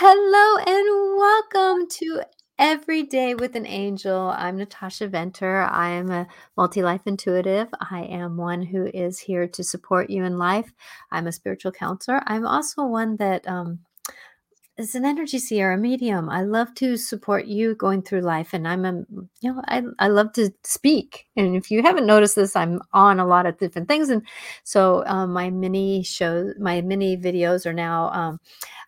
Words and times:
Hello 0.00 0.62
and 0.64 1.18
welcome 1.18 1.88
to 1.88 2.22
Every 2.56 3.02
Day 3.02 3.34
with 3.34 3.56
an 3.56 3.66
Angel. 3.66 4.32
I'm 4.32 4.56
Natasha 4.56 5.08
Venter. 5.08 5.62
I 5.62 5.88
am 5.88 6.08
a 6.12 6.28
multi 6.56 6.82
life 6.82 7.00
intuitive. 7.06 7.66
I 7.80 8.04
am 8.04 8.36
one 8.36 8.62
who 8.62 8.86
is 8.94 9.18
here 9.18 9.48
to 9.48 9.64
support 9.64 10.08
you 10.08 10.22
in 10.22 10.38
life. 10.38 10.72
I'm 11.10 11.26
a 11.26 11.32
spiritual 11.32 11.72
counselor. 11.72 12.20
I'm 12.28 12.46
also 12.46 12.84
one 12.84 13.16
that 13.16 13.44
um, 13.48 13.80
is 14.78 14.94
an 14.94 15.04
energy 15.04 15.38
seer, 15.40 15.72
a 15.72 15.76
medium. 15.76 16.30
I 16.30 16.42
love 16.42 16.72
to 16.76 16.96
support 16.96 17.46
you 17.46 17.74
going 17.74 18.02
through 18.02 18.20
life, 18.20 18.54
and 18.54 18.66
I'm 18.66 18.84
a 18.84 18.92
you 19.40 19.52
know 19.52 19.62
I 19.66 19.82
I 19.98 20.08
love 20.08 20.32
to 20.34 20.50
speak. 20.62 21.26
And 21.36 21.56
if 21.56 21.70
you 21.70 21.82
haven't 21.82 22.06
noticed 22.06 22.36
this, 22.36 22.54
I'm 22.54 22.80
on 22.92 23.18
a 23.18 23.26
lot 23.26 23.44
of 23.46 23.58
different 23.58 23.88
things, 23.88 24.08
and 24.08 24.22
so 24.62 25.04
um, 25.06 25.32
my 25.32 25.50
mini 25.50 26.02
shows, 26.04 26.54
my 26.60 26.80
mini 26.80 27.16
videos 27.16 27.66
are 27.66 27.72
now 27.72 28.10
um, 28.12 28.40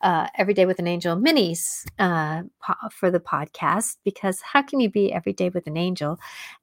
uh, 0.02 0.28
every 0.36 0.54
day 0.54 0.64
with 0.64 0.78
an 0.78 0.86
angel 0.86 1.16
minis 1.16 1.84
uh, 1.98 2.42
po- 2.64 2.88
for 2.92 3.10
the 3.10 3.20
podcast. 3.20 3.96
Because 4.04 4.40
how 4.40 4.62
can 4.62 4.80
you 4.80 4.90
be 4.90 5.12
every 5.12 5.32
day 5.32 5.48
with 5.48 5.66
an 5.66 5.76
angel 5.76 6.18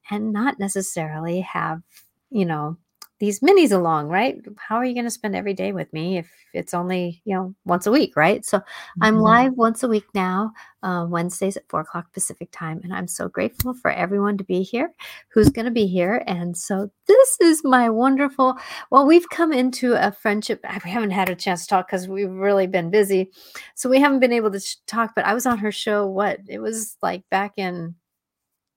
and 0.09 0.31
not 0.31 0.57
necessarily 0.59 1.41
have 1.41 1.81
you 2.30 2.45
know 2.45 2.77
these 3.20 3.39
minis 3.39 3.71
along, 3.71 4.07
right? 4.07 4.38
How 4.57 4.76
are 4.76 4.85
you 4.85 4.94
going 4.94 5.05
to 5.05 5.12
spend 5.12 5.35
every 5.35 5.53
day 5.53 5.71
with 5.71 5.91
me 5.91 6.17
if 6.20 6.30
it's 6.53 6.73
only, 6.73 7.21
you 7.25 7.35
know, 7.35 7.55
once 7.66 7.88
a 7.88 7.91
week, 7.91 8.16
right? 8.16 8.45
So 8.45 8.62
I'm 9.02 9.16
Mhm. 9.16 9.21
live 9.21 9.53
once 9.53 9.81
a 9.84 9.88
week 9.88 10.05
now, 10.13 10.52
uh, 10.84 11.05
Wednesdays 11.09 11.58
at 11.58 11.67
four 11.67 11.81
o'clock 11.81 12.13
Pacific 12.13 12.49
time. 12.52 12.80
And 12.84 12.94
I'm 12.94 13.08
so 13.08 13.27
grateful 13.27 13.73
for 13.73 13.89
everyone 13.91 14.38
to 14.38 14.44
be 14.44 14.61
here 14.61 14.94
who's 15.30 15.49
going 15.49 15.66
to 15.66 15.72
be 15.72 15.88
here. 15.88 16.23
And 16.27 16.55
so 16.55 16.91
this 17.08 17.38
is 17.41 17.63
my 17.63 17.89
wonderful, 17.89 18.58
well, 18.91 19.05
we've 19.05 19.30
come 19.30 19.52
into 19.52 19.94
a 19.94 20.11
friendship. 20.11 20.63
We 20.86 20.91
haven't 20.91 21.11
had 21.11 21.30
a 21.30 21.36
chance 21.36 21.63
to 21.63 21.67
talk 21.70 21.88
because 21.88 22.08
we've 22.08 22.30
really 22.31 22.67
been 22.67 22.91
busy. 22.91 23.31
So 23.75 23.89
we 23.89 23.99
haven't 23.99 24.20
been 24.20 24.34
able 24.34 24.52
to 24.52 24.59
sh- 24.59 24.75
talk, 24.86 25.13
but 25.16 25.25
I 25.25 25.34
was 25.34 25.45
on 25.45 25.58
her 25.59 25.72
show, 25.72 26.05
what? 26.08 26.39
It 26.47 26.59
was 26.59 26.97
like 27.02 27.23
back 27.30 27.53
in 27.58 27.95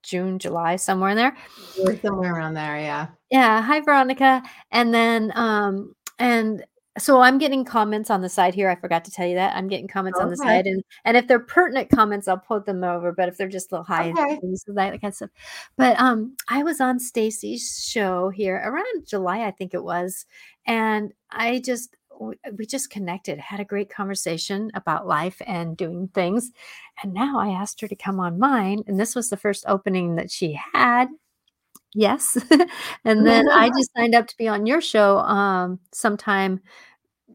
June, 0.03 0.39
July, 0.39 0.77
somewhere 0.77 1.11
in 1.11 1.17
there. 1.17 1.37
Somewhere 2.05 2.35
around 2.35 2.55
there, 2.55 2.79
yeah. 2.79 3.09
Yeah, 3.31 3.63
hi 3.63 3.81
Veronica. 3.81 4.43
And 4.71 4.93
then 4.93 5.33
um 5.37 5.95
and 6.19 6.65
so 6.99 7.21
I'm 7.21 7.39
getting 7.39 7.65
comments 7.65 8.11
on 8.11 8.21
the 8.21 8.29
side 8.29 8.53
here. 8.55 8.69
I 8.69 8.75
forgot 8.75 9.05
to 9.05 9.11
tell 9.13 9.27
you 9.27 9.37
that. 9.37 9.57
I'm 9.57 9.69
getting 9.69 9.87
comments 9.89 10.19
on 10.21 10.29
the 10.29 10.37
side 10.37 10.67
and 10.67 10.83
and 11.05 11.17
if 11.17 11.29
they're 11.29 11.39
pertinent 11.39 11.89
comments, 11.91 12.27
I'll 12.29 12.37
put 12.39 12.67
them 12.67 12.83
over, 12.83 13.13
but 13.13 13.29
if 13.29 13.37
they're 13.37 13.49
just 13.49 13.71
little 13.73 13.85
hi 13.85 14.11
Okay. 14.11 14.39
things 14.41 14.65
that 14.67 14.91
kind 15.01 15.05
of 15.05 15.15
stuff. 15.15 15.31
But 15.77 15.99
um 16.01 16.37
I 16.49 16.63
was 16.65 16.81
on 16.81 16.99
Stacey's 16.99 17.87
show 17.89 18.31
here 18.31 18.57
around 18.65 19.07
July, 19.07 19.45
I 19.47 19.53
think 19.53 19.73
it 19.75 19.85
was, 19.85 20.27
and 20.67 21.13
I 21.31 21.61
just 21.61 21.97
we 22.53 22.67
just 22.67 22.91
connected, 22.91 23.39
had 23.39 23.61
a 23.61 23.65
great 23.65 23.91
conversation 23.91 24.71
about 24.75 25.07
life 25.07 25.41
and 25.47 25.77
doing 25.77 26.09
things. 26.09 26.51
And 27.03 27.15
now 27.15 27.39
I 27.41 27.49
asked 27.51 27.81
her 27.81 27.89
to 27.89 27.97
come 27.97 28.21
on 28.21 28.39
mine, 28.39 28.83
and 28.87 29.01
this 29.01 29.15
was 29.15 29.31
the 29.31 29.37
first 29.37 29.65
opening 29.69 30.17
that 30.17 30.31
she 30.31 30.59
had. 30.75 31.09
Yes. 31.95 32.39
And 33.05 33.27
then 33.27 33.49
I 33.51 33.69
just 33.79 33.91
signed 33.97 34.15
up 34.15 34.27
to 34.29 34.37
be 34.39 34.49
on 34.49 34.67
your 34.67 34.81
show, 34.81 35.19
um, 35.19 35.81
sometime, 35.93 36.61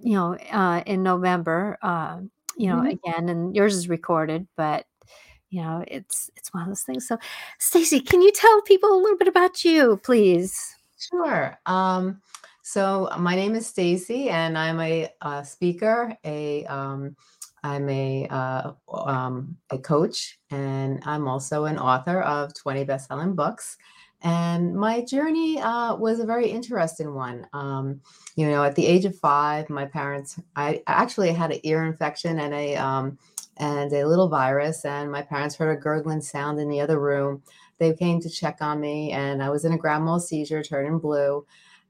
you 0.02 0.13
know, 0.16 0.36
uh, 0.52 0.83
in 0.86 1.03
November, 1.03 1.78
um, 1.81 2.31
you 2.58 2.69
know, 2.69 2.81
Mhm. 2.81 2.91
again, 2.91 3.30
and 3.30 3.56
yours 3.56 3.75
is 3.75 3.89
recorded, 3.89 4.47
but 4.58 4.86
you 5.50 5.61
know, 5.61 5.83
it's 5.88 6.30
it's 6.36 6.53
one 6.53 6.63
of 6.63 6.69
those 6.69 6.83
things. 6.83 7.08
So, 7.08 7.17
Stacey, 7.59 8.00
can 8.02 8.22
you 8.22 8.31
tell 8.31 8.61
people 8.63 8.91
a 8.94 9.02
little 9.02 9.17
bit 9.17 9.28
about 9.30 9.63
you, 9.66 9.97
please? 10.03 10.75
Sure. 11.00 11.58
Um, 11.66 12.22
so 12.66 13.08
my 13.19 13.35
name 13.35 13.53
is 13.53 13.67
Stacey, 13.67 14.27
and 14.31 14.58
I'm 14.58 14.80
a, 14.80 15.08
uh 15.21 15.44
speaker. 15.44 16.17
A 16.25 16.66
um, 16.66 17.16
I'm 17.63 17.88
a 17.88 18.27
uh, 18.31 18.72
um, 18.91 19.55
a 19.69 19.77
coach, 19.77 20.39
and 20.49 20.99
I'm 21.05 21.27
also 21.27 21.66
an 21.66 21.77
author 21.77 22.22
of 22.22 22.55
20 22.55 22.83
best-selling 22.85 23.35
books. 23.35 23.77
And 24.23 24.75
my 24.75 25.06
journey 25.06 25.59
uh, 25.59 25.95
was 25.95 26.19
a 26.19 26.25
very 26.25 26.50
interesting 26.50 27.13
one. 27.13 27.45
Um, 27.53 28.01
you 28.35 28.50
know, 28.50 28.63
at 28.63 28.73
the 28.73 28.88
age 28.88 29.06
of 29.06 29.16
five, 29.16 29.69
my 29.69 29.85
parents, 29.85 30.39
I 30.56 30.81
actually 30.88 31.34
had 31.34 31.51
an 31.51 31.59
ear 31.62 31.85
infection 31.85 32.39
and 32.39 32.51
a 32.51 32.78
um, 32.78 33.19
and 33.57 33.94
a 33.94 34.07
little 34.07 34.28
virus, 34.28 34.85
and 34.85 35.12
my 35.12 35.22
parents 35.22 35.56
heard 35.56 35.78
a 35.78 35.79
gurgling 35.79 36.22
sound 36.22 36.59
in 36.59 36.69
the 36.69 36.81
other 36.81 37.00
room. 37.00 37.44
They 37.78 37.94
came 37.94 38.19
to 38.22 38.29
check 38.29 38.57
on 38.62 38.81
me, 38.81 39.12
and 39.12 39.44
I 39.44 39.51
was 39.51 39.66
in 39.66 39.73
a 39.73 39.78
grand 39.78 40.03
mal 40.03 40.19
seizure, 40.19 40.63
turning 40.63 40.97
blue, 40.97 41.45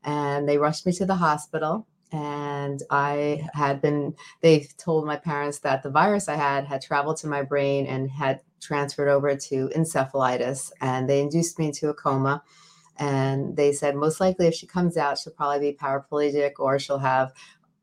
and 0.05 0.47
they 0.47 0.57
rushed 0.57 0.85
me 0.85 0.93
to 0.93 1.05
the 1.05 1.15
hospital. 1.15 1.85
And 2.11 2.81
I 2.91 3.45
had 3.53 3.81
been, 3.81 4.15
they 4.41 4.67
told 4.77 5.05
my 5.05 5.17
parents 5.17 5.59
that 5.59 5.83
the 5.83 5.89
virus 5.89 6.29
I 6.29 6.35
had 6.35 6.65
had 6.65 6.81
traveled 6.81 7.17
to 7.17 7.27
my 7.27 7.41
brain 7.41 7.87
and 7.87 8.09
had 8.09 8.39
transferred 8.61 9.09
over 9.09 9.35
to 9.35 9.69
encephalitis, 9.75 10.71
and 10.79 11.09
they 11.09 11.19
induced 11.19 11.59
me 11.59 11.67
into 11.67 11.89
a 11.89 11.93
coma. 11.93 12.43
And 12.97 13.57
they 13.57 13.73
said, 13.73 13.95
most 13.95 14.21
likely, 14.21 14.47
if 14.47 14.53
she 14.53 14.67
comes 14.67 14.95
out, 14.95 15.17
she'll 15.17 15.33
probably 15.33 15.71
be 15.71 15.77
paraplegic 15.77 16.53
or 16.59 16.79
she'll 16.79 16.99
have 16.99 17.33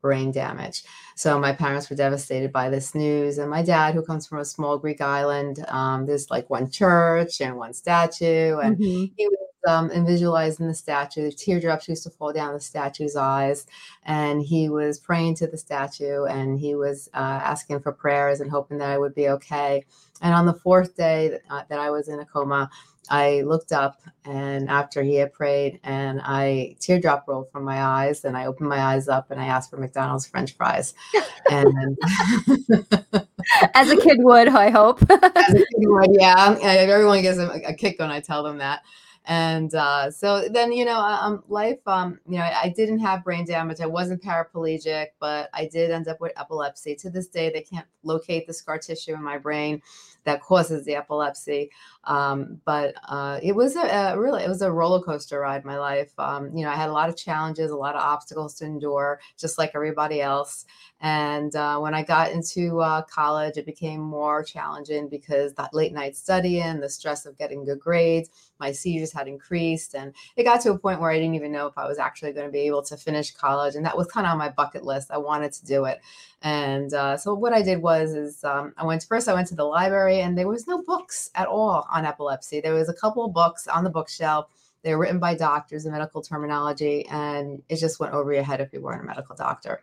brain 0.03 0.31
damage. 0.31 0.83
So 1.15 1.39
my 1.39 1.53
parents 1.53 1.89
were 1.89 1.95
devastated 1.95 2.51
by 2.51 2.69
this 2.69 2.93
news. 2.93 3.39
And 3.39 3.49
my 3.49 3.63
dad, 3.63 3.95
who 3.95 4.03
comes 4.03 4.27
from 4.27 4.39
a 4.39 4.45
small 4.45 4.77
Greek 4.77 5.01
island, 5.01 5.65
um, 5.69 6.05
there's 6.05 6.29
like 6.29 6.49
one 6.51 6.69
church 6.69 7.41
and 7.41 7.57
one 7.57 7.73
statue, 7.73 8.57
and 8.59 8.77
Mhm. 8.77 9.11
he 9.17 9.27
was 9.27 9.37
um, 9.65 9.89
and 9.91 10.05
visualizing 10.05 10.67
the 10.67 10.73
statue. 10.73 11.21
The 11.23 11.31
teardrops 11.31 11.87
used 11.87 12.03
to 12.03 12.09
fall 12.09 12.33
down 12.33 12.53
the 12.53 12.59
statue's 12.59 13.15
eyes, 13.15 13.65
and 14.03 14.41
he 14.41 14.67
was 14.67 14.99
praying 14.99 15.35
to 15.35 15.47
the 15.47 15.57
statue, 15.57 16.25
and 16.25 16.59
he 16.59 16.75
was 16.75 17.07
uh, 17.13 17.39
asking 17.51 17.79
for 17.79 17.93
prayers 17.93 18.41
and 18.41 18.51
hoping 18.51 18.79
that 18.79 18.89
I 18.89 18.97
would 18.97 19.15
be 19.15 19.29
okay. 19.29 19.85
And 20.21 20.33
on 20.35 20.45
the 20.45 20.53
fourth 20.53 20.97
day 20.97 21.29
that, 21.29 21.41
uh, 21.49 21.63
that 21.69 21.79
I 21.79 21.91
was 21.91 22.09
in 22.09 22.19
a 22.19 22.25
coma, 22.25 22.69
I 23.09 23.41
looked 23.41 23.71
up, 23.71 24.01
and 24.25 24.69
after 24.69 25.03
he 25.03 25.15
had 25.15 25.33
prayed, 25.33 25.79
and 25.83 26.21
I 26.23 26.75
teardrop 26.79 27.25
rolled 27.27 27.51
from 27.51 27.63
my 27.63 27.83
eyes, 27.83 28.23
and 28.25 28.37
I 28.37 28.45
opened 28.45 28.69
my 28.69 28.79
eyes 28.79 29.07
up, 29.07 29.31
and 29.31 29.39
I 29.39 29.45
asked 29.45 29.69
for 29.69 29.77
McDonald's 29.77 30.25
French 30.25 30.55
fries, 30.55 30.93
and 31.49 31.97
As 33.73 33.89
a 33.91 33.97
kid 33.97 34.19
would, 34.21 34.47
I 34.47 34.69
hope. 34.69 35.01
as 35.11 35.53
a 35.53 35.57
kid 35.57 35.65
would, 35.79 36.11
yeah, 36.13 36.51
and 36.53 36.61
everyone 36.63 37.21
gets 37.21 37.39
a, 37.39 37.49
a 37.67 37.73
kick 37.73 37.99
when 37.99 38.11
I 38.11 38.19
tell 38.19 38.43
them 38.43 38.57
that. 38.59 38.83
And 39.25 39.73
uh, 39.73 40.11
so 40.11 40.49
then, 40.49 40.73
you 40.73 40.83
know, 40.83 40.99
um, 40.99 41.43
life, 41.47 41.79
um, 41.87 42.19
you 42.27 42.37
know, 42.37 42.43
I, 42.43 42.63
I 42.63 42.69
didn't 42.69 42.99
have 42.99 43.23
brain 43.23 43.45
damage. 43.45 43.79
I 43.79 43.85
wasn't 43.85 44.21
paraplegic, 44.21 45.07
but 45.19 45.49
I 45.53 45.65
did 45.67 45.91
end 45.91 46.09
up 46.09 46.19
with 46.19 46.33
epilepsy. 46.37 46.95
To 46.95 47.09
this 47.09 47.27
day, 47.27 47.49
they 47.49 47.61
can't 47.61 47.87
locate 48.03 48.47
the 48.47 48.53
scar 48.53 48.77
tissue 48.77 49.13
in 49.13 49.23
my 49.23 49.37
brain 49.37 49.81
that 50.25 50.41
causes 50.41 50.85
the 50.85 50.95
epilepsy. 50.95 51.71
Um, 52.05 52.59
but 52.65 52.95
uh, 53.07 53.39
it 53.41 53.55
was 53.55 53.75
a, 53.75 53.81
a 53.81 54.19
really, 54.19 54.43
it 54.43 54.49
was 54.49 54.61
a 54.61 54.71
roller 54.71 55.01
coaster 55.01 55.39
ride. 55.39 55.65
My 55.65 55.77
life, 55.77 56.11
um, 56.17 56.55
you 56.55 56.63
know, 56.63 56.71
I 56.71 56.75
had 56.75 56.89
a 56.89 56.93
lot 56.93 57.09
of 57.09 57.17
challenges, 57.17 57.71
a 57.71 57.77
lot 57.77 57.95
of 57.95 58.01
obstacles 58.01 58.55
to 58.55 58.65
endure, 58.65 59.19
just 59.37 59.57
like 59.57 59.71
everybody 59.75 60.21
else. 60.21 60.65
And 61.01 61.55
uh, 61.55 61.79
when 61.79 61.93
I 61.93 62.03
got 62.03 62.31
into 62.31 62.79
uh, 62.79 63.01
college, 63.03 63.57
it 63.57 63.65
became 63.65 64.01
more 64.01 64.43
challenging 64.43 65.09
because 65.09 65.53
that 65.53 65.73
late 65.73 65.93
night 65.93 66.15
studying, 66.15 66.79
the 66.79 66.89
stress 66.89 67.25
of 67.25 67.37
getting 67.37 67.65
good 67.65 67.79
grades, 67.79 68.29
my 68.63 68.71
seizures 68.71 69.11
had 69.11 69.27
increased. 69.27 69.93
And 69.93 70.13
it 70.37 70.43
got 70.43 70.61
to 70.61 70.71
a 70.71 70.77
point 70.77 71.01
where 71.01 71.11
I 71.11 71.19
didn't 71.19 71.35
even 71.35 71.51
know 71.51 71.67
if 71.67 71.77
I 71.77 71.85
was 71.85 71.99
actually 71.99 72.31
going 72.31 72.45
to 72.45 72.51
be 72.51 72.61
able 72.61 72.81
to 72.83 72.95
finish 72.95 73.31
college. 73.31 73.75
And 73.75 73.85
that 73.85 73.97
was 73.97 74.07
kind 74.07 74.25
of 74.25 74.31
on 74.31 74.37
my 74.37 74.49
bucket 74.49 74.85
list. 74.85 75.11
I 75.11 75.17
wanted 75.17 75.51
to 75.53 75.65
do 75.65 75.83
it. 75.85 75.99
And 76.41 76.93
uh, 76.93 77.17
so 77.17 77.33
what 77.33 77.53
I 77.53 77.61
did 77.61 77.81
was, 77.81 78.13
is 78.13 78.43
um, 78.43 78.73
I 78.77 78.85
went 78.85 79.03
first. 79.03 79.27
I 79.27 79.33
went 79.33 79.47
to 79.49 79.55
the 79.55 79.65
library, 79.65 80.21
and 80.21 80.37
there 80.37 80.47
was 80.47 80.67
no 80.67 80.81
books 80.81 81.29
at 81.35 81.47
all 81.47 81.87
on 81.91 82.05
epilepsy. 82.05 82.59
There 82.59 82.73
was 82.73 82.89
a 82.89 82.93
couple 82.93 83.25
of 83.25 83.33
books 83.33 83.67
on 83.67 83.83
the 83.83 83.89
bookshelf. 83.89 84.47
They 84.81 84.93
were 84.93 85.01
written 85.01 85.19
by 85.19 85.35
doctors 85.35 85.85
in 85.85 85.93
medical 85.93 86.21
terminology, 86.21 87.05
and 87.07 87.61
it 87.69 87.77
just 87.77 87.99
went 87.99 88.13
over 88.13 88.33
your 88.33 88.43
head 88.43 88.59
if 88.59 88.73
you 88.73 88.81
weren't 88.81 89.01
a 89.01 89.05
medical 89.05 89.35
doctor. 89.35 89.81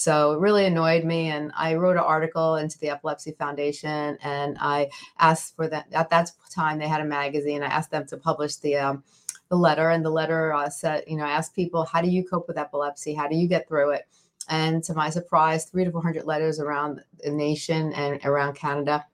So 0.00 0.32
it 0.32 0.38
really 0.38 0.64
annoyed 0.64 1.04
me. 1.04 1.28
And 1.28 1.52
I 1.54 1.74
wrote 1.74 1.98
an 1.98 2.02
article 2.02 2.56
into 2.56 2.78
the 2.78 2.88
Epilepsy 2.88 3.32
Foundation 3.32 4.16
and 4.22 4.56
I 4.58 4.88
asked 5.18 5.56
for 5.56 5.68
that. 5.68 5.88
At 5.92 6.08
that 6.08 6.32
time, 6.50 6.78
they 6.78 6.88
had 6.88 7.02
a 7.02 7.04
magazine. 7.04 7.62
I 7.62 7.66
asked 7.66 7.90
them 7.90 8.06
to 8.06 8.16
publish 8.16 8.56
the, 8.56 8.76
um, 8.76 9.04
the 9.50 9.56
letter. 9.56 9.90
And 9.90 10.02
the 10.02 10.08
letter 10.08 10.54
uh, 10.54 10.70
said, 10.70 11.04
you 11.06 11.18
know, 11.18 11.24
I 11.24 11.32
asked 11.32 11.54
people, 11.54 11.84
how 11.84 12.00
do 12.00 12.08
you 12.08 12.26
cope 12.26 12.48
with 12.48 12.56
epilepsy? 12.56 13.12
How 13.12 13.28
do 13.28 13.36
you 13.36 13.46
get 13.46 13.68
through 13.68 13.90
it? 13.90 14.08
And 14.48 14.82
to 14.84 14.94
my 14.94 15.10
surprise, 15.10 15.66
three 15.66 15.84
to 15.84 15.90
400 15.90 16.24
letters 16.24 16.60
around 16.60 17.02
the 17.22 17.30
nation 17.30 17.92
and 17.92 18.24
around 18.24 18.54
Canada 18.54 19.04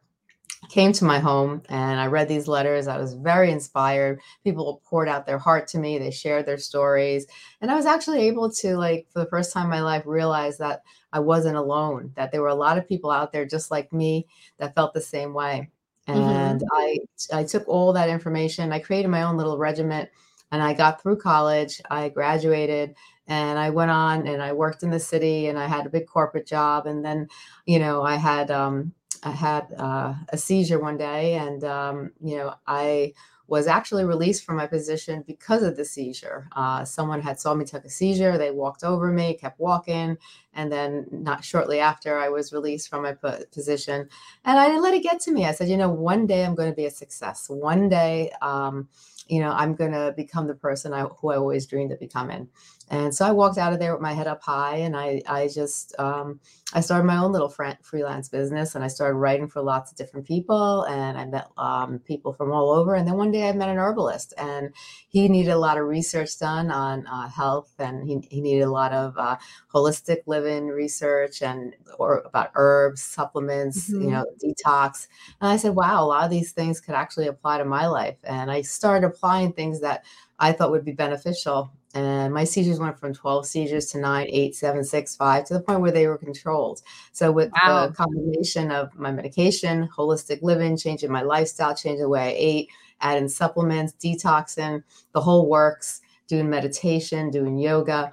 came 0.68 0.92
to 0.92 1.04
my 1.04 1.18
home 1.18 1.62
and 1.68 2.00
I 2.00 2.06
read 2.06 2.28
these 2.28 2.48
letters. 2.48 2.88
I 2.88 2.98
was 2.98 3.14
very 3.14 3.50
inspired. 3.50 4.20
People 4.44 4.82
poured 4.84 5.08
out 5.08 5.26
their 5.26 5.38
heart 5.38 5.68
to 5.68 5.78
me. 5.78 5.98
They 5.98 6.10
shared 6.10 6.46
their 6.46 6.58
stories. 6.58 7.26
And 7.60 7.70
I 7.70 7.74
was 7.74 7.86
actually 7.86 8.22
able 8.28 8.50
to, 8.52 8.76
like, 8.76 9.06
for 9.12 9.20
the 9.20 9.30
first 9.30 9.52
time 9.52 9.64
in 9.64 9.70
my 9.70 9.80
life, 9.82 10.02
realize 10.06 10.58
that 10.58 10.82
I 11.12 11.20
wasn't 11.20 11.56
alone, 11.56 12.12
that 12.16 12.32
there 12.32 12.42
were 12.42 12.48
a 12.48 12.54
lot 12.54 12.78
of 12.78 12.88
people 12.88 13.10
out 13.10 13.32
there 13.32 13.46
just 13.46 13.70
like 13.70 13.92
me 13.92 14.26
that 14.58 14.74
felt 14.74 14.94
the 14.94 15.00
same 15.00 15.32
way. 15.34 15.70
Mhm. 16.08 16.14
And 16.14 16.62
I, 16.72 16.98
I 17.32 17.44
took 17.44 17.66
all 17.68 17.92
that 17.92 18.08
information. 18.08 18.72
I 18.72 18.78
created 18.78 19.08
my 19.08 19.22
own 19.22 19.36
little 19.36 19.58
regiment 19.58 20.08
and 20.52 20.62
I 20.62 20.72
got 20.72 21.02
through 21.02 21.16
college. 21.16 21.80
I 21.90 22.08
graduated 22.08 22.94
and 23.26 23.58
I 23.58 23.70
went 23.70 23.90
on 23.90 24.26
and 24.28 24.40
I 24.40 24.52
worked 24.52 24.82
in 24.84 24.90
the 24.90 25.00
city 25.00 25.48
and 25.48 25.58
I 25.58 25.66
had 25.66 25.86
a 25.86 25.90
big 25.90 26.06
corporate 26.06 26.46
job. 26.46 26.86
And 26.86 27.04
then, 27.04 27.28
you 27.66 27.78
know, 27.80 28.02
I 28.02 28.16
had, 28.16 28.50
um, 28.50 28.92
I 29.22 29.30
had 29.30 29.72
uh, 29.78 30.14
a 30.28 30.38
seizure 30.38 30.78
one 30.80 30.96
day, 30.96 31.34
and 31.34 31.64
um, 31.64 32.12
you 32.22 32.36
know, 32.36 32.54
I 32.66 33.14
was 33.48 33.66
actually 33.66 34.04
released 34.04 34.44
from 34.44 34.56
my 34.56 34.66
position 34.66 35.22
because 35.26 35.62
of 35.62 35.76
the 35.76 35.84
seizure. 35.84 36.48
Uh, 36.56 36.84
someone 36.84 37.22
had 37.22 37.38
saw 37.38 37.54
me 37.54 37.64
took 37.64 37.84
a 37.84 37.90
seizure. 37.90 38.36
They 38.36 38.50
walked 38.50 38.82
over 38.82 39.12
me, 39.12 39.34
kept 39.34 39.60
walking, 39.60 40.18
and 40.52 40.72
then 40.72 41.06
not 41.12 41.44
shortly 41.44 41.78
after, 41.78 42.18
I 42.18 42.28
was 42.28 42.52
released 42.52 42.88
from 42.88 43.02
my 43.02 43.14
position. 43.52 44.08
And 44.44 44.58
I 44.58 44.66
didn't 44.66 44.82
let 44.82 44.94
it 44.94 45.02
get 45.02 45.20
to 45.20 45.32
me. 45.32 45.44
I 45.44 45.52
said, 45.52 45.68
you 45.68 45.76
know, 45.76 45.90
one 45.90 46.26
day 46.26 46.44
I'm 46.44 46.56
going 46.56 46.70
to 46.70 46.76
be 46.76 46.86
a 46.86 46.90
success. 46.90 47.46
One 47.48 47.88
day, 47.88 48.32
um, 48.42 48.88
you 49.28 49.40
know, 49.40 49.50
I'm 49.50 49.74
going 49.74 49.92
to 49.92 50.12
become 50.16 50.46
the 50.48 50.54
person 50.54 50.92
I, 50.92 51.02
who 51.02 51.30
I 51.30 51.36
always 51.36 51.66
dreamed 51.66 51.92
of 51.92 52.00
becoming. 52.00 52.48
And 52.88 53.14
so 53.14 53.26
I 53.26 53.32
walked 53.32 53.58
out 53.58 53.72
of 53.72 53.78
there 53.80 53.92
with 53.92 54.02
my 54.02 54.12
head 54.12 54.28
up 54.28 54.42
high, 54.42 54.76
and 54.76 54.96
I 54.96 55.20
I 55.26 55.48
just 55.48 55.98
um, 55.98 56.40
I 56.72 56.80
started 56.80 57.04
my 57.04 57.16
own 57.16 57.32
little 57.32 57.48
freelance 57.48 58.28
business, 58.28 58.74
and 58.74 58.84
I 58.84 58.88
started 58.88 59.16
writing 59.16 59.48
for 59.48 59.60
lots 59.60 59.90
of 59.90 59.96
different 59.96 60.26
people, 60.26 60.82
and 60.84 61.18
I 61.18 61.24
met 61.24 61.48
um, 61.56 61.98
people 62.00 62.32
from 62.32 62.52
all 62.52 62.70
over. 62.70 62.94
And 62.94 63.06
then 63.06 63.16
one 63.16 63.32
day 63.32 63.48
I 63.48 63.52
met 63.52 63.68
an 63.68 63.78
herbalist, 63.78 64.34
and 64.38 64.72
he 65.08 65.28
needed 65.28 65.50
a 65.50 65.58
lot 65.58 65.78
of 65.78 65.86
research 65.86 66.38
done 66.38 66.70
on 66.70 67.06
uh, 67.08 67.28
health, 67.28 67.72
and 67.78 68.06
he, 68.06 68.20
he 68.30 68.40
needed 68.40 68.62
a 68.62 68.70
lot 68.70 68.92
of 68.92 69.18
uh, 69.18 69.36
holistic 69.72 70.18
living 70.26 70.68
research 70.68 71.42
and 71.42 71.74
or 71.98 72.20
about 72.20 72.52
herbs, 72.54 73.02
supplements, 73.02 73.90
mm-hmm. 73.90 74.02
you 74.02 74.10
know, 74.10 74.24
detox. 74.44 75.08
And 75.40 75.50
I 75.50 75.56
said, 75.56 75.74
wow, 75.74 76.04
a 76.04 76.06
lot 76.06 76.24
of 76.24 76.30
these 76.30 76.52
things 76.52 76.80
could 76.80 76.94
actually 76.94 77.26
apply 77.26 77.58
to 77.58 77.64
my 77.64 77.88
life, 77.88 78.18
and 78.22 78.48
I 78.48 78.62
started 78.62 79.06
applying 79.06 79.52
things 79.52 79.80
that 79.80 80.04
I 80.38 80.52
thought 80.52 80.70
would 80.70 80.84
be 80.84 80.92
beneficial 80.92 81.72
and 81.96 82.34
my 82.34 82.44
seizures 82.44 82.78
went 82.78 82.98
from 82.98 83.14
12 83.14 83.46
seizures 83.46 83.86
to 83.86 83.98
9 83.98 84.26
8 84.28 84.54
7 84.54 84.84
6 84.84 85.16
5 85.16 85.44
to 85.46 85.54
the 85.54 85.60
point 85.60 85.80
where 85.80 85.90
they 85.90 86.06
were 86.06 86.18
controlled 86.18 86.82
so 87.12 87.32
with 87.32 87.50
wow. 87.52 87.86
the 87.86 87.94
combination 87.94 88.70
of 88.70 88.94
my 88.94 89.10
medication 89.10 89.88
holistic 89.96 90.42
living 90.42 90.76
changing 90.76 91.10
my 91.10 91.22
lifestyle 91.22 91.74
changing 91.74 92.02
the 92.02 92.08
way 92.08 92.20
i 92.20 92.34
ate 92.36 92.68
adding 93.00 93.28
supplements 93.28 93.94
detoxing 93.98 94.82
the 95.12 95.20
whole 95.20 95.48
works 95.48 96.00
doing 96.28 96.50
meditation 96.50 97.30
doing 97.30 97.58
yoga 97.58 98.12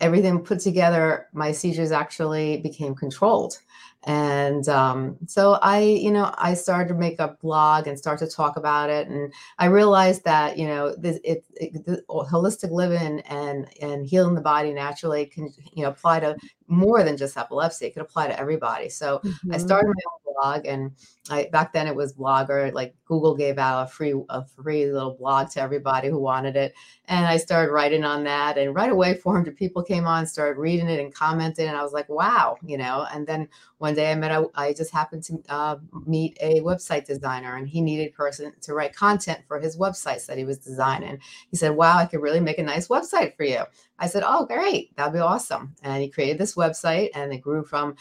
everything 0.00 0.42
put 0.42 0.60
together 0.60 1.28
my 1.32 1.52
seizures 1.52 1.92
actually 1.92 2.58
became 2.58 2.94
controlled 2.94 3.58
and 4.04 4.68
um, 4.68 5.16
so 5.26 5.58
i 5.62 5.80
you 5.80 6.10
know 6.10 6.32
i 6.38 6.54
started 6.54 6.88
to 6.88 6.94
make 6.94 7.18
a 7.18 7.36
blog 7.42 7.86
and 7.86 7.98
start 7.98 8.18
to 8.18 8.28
talk 8.28 8.56
about 8.56 8.88
it 8.88 9.08
and 9.08 9.32
i 9.58 9.66
realized 9.66 10.22
that 10.24 10.56
you 10.56 10.66
know 10.66 10.94
this 10.96 11.18
it, 11.24 11.44
it 11.56 11.84
the 11.84 12.02
holistic 12.08 12.70
living 12.70 13.20
and 13.22 13.68
and 13.82 14.06
healing 14.06 14.34
the 14.34 14.40
body 14.40 14.72
naturally 14.72 15.26
can 15.26 15.52
you 15.72 15.82
know 15.82 15.90
apply 15.90 16.20
to 16.20 16.36
more 16.68 17.02
than 17.02 17.16
just 17.16 17.36
epilepsy 17.36 17.86
it 17.86 17.92
could 17.92 18.02
apply 18.02 18.28
to 18.28 18.38
everybody 18.38 18.88
so 18.88 19.18
mm-hmm. 19.18 19.54
i 19.54 19.58
started 19.58 19.88
my 19.88 19.92
own 19.92 20.27
blog 20.40 20.66
and 20.66 20.92
I 21.30 21.48
back 21.52 21.72
then 21.72 21.86
it 21.86 21.94
was 21.94 22.14
blogger 22.14 22.72
like 22.72 22.94
Google 23.04 23.34
gave 23.34 23.58
out 23.58 23.84
a 23.84 23.86
free 23.86 24.14
a 24.28 24.44
free 24.44 24.86
little 24.90 25.14
blog 25.14 25.50
to 25.50 25.60
everybody 25.60 26.08
who 26.08 26.18
wanted 26.18 26.56
it. 26.56 26.74
And 27.06 27.26
I 27.26 27.36
started 27.36 27.72
writing 27.72 28.04
on 28.04 28.24
that 28.24 28.58
and 28.58 28.74
right 28.74 28.90
away 28.90 29.14
400 29.22 29.56
people 29.56 29.82
came 29.82 30.06
on 30.06 30.26
started 30.26 30.58
reading 30.58 30.88
it 30.88 31.00
and 31.00 31.14
commenting 31.14 31.68
and 31.68 31.76
I 31.76 31.82
was 31.82 31.92
like 31.92 32.08
wow 32.08 32.56
you 32.64 32.78
know? 32.78 33.06
And 33.12 33.26
then 33.26 33.48
one 33.78 33.94
day 33.94 34.10
I 34.10 34.14
met 34.14 34.32
a, 34.32 34.46
I 34.54 34.72
just 34.72 34.92
happened 34.92 35.22
to 35.24 35.38
uh, 35.48 35.76
meet 36.06 36.36
a 36.40 36.60
website 36.60 37.06
designer 37.06 37.56
and 37.56 37.68
he 37.68 37.80
needed 37.80 38.08
a 38.08 38.16
person 38.16 38.52
to 38.62 38.74
write 38.74 38.94
content 38.94 39.40
for 39.46 39.60
his 39.60 39.76
websites 39.76 40.26
that 40.26 40.38
he 40.38 40.44
was 40.44 40.58
designing. 40.58 41.18
He 41.50 41.56
said 41.56 41.76
wow 41.76 41.98
I 41.98 42.06
could 42.06 42.22
really 42.22 42.40
make 42.40 42.58
a 42.58 42.62
nice 42.62 42.88
website 42.88 43.36
for 43.36 43.44
you. 43.44 43.62
I 43.98 44.06
said 44.06 44.22
oh 44.26 44.46
great. 44.46 44.96
That'd 44.96 45.12
be 45.12 45.18
awesome. 45.18 45.74
And 45.82 46.02
he 46.02 46.08
created 46.08 46.38
this 46.38 46.54
website 46.54 47.10
and 47.14 47.32
it 47.32 47.38
grew 47.38 47.64
from 47.64 47.96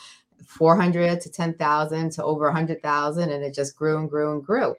400 0.46 1.22
to 1.22 1.32
10,000 1.32 2.12
to 2.12 2.24
over 2.24 2.46
100,000 2.46 3.32
and 3.32 3.44
it 3.44 3.54
just 3.54 3.76
grew 3.76 3.98
and 3.98 4.10
grew 4.10 4.34
and 4.34 4.44
grew. 4.44 4.76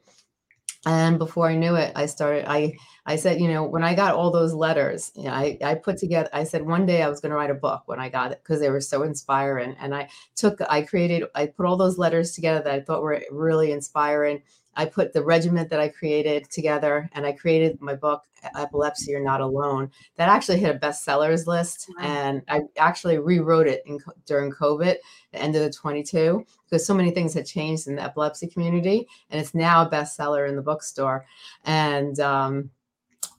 And 0.87 1.19
before 1.19 1.49
I 1.49 1.56
knew 1.56 1.75
it, 1.75 1.93
I 1.96 2.06
started 2.06 2.44
I 2.49 2.75
I 3.05 3.16
said, 3.16 3.40
you 3.40 3.49
know, 3.49 3.64
when 3.64 3.82
I 3.82 3.94
got 3.94 4.14
all 4.14 4.31
those 4.31 4.55
letters, 4.55 5.10
you 5.16 5.25
know, 5.25 5.32
I 5.32 5.58
I 5.62 5.75
put 5.75 5.99
together 5.99 6.31
I 6.32 6.44
said 6.44 6.64
one 6.64 6.87
day 6.87 7.02
I 7.02 7.08
was 7.08 7.20
going 7.20 7.31
to 7.31 7.37
write 7.37 7.50
a 7.50 7.55
book 7.55 7.82
when 7.87 7.99
I 7.99 8.08
got 8.08 8.32
it 8.32 8.40
because 8.43 8.60
they 8.60 8.70
were 8.70 8.81
so 8.81 9.02
inspiring 9.02 9.76
and 9.81 9.94
I 9.94 10.08
took 10.37 10.60
I 10.69 10.82
created 10.82 11.25
I 11.34 11.46
put 11.46 11.66
all 11.66 11.76
those 11.76 11.99
letters 11.99 12.32
together 12.32 12.62
that 12.62 12.72
I 12.72 12.81
thought 12.81 13.02
were 13.02 13.22
really 13.31 13.72
inspiring 13.72 14.43
I 14.78 14.84
put 14.84 15.12
the 15.12 15.25
regiment 15.25 15.69
that 15.70 15.80
I 15.80 15.88
created 15.88 16.48
together 16.50 17.10
and 17.12 17.26
I 17.26 17.32
created 17.32 17.80
my 17.80 17.96
book, 17.96 18.22
Epilepsy 18.56 19.10
You're 19.10 19.20
Not 19.20 19.40
Alone, 19.40 19.90
that 20.14 20.28
actually 20.28 20.60
hit 20.60 20.75
a 20.75 20.78
bestsellers 20.78 21.48
list. 21.48 21.90
Wow. 21.98 22.04
And 22.06 22.42
I 22.48 22.60
actually 22.76 23.19
rewrote 23.19 23.66
it 23.66 23.82
in, 23.86 23.98
during 24.25 24.52
COVID, 24.52 24.94
the 25.32 25.42
end 25.42 25.56
of 25.56 25.62
the 25.62 25.72
22, 25.72 26.46
because 26.64 26.86
so 26.86 26.94
many 26.94 27.10
things 27.10 27.34
had 27.34 27.44
changed 27.44 27.88
in 27.88 27.96
the 27.96 28.04
epilepsy 28.04 28.46
community. 28.46 29.08
And 29.30 29.40
it's 29.40 29.52
now 29.52 29.82
a 29.82 29.90
bestseller 29.90 30.48
in 30.48 30.54
the 30.54 30.62
bookstore. 30.62 31.26
And, 31.64 32.20
um, 32.20 32.70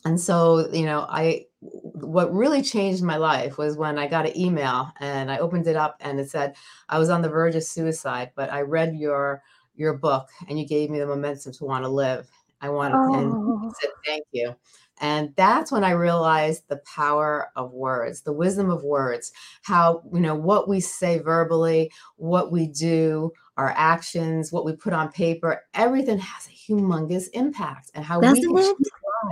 and 0.03 0.19
so, 0.19 0.69
you 0.73 0.85
know, 0.85 1.05
I, 1.09 1.45
what 1.61 2.33
really 2.33 2.61
changed 2.61 3.01
my 3.01 3.15
life 3.15 3.57
was 3.57 3.77
when 3.77 3.97
I 3.97 4.07
got 4.07 4.25
an 4.25 4.37
email 4.37 4.91
and 4.99 5.31
I 5.31 5.37
opened 5.37 5.67
it 5.67 5.77
up 5.77 5.95
and 6.01 6.19
it 6.19 6.29
said, 6.29 6.57
I 6.89 6.99
was 6.99 7.09
on 7.09 7.21
the 7.21 7.29
verge 7.29 7.55
of 7.55 7.63
suicide, 7.63 8.31
but 8.35 8.51
I 8.51 8.61
read 8.61 8.97
your, 8.97 9.41
your 9.79 9.93
book 9.93 10.29
and 10.47 10.59
you 10.59 10.67
gave 10.67 10.89
me 10.89 10.99
the 10.99 11.07
momentum 11.07 11.53
to 11.53 11.65
want 11.65 11.83
to 11.83 11.89
live. 11.89 12.29
I 12.61 12.69
want 12.69 12.93
oh. 12.93 13.13
and 13.13 13.73
said 13.81 13.89
thank 14.05 14.25
you. 14.31 14.55
And 15.01 15.33
that's 15.37 15.71
when 15.71 15.85
I 15.85 15.91
realized 15.91 16.63
the 16.67 16.81
power 16.93 17.51
of 17.55 17.71
words, 17.71 18.21
the 18.21 18.33
wisdom 18.33 18.69
of 18.69 18.83
words, 18.83 19.31
how, 19.61 20.03
you 20.13 20.19
know, 20.19 20.35
what 20.35 20.67
we 20.67 20.81
say 20.81 21.19
verbally, 21.19 21.89
what 22.17 22.51
we 22.51 22.67
do, 22.67 23.31
our 23.55 23.73
actions, 23.77 24.51
what 24.51 24.65
we 24.65 24.73
put 24.73 24.91
on 24.91 25.09
paper, 25.11 25.63
everything 25.73 26.17
has 26.17 26.47
a 26.47 26.49
humongous 26.49 27.27
impact 27.33 27.91
and 27.93 28.03
how 28.03 28.19
Doesn't 28.19 28.53
we? 28.53 28.73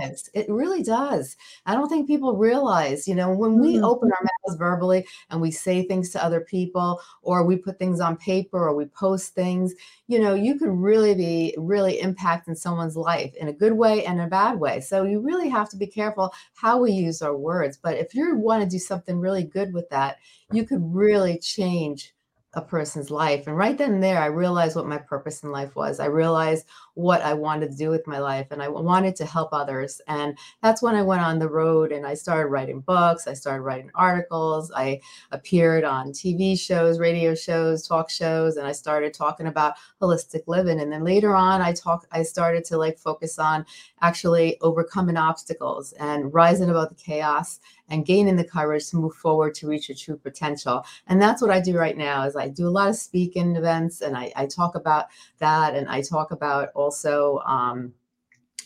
Lives. 0.00 0.30
It 0.34 0.48
really 0.48 0.82
does. 0.82 1.36
I 1.66 1.74
don't 1.74 1.88
think 1.88 2.06
people 2.06 2.36
realize, 2.36 3.06
you 3.06 3.14
know, 3.14 3.32
when 3.32 3.58
we 3.58 3.74
mm-hmm. 3.74 3.84
open 3.84 4.10
our 4.10 4.22
mouths 4.22 4.58
verbally 4.58 5.06
and 5.30 5.40
we 5.40 5.50
say 5.50 5.82
things 5.82 6.10
to 6.10 6.24
other 6.24 6.40
people, 6.40 7.00
or 7.22 7.44
we 7.44 7.56
put 7.56 7.78
things 7.78 8.00
on 8.00 8.16
paper, 8.16 8.68
or 8.68 8.74
we 8.74 8.86
post 8.86 9.34
things, 9.34 9.74
you 10.06 10.18
know, 10.18 10.34
you 10.34 10.58
could 10.58 10.70
really 10.70 11.14
be 11.14 11.54
really 11.58 11.98
impacting 11.98 12.56
someone's 12.56 12.96
life 12.96 13.34
in 13.36 13.48
a 13.48 13.52
good 13.52 13.72
way 13.72 14.04
and 14.04 14.20
a 14.20 14.26
bad 14.26 14.58
way. 14.58 14.80
So 14.80 15.04
you 15.04 15.20
really 15.20 15.48
have 15.48 15.68
to 15.70 15.76
be 15.76 15.86
careful 15.86 16.32
how 16.54 16.80
we 16.80 16.92
use 16.92 17.22
our 17.22 17.36
words. 17.36 17.76
But 17.76 17.96
if 17.96 18.14
you 18.14 18.36
want 18.36 18.62
to 18.62 18.68
do 18.68 18.78
something 18.78 19.18
really 19.18 19.44
good 19.44 19.72
with 19.72 19.88
that, 19.90 20.16
you 20.52 20.64
could 20.64 20.82
really 20.82 21.38
change 21.38 22.14
a 22.58 22.62
person's 22.62 23.10
life. 23.10 23.46
And 23.46 23.56
right 23.56 23.78
then 23.78 23.94
and 23.94 24.02
there, 24.02 24.20
I 24.20 24.26
realized 24.26 24.74
what 24.74 24.86
my 24.86 24.98
purpose 24.98 25.42
in 25.42 25.52
life 25.52 25.76
was. 25.76 26.00
I 26.00 26.06
realized 26.06 26.66
what 26.94 27.22
I 27.22 27.32
wanted 27.32 27.70
to 27.70 27.76
do 27.76 27.88
with 27.88 28.06
my 28.08 28.18
life 28.18 28.48
and 28.50 28.60
I 28.60 28.68
wanted 28.68 29.14
to 29.16 29.24
help 29.24 29.50
others. 29.52 30.00
And 30.08 30.36
that's 30.60 30.82
when 30.82 30.96
I 30.96 31.02
went 31.02 31.22
on 31.22 31.38
the 31.38 31.48
road 31.48 31.92
and 31.92 32.04
I 32.04 32.14
started 32.14 32.48
writing 32.48 32.80
books, 32.80 33.28
I 33.28 33.34
started 33.34 33.62
writing 33.62 33.90
articles, 33.94 34.72
I 34.74 35.00
appeared 35.30 35.84
on 35.84 36.10
TV 36.10 36.58
shows, 36.58 36.98
radio 36.98 37.34
shows, 37.36 37.86
talk 37.86 38.10
shows, 38.10 38.56
and 38.56 38.66
I 38.66 38.72
started 38.72 39.14
talking 39.14 39.46
about 39.46 39.74
holistic 40.02 40.42
living. 40.48 40.80
And 40.80 40.92
then 40.92 41.04
later 41.04 41.36
on, 41.36 41.62
I 41.62 41.72
talk 41.72 42.06
I 42.10 42.24
started 42.24 42.64
to 42.66 42.76
like 42.76 42.98
focus 42.98 43.38
on 43.38 43.64
actually 44.00 44.58
overcoming 44.60 45.16
obstacles 45.16 45.92
and 45.92 46.34
rising 46.34 46.70
above 46.70 46.88
the 46.88 46.96
chaos 46.96 47.60
and 47.88 48.06
gaining 48.06 48.36
the 48.36 48.44
courage 48.44 48.88
to 48.90 48.96
move 48.96 49.14
forward 49.14 49.54
to 49.54 49.68
reach 49.68 49.88
your 49.88 49.96
true 49.96 50.16
potential. 50.16 50.84
And 51.06 51.20
that's 51.20 51.42
what 51.42 51.50
I 51.50 51.60
do 51.60 51.76
right 51.76 51.96
now 51.96 52.24
is 52.24 52.36
I 52.36 52.48
do 52.48 52.68
a 52.68 52.70
lot 52.70 52.88
of 52.88 52.96
speaking 52.96 53.56
events 53.56 54.00
and 54.00 54.16
I, 54.16 54.32
I 54.36 54.46
talk 54.46 54.74
about 54.74 55.06
that 55.38 55.74
and 55.74 55.88
I 55.88 56.02
talk 56.02 56.30
about 56.30 56.70
also 56.74 57.38
um, 57.46 57.94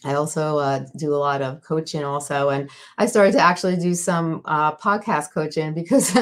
I 0.05 0.15
also 0.15 0.59
uh, 0.59 0.85
do 0.97 1.15
a 1.15 1.17
lot 1.17 1.43
of 1.43 1.63
coaching 1.63 2.03
also. 2.05 2.49
And 2.49 2.71
I 2.99 3.07
started 3.07 3.33
to 3.33 3.41
actually 3.41 3.77
do 3.77 3.95
some 3.95 4.43
uh, 4.45 4.75
podcast 4.77 5.33
coaching 5.33 5.75
because 5.75 6.15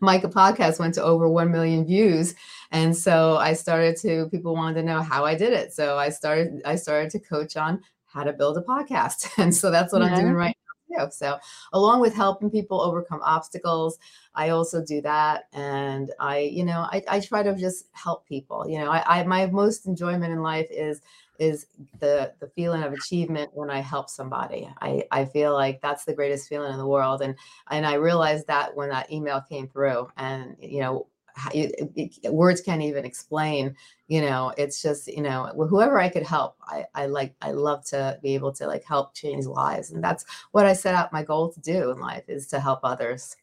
Micah 0.00 0.28
podcast 0.28 0.78
went 0.78 0.94
to 0.94 1.02
over 1.02 1.28
1 1.28 1.50
million 1.50 1.84
views. 1.84 2.34
And 2.70 2.96
so 2.96 3.36
I 3.36 3.54
started 3.54 3.96
to, 3.98 4.28
people 4.30 4.54
wanted 4.54 4.80
to 4.80 4.86
know 4.86 5.02
how 5.02 5.24
I 5.24 5.34
did 5.34 5.52
it. 5.52 5.72
So 5.72 5.98
I 5.98 6.10
started, 6.10 6.62
I 6.64 6.76
started 6.76 7.10
to 7.10 7.18
coach 7.18 7.56
on 7.56 7.82
how 8.06 8.22
to 8.22 8.32
build 8.32 8.56
a 8.56 8.62
podcast. 8.62 9.28
And 9.38 9.54
so 9.54 9.70
that's 9.70 9.92
what 9.92 10.02
yeah. 10.02 10.08
I'm 10.08 10.20
doing 10.20 10.34
right 10.34 10.56
Too. 10.98 11.06
So 11.10 11.38
along 11.72 12.00
with 12.00 12.14
helping 12.14 12.50
people 12.50 12.80
overcome 12.80 13.20
obstacles, 13.22 13.98
I 14.34 14.50
also 14.50 14.84
do 14.84 15.00
that. 15.02 15.44
And 15.52 16.12
I, 16.20 16.38
you 16.40 16.64
know, 16.64 16.86
I, 16.90 17.02
I 17.08 17.20
try 17.20 17.42
to 17.42 17.54
just 17.54 17.86
help 17.92 18.26
people, 18.26 18.66
you 18.68 18.78
know, 18.78 18.90
I, 18.90 19.20
I 19.20 19.24
my 19.24 19.46
most 19.46 19.86
enjoyment 19.86 20.32
in 20.32 20.42
life 20.42 20.66
is 20.70 21.00
is 21.38 21.66
the 21.98 22.32
the 22.38 22.46
feeling 22.48 22.84
of 22.84 22.92
achievement 22.92 23.50
when 23.54 23.68
I 23.70 23.80
help 23.80 24.08
somebody. 24.08 24.68
I 24.80 25.04
I 25.10 25.24
feel 25.24 25.52
like 25.54 25.80
that's 25.80 26.04
the 26.04 26.14
greatest 26.14 26.48
feeling 26.48 26.72
in 26.72 26.78
the 26.78 26.86
world, 26.86 27.22
and 27.22 27.34
and 27.70 27.84
I 27.86 27.94
realized 27.94 28.46
that 28.46 28.76
when 28.76 28.90
that 28.90 29.10
email 29.10 29.40
came 29.40 29.68
through, 29.68 30.08
and 30.16 30.56
you 30.60 30.80
know. 30.80 31.06
It, 31.52 31.90
it, 32.22 32.32
words 32.32 32.60
can't 32.60 32.82
even 32.82 33.04
explain 33.04 33.74
you 34.06 34.20
know 34.20 34.52
it's 34.56 34.80
just 34.82 35.08
you 35.08 35.22
know 35.22 35.46
whoever 35.68 35.98
i 35.98 36.08
could 36.08 36.22
help 36.22 36.56
I, 36.66 36.84
I 36.94 37.06
like 37.06 37.34
i 37.42 37.50
love 37.50 37.84
to 37.86 38.18
be 38.22 38.34
able 38.34 38.52
to 38.52 38.66
like 38.66 38.84
help 38.84 39.14
change 39.14 39.46
lives 39.46 39.90
and 39.90 40.02
that's 40.04 40.24
what 40.52 40.66
i 40.66 40.72
set 40.72 40.94
out 40.94 41.12
my 41.12 41.24
goal 41.24 41.52
to 41.52 41.60
do 41.60 41.90
in 41.90 41.98
life 41.98 42.24
is 42.28 42.46
to 42.48 42.60
help 42.60 42.80
others 42.84 43.34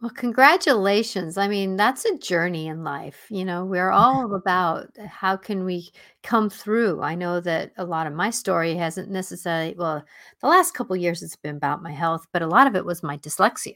Well, 0.00 0.10
congratulations. 0.12 1.36
I 1.36 1.48
mean, 1.48 1.74
that's 1.76 2.04
a 2.04 2.16
journey 2.18 2.68
in 2.68 2.84
life. 2.84 3.26
You 3.30 3.44
know, 3.44 3.64
we're 3.64 3.90
all 3.90 4.32
about 4.34 4.90
how 5.08 5.36
can 5.36 5.64
we 5.64 5.90
come 6.22 6.48
through. 6.50 7.02
I 7.02 7.16
know 7.16 7.40
that 7.40 7.72
a 7.76 7.84
lot 7.84 8.06
of 8.06 8.12
my 8.12 8.30
story 8.30 8.76
hasn't 8.76 9.10
necessarily, 9.10 9.74
well, 9.76 10.04
the 10.40 10.46
last 10.46 10.72
couple 10.74 10.94
years 10.96 11.20
it's 11.22 11.34
been 11.34 11.56
about 11.56 11.82
my 11.82 11.90
health, 11.90 12.26
but 12.32 12.42
a 12.42 12.46
lot 12.46 12.68
of 12.68 12.76
it 12.76 12.84
was 12.84 13.02
my 13.02 13.16
dyslexia. 13.18 13.74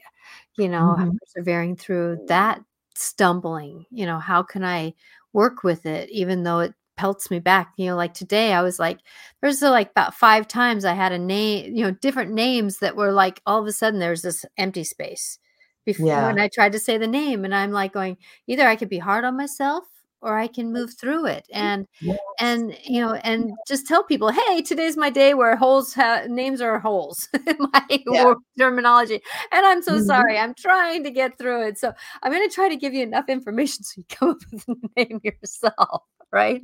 You 0.57 0.69
know, 0.69 0.95
Mhm. 0.97 1.17
persevering 1.19 1.75
through 1.75 2.19
that 2.27 2.63
stumbling. 2.95 3.85
You 3.91 4.05
know, 4.05 4.19
how 4.19 4.43
can 4.43 4.63
I 4.63 4.93
work 5.33 5.63
with 5.63 5.85
it 5.85 6.09
even 6.09 6.43
though 6.43 6.59
it 6.59 6.73
pelts 6.97 7.31
me 7.31 7.39
back? 7.39 7.73
You 7.77 7.87
know, 7.87 7.95
like 7.95 8.13
today 8.13 8.53
I 8.53 8.61
was 8.61 8.79
like, 8.79 8.99
there's 9.41 9.61
like 9.61 9.91
about 9.91 10.13
five 10.15 10.47
times 10.47 10.85
I 10.85 10.93
had 10.93 11.11
a 11.11 11.19
name, 11.19 11.75
you 11.75 11.83
know, 11.83 11.91
different 11.91 12.31
names 12.33 12.79
that 12.79 12.95
were 12.95 13.11
like 13.11 13.41
all 13.45 13.59
of 13.61 13.67
a 13.67 13.71
sudden 13.71 13.99
there's 13.99 14.21
this 14.23 14.45
empty 14.57 14.83
space 14.83 15.39
before 15.85 16.05
Yeah. 16.05 16.27
when 16.27 16.39
I 16.39 16.47
tried 16.53 16.71
to 16.73 16.79
say 16.79 16.97
the 16.97 17.07
name, 17.07 17.43
and 17.45 17.53
I'm 17.55 17.71
like 17.71 17.93
going, 17.93 18.17
either 18.47 18.67
I 18.67 18.75
could 18.77 18.89
be 18.89 18.99
hard 18.99 19.25
on 19.25 19.37
myself 19.37 19.83
or 20.23 20.37
I 20.39 20.47
can 20.47 20.71
move 20.73 20.93
through 20.99 21.27
it. 21.27 21.47
And 21.53 21.87
Yes. 22.01 22.17
and 22.39 22.77
you 22.85 23.01
know, 23.01 23.13
and 23.15 23.59
just 23.67 23.87
tell 23.87 24.03
people, 24.03 24.29
hey, 24.31 24.61
today's 24.63 24.97
my 24.97 25.09
day 25.09 25.33
where 25.35 25.55
holes 25.55 25.93
ha- 25.93 26.23
names 26.27 26.61
are 26.61 26.79
holes 26.79 27.29
in 27.47 27.57
my 27.59 28.05
Yeah. 28.07 28.33
terminology. 28.57 29.21
And 29.51 29.65
I'm 29.65 29.81
so 29.83 29.99
Mhm. 29.99 30.05
sorry. 30.05 30.37
I'm 30.39 30.53
trying 30.55 31.03
to 31.03 31.11
get 31.11 31.37
through 31.37 31.67
it. 31.67 31.77
So 31.77 31.93
I'm 32.23 32.31
gonna 32.31 32.49
try 32.49 32.69
to 32.69 32.75
give 32.77 32.93
you 32.93 33.03
enough 33.03 33.29
information 33.29 33.83
so 33.83 33.93
you 34.01 34.05
come 34.09 34.29
up 34.31 34.37
with 34.51 34.63
a 34.67 34.75
name 34.97 35.21
yourself. 35.23 36.03
Right. 36.31 36.61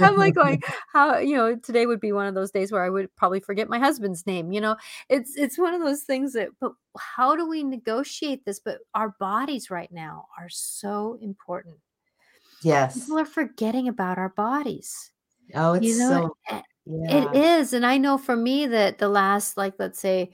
I'm 0.00 0.16
like 0.16 0.34
going, 0.34 0.60
how 0.92 1.18
you 1.18 1.36
know, 1.36 1.54
today 1.56 1.86
would 1.86 2.00
be 2.00 2.10
one 2.12 2.26
of 2.26 2.34
those 2.34 2.50
days 2.50 2.72
where 2.72 2.84
I 2.84 2.90
would 2.90 3.14
probably 3.16 3.38
forget 3.40 3.68
my 3.68 3.78
husband's 3.78 4.26
name. 4.26 4.50
You 4.52 4.60
know, 4.60 4.76
it's 5.08 5.36
it's 5.36 5.56
one 5.58 5.74
of 5.74 5.80
those 5.80 6.02
things 6.02 6.32
that 6.32 6.48
but 6.60 6.72
how 6.98 7.36
do 7.36 7.48
we 7.48 7.62
negotiate 7.62 8.44
this? 8.44 8.58
But 8.58 8.78
our 8.94 9.14
bodies 9.20 9.70
right 9.70 9.90
now 9.92 10.26
are 10.38 10.48
so 10.48 11.18
important. 11.22 11.76
Yes. 12.62 12.98
People 13.00 13.18
are 13.18 13.24
forgetting 13.24 13.88
about 13.88 14.18
our 14.18 14.30
bodies. 14.30 15.10
Oh, 15.54 15.74
it's 15.74 15.86
You 15.86 15.96
know, 15.98 16.08
so 16.08 16.56
a- 16.56 16.62
yeah. 16.86 17.32
is. 17.34 17.72
And 17.72 17.84
I 17.86 17.98
know 17.98 18.18
for 18.18 18.36
me 18.36 18.66
that 18.66 18.98
the 18.98 19.08
last, 19.08 19.56
like, 19.56 19.74
let's 19.78 20.00
say 20.00 20.30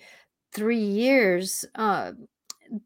3 0.52 0.78
years, 0.78 1.64
uh, 1.74 2.12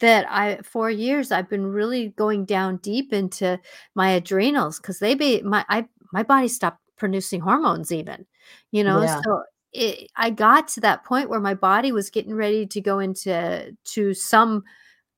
that 0.00 0.26
I 0.30 0.58
4 0.62 0.90
years, 0.90 1.32
I've 1.32 1.48
been 1.48 1.66
really 1.66 2.08
going 2.10 2.44
down 2.44 2.76
deep 2.78 3.12
into 3.12 3.58
my 3.94 4.10
adrenals 4.10 4.78
because 4.78 4.98
they 5.00 5.14
be 5.14 5.42
my 5.42 5.64
I 5.68 5.86
my 6.12 6.22
body 6.22 6.48
stopped 6.48 6.80
producing 6.96 7.40
hormones 7.40 7.90
even, 7.92 8.26
you 8.70 8.84
know? 8.84 9.02
Yeah. 9.02 9.20
So 9.24 9.42
it 9.72 10.10
I 10.16 10.30
got 10.30 10.68
to 10.68 10.80
that 10.82 11.04
point 11.04 11.30
where 11.30 11.40
my 11.40 11.54
body 11.54 11.90
was 11.92 12.10
getting 12.10 12.34
ready 12.34 12.66
to 12.66 12.80
go 12.80 12.98
into 13.00 13.76
to 13.84 14.14
some 14.14 14.62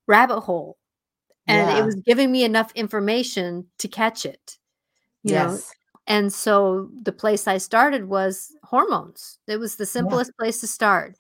rabbit 0.07 0.41
hole, 0.41 0.79
and 1.49 1.71
it 1.71 1.85
was 1.85 1.97
giving 2.07 2.33
me 2.33 2.45
enough 2.45 2.73
information 2.75 3.67
to 3.79 3.89
catch 3.89 4.27
it, 4.27 4.59
you 5.25 5.35
know? 5.35 5.63
Yes. 5.63 5.75
And 6.09 6.33
so 6.33 6.91
the 7.03 7.13
place 7.13 7.49
I 7.49 7.59
started 7.59 8.07
was 8.09 8.53
hormones. 8.65 9.39
It 9.49 9.59
was 9.59 9.77
the 9.77 9.87
Yeah. 9.99 10.17
simplest 10.17 10.33
place 10.39 10.61
to 10.61 10.67
start. 10.69 11.17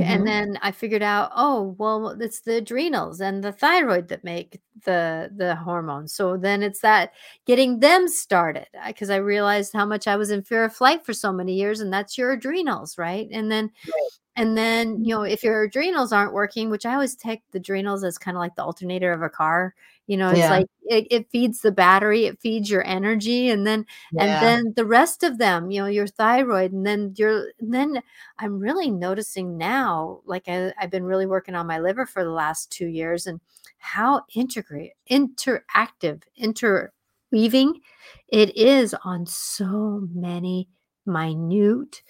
And 0.00 0.24
Mhm. 0.24 0.28
then 0.28 0.58
I 0.62 0.70
figured 0.72 1.02
out, 1.02 1.32
oh, 1.34 1.74
well, 1.78 2.10
it's 2.20 2.40
the 2.42 2.56
adrenals 2.58 3.20
and 3.20 3.42
the 3.42 3.52
thyroid 3.52 4.08
that 4.08 4.22
make 4.24 4.60
the 4.84 5.30
the 5.36 5.56
hormones. 5.56 6.14
So 6.14 6.36
then 6.36 6.62
it's 6.62 6.80
that 6.82 7.12
getting 7.46 7.80
them 7.80 8.06
started 8.08 8.66
because 8.86 9.10
I 9.10 9.16
realized 9.16 9.72
how 9.74 9.86
much 9.86 10.06
I 10.06 10.16
was 10.16 10.30
in 10.30 10.42
fear 10.44 10.64
of 10.64 10.74
flight 10.76 11.04
for 11.04 11.12
so 11.14 11.32
many 11.32 11.54
years, 11.54 11.80
and 11.80 11.92
that's 11.92 12.16
your 12.18 12.32
adrenals, 12.32 12.96
right? 12.98 13.28
And 13.32 13.50
then 13.50 13.70
Right. 13.86 14.10
And 14.38 14.56
then, 14.56 15.04
you 15.04 15.14
know, 15.14 15.22
mm-hmm. 15.22 15.32
if 15.32 15.42
your 15.44 15.64
adrenals 15.64 16.12
aren't 16.12 16.32
working, 16.32 16.70
which 16.70 16.86
I 16.86 16.94
always 16.94 17.16
take 17.16 17.42
the 17.52 17.58
adrenals 17.58 18.04
as 18.04 18.18
kind 18.18 18.36
of 18.36 18.40
like 18.40 18.54
the 18.56 18.64
alternator 18.64 19.12
of 19.12 19.22
a 19.22 19.28
car, 19.30 19.74
you 20.06 20.16
know, 20.16 20.32
it's 20.32 20.38
Yeah. 20.38 20.50
like 20.50 20.66
it, 20.84 21.06
it 21.10 21.30
feeds 21.30 21.60
the 21.60 21.72
battery, 21.72 22.26
it 22.26 22.40
feeds 22.40 22.70
your 22.70 22.86
energy, 22.86 23.50
and 23.50 23.66
then 23.66 23.84
and 24.16 24.38
then 24.42 24.72
the 24.76 24.86
rest 24.86 25.22
of 25.24 25.38
them, 25.38 25.70
you 25.70 25.80
know, 25.82 25.88
your 25.88 26.06
thyroid, 26.06 26.72
and 26.72 26.86
then 26.86 27.14
your 27.16 27.48
and 27.60 27.74
then 27.74 28.02
I'm 28.38 28.58
really 28.60 28.90
noticing 28.90 29.58
now, 29.58 30.20
like 30.24 30.48
I, 30.48 30.72
I've 30.80 30.90
been 30.90 31.04
really 31.04 31.26
working 31.26 31.54
on 31.54 31.66
my 31.66 31.78
liver 31.80 32.06
for 32.06 32.24
the 32.24 32.30
last 32.30 32.70
two 32.72 32.86
years 32.86 33.26
and 33.26 33.40
how 33.78 34.22
integrate 34.34 34.92
interactive, 35.10 36.22
interweaving 36.36 37.80
it 38.28 38.56
is 38.56 38.94
on 39.04 39.26
so 39.26 40.06
many 40.14 40.68
minute 41.06 42.02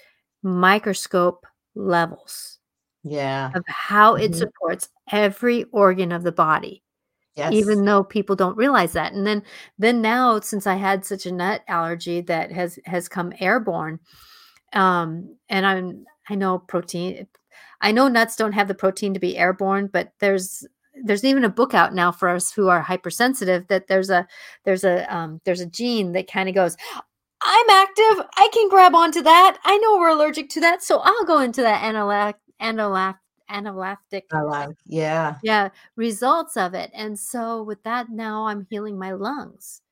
microscope 0.42 1.47
levels 1.75 2.58
Yeah. 3.04 3.50
of 3.54 3.62
how 3.66 4.14
it 4.16 4.32
Mhm. 4.32 4.37
supports 4.37 4.88
every 5.10 5.64
organ 5.72 6.12
of 6.12 6.22
the 6.22 6.32
body 6.32 6.82
Yes. 7.37 7.52
even 7.52 7.84
though 7.84 8.02
people 8.04 8.34
don't 8.37 8.56
realize 8.56 8.92
that 8.94 9.12
and 9.12 9.26
then 9.26 9.42
then 9.78 10.02
now 10.02 10.40
since 10.40 10.66
i 10.66 10.75
had 10.75 11.04
such 11.04 11.25
a 11.26 11.32
nut 11.32 11.62
allergy 11.68 12.20
that 12.22 12.50
has 12.52 12.78
has 12.84 13.08
come 13.08 13.32
airborne 13.40 14.00
um 14.75 15.37
and 15.48 15.64
i'm 15.66 16.04
i 16.28 16.34
know 16.34 16.58
protein 16.58 17.26
i 17.80 17.92
know 17.92 18.08
nuts 18.08 18.37
don't 18.37 18.52
have 18.52 18.68
the 18.68 18.75
protein 18.75 19.14
to 19.14 19.20
be 19.20 19.38
airborne 19.38 19.87
but 19.87 20.12
there's 20.18 20.66
there's 21.04 21.25
even 21.25 21.44
a 21.44 21.48
book 21.48 21.75
out 21.75 21.94
now 21.94 22.10
for 22.10 22.28
us 22.28 22.50
who 22.52 22.68
are 22.68 22.80
hypersensitive 22.82 23.66
that 23.68 23.87
there's 23.87 24.10
a 24.10 24.26
there's 24.64 24.82
a 24.84 25.06
um 25.14 25.40
there's 25.44 25.60
a 25.60 25.66
gene 25.66 26.10
that 26.12 26.26
kind 26.30 26.48
of 26.48 26.54
goes 26.56 26.76
i'm 27.42 27.71
active 27.71 28.26
i 28.37 28.49
can 28.52 28.68
grab 28.68 28.95
onto 28.95 29.23
that 29.23 29.59
i 29.64 29.76
know 29.78 29.99
we're 29.99 30.09
allergic 30.09 30.49
to 30.49 30.61
that 30.61 30.83
so 30.83 30.99
i'll 30.99 31.25
go 31.25 31.40
into 31.40 31.62
that 31.62 31.83
analac 31.83 32.35
analac 32.61 33.16
anaphylactic 33.50 34.23
like 34.33 34.76
yeah. 34.87 35.37
yeah, 35.42 35.71
results 35.97 36.57
of 36.57 36.75
it. 36.75 36.90
And 36.95 37.18
so 37.18 37.62
with 37.62 37.83
that, 37.85 38.11
now 38.11 38.47
I'm 38.47 38.66
healing 38.68 38.99
my 38.99 39.12
lungs, 39.12 39.83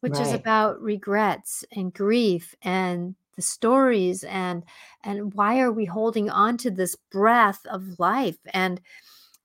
which 0.00 0.18
is 0.18 0.32
about 0.32 0.80
regrets 0.80 1.64
and 1.72 1.92
grief 1.92 2.54
and 2.62 3.14
the 3.36 3.42
stories 3.42 4.24
and 4.24 4.64
and 5.02 5.32
why 5.34 5.60
are 5.60 5.72
we 5.72 5.84
holding 5.84 6.28
on 6.28 6.56
to 6.58 6.70
this 6.70 6.96
breath 7.10 7.64
of 7.70 7.98
life 7.98 8.36
and 8.52 8.80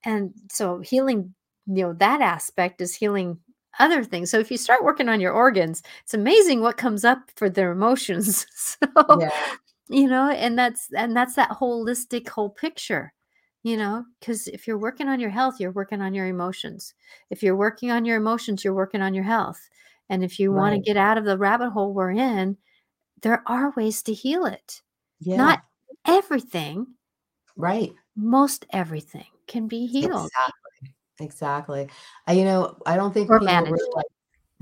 and 0.03 0.33
so 0.51 0.79
healing 0.79 1.33
you 1.67 1.83
know 1.83 1.93
that 1.93 2.19
aspect 2.19 2.81
is 2.81 2.95
healing 2.95 3.37
other 3.79 4.03
things 4.03 4.29
so 4.29 4.39
if 4.39 4.51
you 4.51 4.57
start 4.57 4.83
working 4.83 5.09
on 5.09 5.19
your 5.21 5.33
organs 5.33 5.83
it's 6.03 6.13
amazing 6.13 6.61
what 6.61 6.77
comes 6.77 7.05
up 7.05 7.19
for 7.35 7.49
their 7.49 7.71
emotions 7.71 8.45
so 8.55 8.87
Yeah. 9.07 9.55
you 9.89 10.07
know 10.07 10.29
and 10.29 10.57
that's 10.57 10.91
and 10.93 11.15
that's 11.15 11.35
that 11.35 11.49
holistic 11.51 12.27
whole 12.29 12.49
picture 12.49 13.13
you 13.63 13.77
know 13.77 14.05
because 14.19 14.47
if 14.49 14.67
you're 14.67 14.77
working 14.77 15.07
on 15.07 15.19
your 15.19 15.29
health 15.29 15.55
you're 15.59 15.71
working 15.71 16.01
on 16.01 16.13
your 16.13 16.27
emotions 16.27 16.93
if 17.29 17.43
you're 17.43 17.55
working 17.55 17.91
on 17.91 18.05
your 18.05 18.17
emotions 18.17 18.63
you're 18.63 18.73
working 18.73 19.01
on 19.01 19.13
your 19.13 19.23
health 19.23 19.69
and 20.09 20.23
if 20.23 20.39
you 20.39 20.51
want 20.51 20.73
to 20.75 20.81
get 20.81 20.97
out 20.97 21.17
of 21.17 21.25
the 21.25 21.37
rabbit 21.37 21.69
hole 21.71 21.93
we're 21.93 22.11
in 22.11 22.57
there 23.21 23.43
are 23.47 23.73
ways 23.77 24.01
to 24.03 24.13
heal 24.13 24.45
it 24.45 24.81
Yeah. 25.19 25.37
not 25.37 25.63
everything 26.07 26.87
Right. 27.57 27.93
most 28.15 28.65
everything 28.71 29.27
can 29.47 29.67
be 29.67 29.85
healed 29.87 30.31
Exactly. 30.31 30.64
Exactly. 31.19 31.89
I 32.27 32.33
you 32.33 32.43
know, 32.43 32.77
I 32.85 32.97
don't 32.97 33.13
think 33.13 33.29
or 33.29 33.39
people 33.39 33.65
realize 33.65 34.03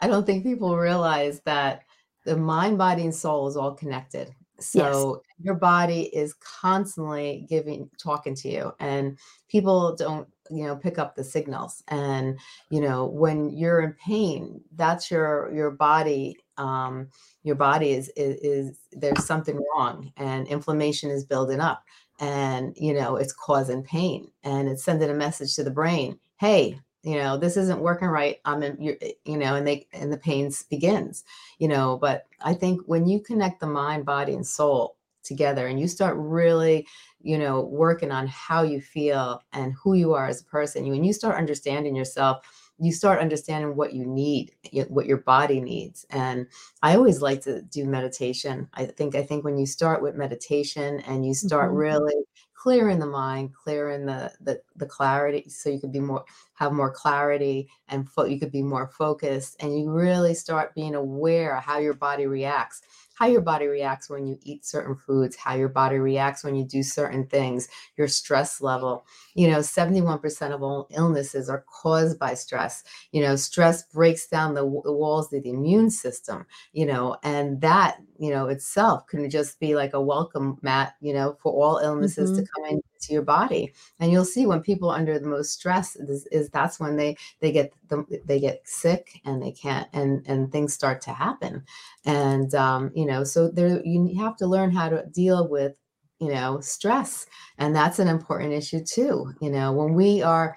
I 0.00 0.06
don't 0.06 0.24
think 0.26 0.42
people 0.42 0.76
realize 0.76 1.40
that 1.44 1.82
the 2.24 2.36
mind, 2.36 2.78
body, 2.78 3.02
and 3.02 3.14
soul 3.14 3.48
is 3.48 3.56
all 3.56 3.74
connected. 3.74 4.34
yes 4.74 4.94
So 4.94 5.22
your 5.40 5.54
body 5.54 6.02
is 6.02 6.34
constantly 6.34 7.46
giving 7.48 7.90
talking 7.98 8.34
to 8.36 8.48
you 8.48 8.72
and 8.78 9.18
people 9.48 9.96
don't, 9.96 10.28
you 10.50 10.64
know, 10.64 10.76
pick 10.76 10.98
up 10.98 11.16
the 11.16 11.24
signals. 11.24 11.82
And, 11.88 12.38
you 12.70 12.80
know, 12.80 13.06
when 13.06 13.50
you're 13.50 13.80
in 13.80 13.94
pain, 13.94 14.60
that's 14.76 15.10
your 15.10 15.52
your 15.54 15.70
body 15.70 16.36
um 16.58 17.08
your 17.42 17.56
body 17.56 17.92
is 17.92 18.10
is, 18.10 18.36
is 18.40 18.78
there's 18.92 19.24
something 19.24 19.58
wrong 19.74 20.12
and 20.16 20.46
inflammation 20.48 21.10
is 21.10 21.24
building 21.24 21.60
up 21.60 21.82
and 22.20 22.74
you 22.76 22.92
know 22.94 23.16
it's 23.16 23.32
causing 23.32 23.82
pain 23.82 24.30
and 24.44 24.68
it's 24.68 24.84
sending 24.84 25.10
a 25.10 25.14
message 25.14 25.54
to 25.54 25.64
the 25.64 25.70
brain 25.70 26.18
hey 26.38 26.78
you 27.02 27.16
know 27.16 27.36
this 27.36 27.56
isn't 27.56 27.80
working 27.80 28.08
right 28.08 28.36
i'm 28.44 28.62
in 28.62 28.80
you 28.80 28.96
eh, 29.02 29.12
you 29.24 29.36
know 29.36 29.54
and 29.54 29.66
they 29.66 29.86
and 29.92 30.12
the 30.12 30.18
pain 30.18 30.50
begins 30.70 31.24
you 31.58 31.68
know 31.68 31.98
but 32.00 32.26
i 32.42 32.54
think 32.54 32.80
when 32.86 33.06
you 33.06 33.20
connect 33.20 33.60
the 33.60 33.66
mind 33.66 34.04
body 34.04 34.34
and 34.34 34.46
soul 34.46 34.96
together 35.24 35.66
and 35.66 35.78
you 35.80 35.88
start 35.88 36.16
really 36.16 36.86
you 37.20 37.38
know 37.38 37.60
working 37.60 38.10
on 38.10 38.26
how 38.26 38.62
you 38.62 38.80
feel 38.80 39.40
and 39.52 39.72
who 39.74 39.94
you 39.94 40.12
are 40.14 40.26
as 40.26 40.40
a 40.40 40.44
person 40.44 40.84
you 40.84 40.92
when 40.92 41.04
you 41.04 41.12
start 41.12 41.36
understanding 41.36 41.94
yourself 41.94 42.46
you 42.82 42.92
start 42.92 43.20
understanding 43.20 43.76
what 43.76 43.92
you 43.92 44.04
need 44.06 44.52
what 44.88 45.06
your 45.06 45.18
body 45.18 45.60
needs 45.60 46.04
and 46.10 46.46
i 46.82 46.96
always 46.96 47.22
like 47.22 47.40
to 47.42 47.62
do 47.62 47.84
meditation 47.84 48.68
i 48.74 48.84
think 48.84 49.14
i 49.14 49.22
think 49.22 49.44
when 49.44 49.56
you 49.58 49.66
start 49.66 50.02
with 50.02 50.14
meditation 50.16 51.00
and 51.00 51.24
you 51.26 51.34
start 51.34 51.70
Mhm. 51.70 51.76
really 51.78 52.14
clearing 52.54 52.98
the 52.98 53.06
mind 53.06 53.52
clearing 53.54 54.06
the 54.06 54.32
the, 54.40 54.60
the 54.76 54.86
clarity 54.86 55.48
so 55.48 55.68
you 55.70 55.80
could 55.80 55.92
be 55.92 56.00
more 56.00 56.24
have 56.54 56.72
more 56.72 56.90
clarity 56.92 57.68
and 57.88 58.08
fo- 58.08 58.24
you 58.24 58.38
could 58.38 58.52
be 58.52 58.62
more 58.62 58.88
focused 58.88 59.56
and 59.60 59.78
you 59.78 59.90
really 59.90 60.34
start 60.34 60.74
being 60.74 60.94
aware 60.94 61.56
how 61.56 61.78
your 61.78 61.94
body 61.94 62.26
reacts 62.26 62.82
how 63.14 63.26
your 63.26 63.40
body 63.40 63.66
reacts 63.66 64.08
when 64.08 64.26
you 64.26 64.38
eat 64.42 64.64
certain 64.64 64.96
foods, 64.96 65.36
how 65.36 65.54
your 65.54 65.68
body 65.68 65.98
reacts 65.98 66.44
when 66.44 66.54
you 66.54 66.64
do 66.64 66.82
certain 66.82 67.26
things, 67.26 67.68
your 67.96 68.08
stress 68.08 68.60
level. 68.60 69.06
You 69.34 69.50
know, 69.50 69.58
71% 69.58 70.52
of 70.52 70.62
all 70.62 70.88
illnesses 70.90 71.48
are 71.48 71.64
caused 71.68 72.18
by 72.18 72.34
stress. 72.34 72.84
You 73.12 73.22
know, 73.22 73.36
stress 73.36 73.84
breaks 73.84 74.26
down 74.26 74.54
the, 74.54 74.62
the 74.84 74.92
walls 74.92 75.32
of 75.32 75.42
the 75.42 75.50
immune 75.50 75.90
system, 75.90 76.46
you 76.72 76.86
know, 76.86 77.16
and 77.22 77.60
that, 77.60 77.98
you 78.18 78.30
know, 78.30 78.48
itself 78.48 79.06
can 79.06 79.28
just 79.30 79.58
be 79.60 79.74
like 79.74 79.94
a 79.94 80.00
welcome 80.00 80.58
mat, 80.62 80.94
you 81.00 81.12
know, 81.12 81.36
for 81.42 81.52
all 81.52 81.78
illnesses 81.78 82.30
mm-hmm. 82.30 82.40
to 82.40 82.48
come 82.54 82.64
into 83.02 83.12
your 83.12 83.22
body. 83.22 83.72
And 83.98 84.10
you'll 84.10 84.24
see 84.24 84.46
when 84.46 84.60
people 84.60 84.90
under 84.90 85.18
the 85.18 85.28
most 85.28 85.52
stress 85.52 85.96
is, 85.96 86.26
is 86.26 86.48
that's 86.50 86.78
when 86.78 86.96
they 86.96 87.16
they 87.40 87.52
get 87.52 87.72
the, 87.88 88.04
they 88.24 88.40
get 88.40 88.62
sick 88.64 89.20
and 89.24 89.42
they 89.42 89.52
can't 89.52 89.88
and 89.92 90.24
and 90.26 90.50
things 90.50 90.72
start 90.72 91.00
to 91.02 91.12
happen. 91.12 91.64
And 92.04 92.54
um, 92.54 92.90
you 92.94 93.06
know, 93.06 93.24
so 93.24 93.48
there 93.48 93.84
you 93.84 94.14
have 94.20 94.36
to 94.38 94.46
learn 94.46 94.70
how 94.70 94.88
to 94.88 95.04
deal 95.12 95.48
with 95.48 95.74
you 96.20 96.32
know 96.32 96.60
stress. 96.60 97.26
And 97.58 97.74
that's 97.74 97.98
an 97.98 98.08
important 98.08 98.52
issue 98.52 98.84
too. 98.84 99.32
You 99.40 99.50
know 99.50 99.72
when 99.72 99.94
we 99.94 100.22
are 100.22 100.56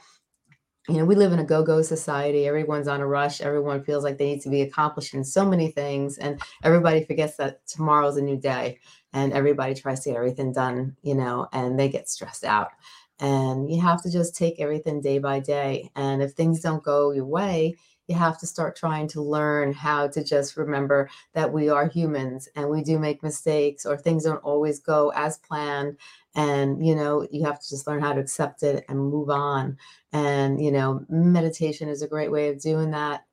you 0.88 0.98
know 0.98 1.06
we 1.06 1.16
live 1.16 1.34
in 1.34 1.40
a 1.40 1.44
go-go 1.44 1.82
society. 1.82 2.48
Everyone's 2.48 2.88
on 2.88 3.02
a 3.02 3.08
rush. 3.08 3.42
Everyone 3.42 3.84
feels 3.84 4.04
like 4.04 4.18
they 4.18 4.34
need 4.34 4.42
to 4.42 4.50
be 4.50 4.62
accomplishing 4.62 5.24
so 5.24 5.44
many 5.44 5.72
things. 5.72 6.20
And 6.20 6.40
everybody 6.64 7.04
forgets 7.04 7.38
that 7.38 7.66
tomorrow's 7.66 8.18
a 8.18 8.22
new 8.22 8.38
day 8.38 8.80
and 9.16 9.34
everybody 9.34 9.74
tries 9.74 10.02
to 10.02 10.12
get 10.12 10.18
everything 10.18 10.54
done 10.54 10.96
you 11.02 11.16
know 11.16 11.48
and 11.52 11.80
they 11.80 11.90
get 11.90 12.10
stressed 12.10 12.44
out. 12.44 12.70
And 13.20 13.72
you 13.72 13.82
have 13.82 14.04
to 14.04 14.12
just 14.12 14.36
take 14.36 14.60
everything 14.60 15.00
day 15.02 15.20
by 15.20 15.40
day. 15.40 15.90
And 15.96 16.22
if 16.22 16.34
things 16.34 16.60
don't 16.60 16.84
go 16.84 17.12
your 17.12 17.26
way 17.26 17.76
you 18.08 18.16
have 18.16 18.38
to 18.40 18.48
start 18.48 18.76
trying 18.76 19.08
to 19.08 19.22
learn 19.22 19.74
how 19.74 20.08
to 20.08 20.24
just 20.24 20.58
remember 20.58 21.10
that 21.34 21.52
we 21.52 21.70
are 21.70 21.88
humans 21.88 22.48
and 22.56 22.70
we 22.70 22.84
do 22.84 23.00
make 23.00 23.24
mistakes 23.24 23.86
or 23.86 23.98
things 23.98 24.24
don't 24.24 24.44
always 24.44 24.80
go 24.80 25.12
as 25.16 25.38
planned. 25.40 25.98
And 26.36 26.86
you 26.86 26.96
know 26.96 27.28
you 27.32 27.46
have 27.46 27.60
to 27.60 27.70
just 27.70 27.88
learn 27.88 28.02
how 28.02 28.14
to 28.14 28.20
accept 28.22 28.62
it 28.64 28.86
and 28.90 29.00
move 29.00 29.30
on 29.30 29.78
and 30.16 30.64
you 30.64 30.72
know 30.72 31.06
meditation 31.10 31.90
is 31.90 32.02
a 32.02 32.08
great 32.08 32.32
way 32.32 32.48
of 32.48 32.62
doing 32.62 32.90
that 32.92 33.26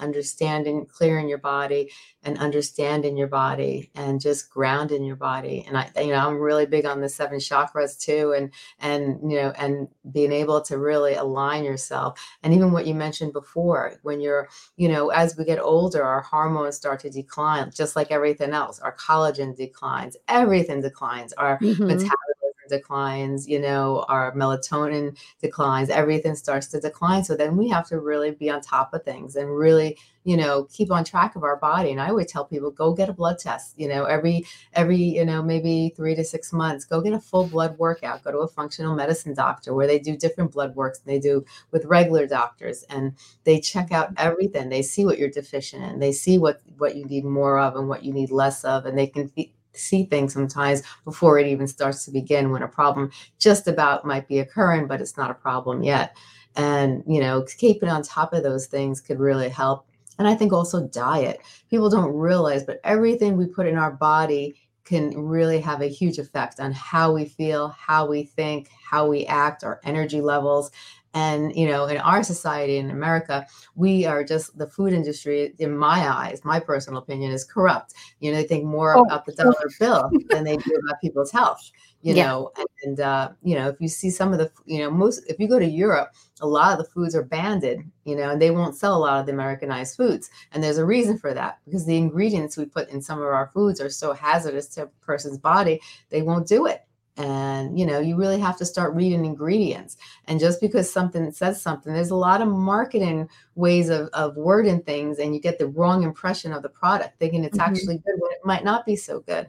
understanding 0.00 0.86
clearing 0.86 1.28
your 1.28 1.36
body 1.36 1.92
and 2.22 2.38
understanding 2.38 3.18
your 3.18 3.26
body 3.26 3.90
and 3.94 4.18
just 4.18 4.48
grounding 4.48 5.04
your 5.04 5.16
body. 5.16 5.62
And 5.68 5.76
i 5.76 5.90
you 6.00 6.08
know 6.08 6.26
i'm 6.26 6.38
really 6.38 6.64
big 6.64 6.86
on 6.86 7.02
the 7.02 7.08
seven 7.08 7.38
chakras 7.38 8.00
too 8.00 8.32
and 8.34 8.50
and 8.78 9.30
you 9.30 9.36
know 9.36 9.50
and 9.58 9.88
being 10.10 10.32
able 10.32 10.62
to 10.62 10.78
really 10.78 11.14
align 11.14 11.64
yourself. 11.64 12.18
And 12.42 12.54
even 12.54 12.72
what 12.72 12.86
you 12.86 12.94
mentioned 12.94 13.34
before 13.34 13.96
when 14.02 14.18
you're 14.22 14.48
you 14.78 14.88
know 14.88 15.10
as 15.10 15.36
we 15.36 15.44
get 15.44 15.60
older 15.60 16.02
our 16.02 16.22
hormones 16.22 16.76
start 16.76 17.00
to 17.00 17.10
decline 17.10 17.70
just 17.74 17.94
like 17.94 18.10
everything 18.10 18.52
else. 18.52 18.80
Our 18.80 18.96
collagen 18.96 19.54
declines 19.54 20.16
everything 20.28 20.80
declines. 20.80 21.34
Our 21.34 21.58
mm-hmm. 21.58 21.86
metabolism 21.86 22.35
declines, 22.68 23.48
you 23.48 23.60
know, 23.60 24.04
our 24.08 24.32
melatonin 24.34 25.16
declines, 25.40 25.90
everything 25.90 26.34
starts 26.34 26.66
to 26.68 26.80
decline. 26.80 27.24
So 27.24 27.36
then 27.36 27.56
we 27.56 27.68
have 27.68 27.86
to 27.88 27.98
really 28.00 28.30
be 28.30 28.50
on 28.50 28.60
top 28.60 28.94
of 28.94 29.04
things 29.04 29.36
and 29.36 29.56
really, 29.56 29.98
you 30.24 30.36
know, 30.36 30.64
keep 30.64 30.90
on 30.90 31.04
track 31.04 31.36
of 31.36 31.44
our 31.44 31.56
body. 31.56 31.92
And 31.92 32.00
I 32.00 32.10
would 32.10 32.26
tell 32.26 32.44
people, 32.44 32.70
go 32.70 32.92
get 32.92 33.08
a 33.08 33.12
blood 33.12 33.38
test, 33.38 33.78
you 33.78 33.86
know, 33.86 34.04
every, 34.04 34.44
every, 34.72 34.96
you 34.96 35.24
know, 35.24 35.42
maybe 35.42 35.92
three 35.96 36.16
to 36.16 36.24
six 36.24 36.52
months, 36.52 36.84
go 36.84 37.00
get 37.00 37.12
a 37.12 37.20
full 37.20 37.46
blood 37.46 37.78
workout, 37.78 38.24
go 38.24 38.32
to 38.32 38.38
a 38.38 38.48
functional 38.48 38.96
medicine 38.96 39.34
doctor 39.34 39.72
where 39.72 39.86
they 39.86 40.00
do 40.00 40.16
different 40.16 40.50
blood 40.52 40.74
works 40.74 40.98
than 40.98 41.14
they 41.14 41.20
do 41.20 41.44
with 41.70 41.84
regular 41.84 42.26
doctors. 42.26 42.82
And 42.90 43.14
they 43.44 43.60
check 43.60 43.92
out 43.92 44.12
everything. 44.16 44.68
They 44.68 44.82
see 44.82 45.04
what 45.04 45.18
you're 45.18 45.30
deficient 45.30 45.84
in. 45.84 46.00
They 46.00 46.12
see 46.12 46.38
what, 46.38 46.60
what 46.78 46.96
you 46.96 47.04
need 47.04 47.24
more 47.24 47.60
of 47.60 47.76
and 47.76 47.88
what 47.88 48.02
you 48.02 48.12
need 48.12 48.30
less 48.30 48.64
of. 48.64 48.84
And 48.84 48.98
they 48.98 49.06
can 49.06 49.30
see 49.76 50.04
things 50.04 50.32
sometimes 50.32 50.82
before 51.04 51.38
it 51.38 51.46
even 51.46 51.66
starts 51.66 52.04
to 52.04 52.10
begin 52.10 52.50
when 52.50 52.62
a 52.62 52.68
problem 52.68 53.10
just 53.38 53.68
about 53.68 54.04
might 54.04 54.28
be 54.28 54.38
occurring, 54.38 54.86
but 54.86 55.00
it's 55.00 55.16
not 55.16 55.30
a 55.30 55.34
problem 55.34 55.82
yet. 55.82 56.16
And, 56.56 57.02
you 57.06 57.20
know, 57.20 57.44
keeping 57.58 57.88
on 57.88 58.02
top 58.02 58.32
of 58.32 58.42
those 58.42 58.66
things 58.66 59.00
could 59.00 59.20
really 59.20 59.48
help. 59.48 59.86
And 60.18 60.26
I 60.26 60.34
think 60.34 60.52
also 60.52 60.86
diet. 60.88 61.40
People 61.68 61.90
don't 61.90 62.14
realize, 62.14 62.64
but 62.64 62.80
everything 62.84 63.36
we 63.36 63.46
put 63.46 63.66
in 63.66 63.76
our 63.76 63.90
body 63.90 64.56
can 64.86 65.10
really 65.18 65.60
have 65.60 65.82
a 65.82 65.88
huge 65.88 66.18
effect 66.18 66.60
on 66.60 66.72
how 66.72 67.12
we 67.12 67.26
feel, 67.26 67.68
how 67.68 68.06
we 68.06 68.22
think, 68.22 68.70
how 68.88 69.06
we 69.06 69.26
act, 69.26 69.64
our 69.64 69.80
energy 69.84 70.20
levels. 70.20 70.70
And, 71.16 71.56
you 71.56 71.66
know, 71.66 71.86
in 71.86 71.96
our 71.96 72.22
society 72.22 72.76
in 72.76 72.90
America, 72.90 73.46
we 73.74 74.04
are 74.04 74.22
just 74.22 74.58
the 74.58 74.68
food 74.68 74.92
industry, 74.92 75.54
in 75.58 75.74
my 75.74 76.06
eyes, 76.06 76.44
my 76.44 76.60
personal 76.60 77.00
opinion 77.00 77.32
is 77.32 77.42
corrupt. 77.42 77.94
You 78.20 78.30
know, 78.30 78.36
they 78.36 78.46
think 78.46 78.64
more 78.64 78.98
oh. 78.98 79.00
about 79.00 79.24
the 79.24 79.32
dollar 79.32 79.70
bill 79.80 80.10
than 80.28 80.44
they 80.44 80.58
do 80.58 80.74
about 80.74 81.00
people's 81.00 81.30
health, 81.30 81.70
you 82.02 82.12
yeah. 82.12 82.26
know. 82.26 82.52
And, 82.84 83.00
uh, 83.00 83.30
you 83.42 83.54
know, 83.54 83.66
if 83.70 83.76
you 83.80 83.88
see 83.88 84.10
some 84.10 84.34
of 84.34 84.38
the, 84.38 84.50
you 84.66 84.80
know, 84.80 84.90
most, 84.90 85.24
if 85.26 85.40
you 85.40 85.48
go 85.48 85.58
to 85.58 85.64
Europe, 85.64 86.10
a 86.42 86.46
lot 86.46 86.72
of 86.72 86.84
the 86.84 86.92
foods 86.92 87.14
are 87.14 87.24
banded, 87.24 87.80
you 88.04 88.14
know, 88.14 88.28
and 88.28 88.42
they 88.42 88.50
won't 88.50 88.76
sell 88.76 88.94
a 88.94 88.98
lot 88.98 89.18
of 89.18 89.24
the 89.24 89.32
Americanized 89.32 89.96
foods. 89.96 90.28
And 90.52 90.62
there's 90.62 90.76
a 90.76 90.84
reason 90.84 91.16
for 91.16 91.32
that 91.32 91.60
because 91.64 91.86
the 91.86 91.96
ingredients 91.96 92.58
we 92.58 92.66
put 92.66 92.90
in 92.90 93.00
some 93.00 93.20
of 93.20 93.24
our 93.24 93.50
foods 93.54 93.80
are 93.80 93.88
so 93.88 94.12
hazardous 94.12 94.66
to 94.74 94.82
a 94.82 94.86
person's 95.00 95.38
body, 95.38 95.80
they 96.10 96.20
won't 96.20 96.46
do 96.46 96.66
it 96.66 96.82
and 97.16 97.78
you 97.78 97.86
know 97.86 97.98
you 97.98 98.16
really 98.16 98.38
have 98.38 98.56
to 98.58 98.66
start 98.66 98.94
reading 98.94 99.24
ingredients. 99.24 99.96
And 100.26 100.38
just 100.38 100.60
because 100.60 100.90
something 100.90 101.30
says 101.32 101.60
something 101.60 101.92
there's 101.92 102.10
a 102.10 102.16
lot 102.16 102.42
of 102.42 102.48
marketing 102.48 103.28
ways 103.54 103.88
of, 103.88 104.08
of 104.08 104.36
wording 104.36 104.82
things 104.82 105.18
and 105.18 105.34
you 105.34 105.40
get 105.40 105.58
the 105.58 105.68
wrong 105.68 106.02
impression 106.02 106.52
of 106.52 106.62
the 106.62 106.68
product 106.68 107.18
thinking 107.18 107.44
it's 107.44 107.58
mm-hmm. 107.58 107.70
actually 107.70 107.98
good 107.98 108.16
when 108.18 108.32
it 108.32 108.44
might 108.44 108.64
not 108.64 108.84
be 108.84 108.96
so 108.96 109.20
good. 109.20 109.48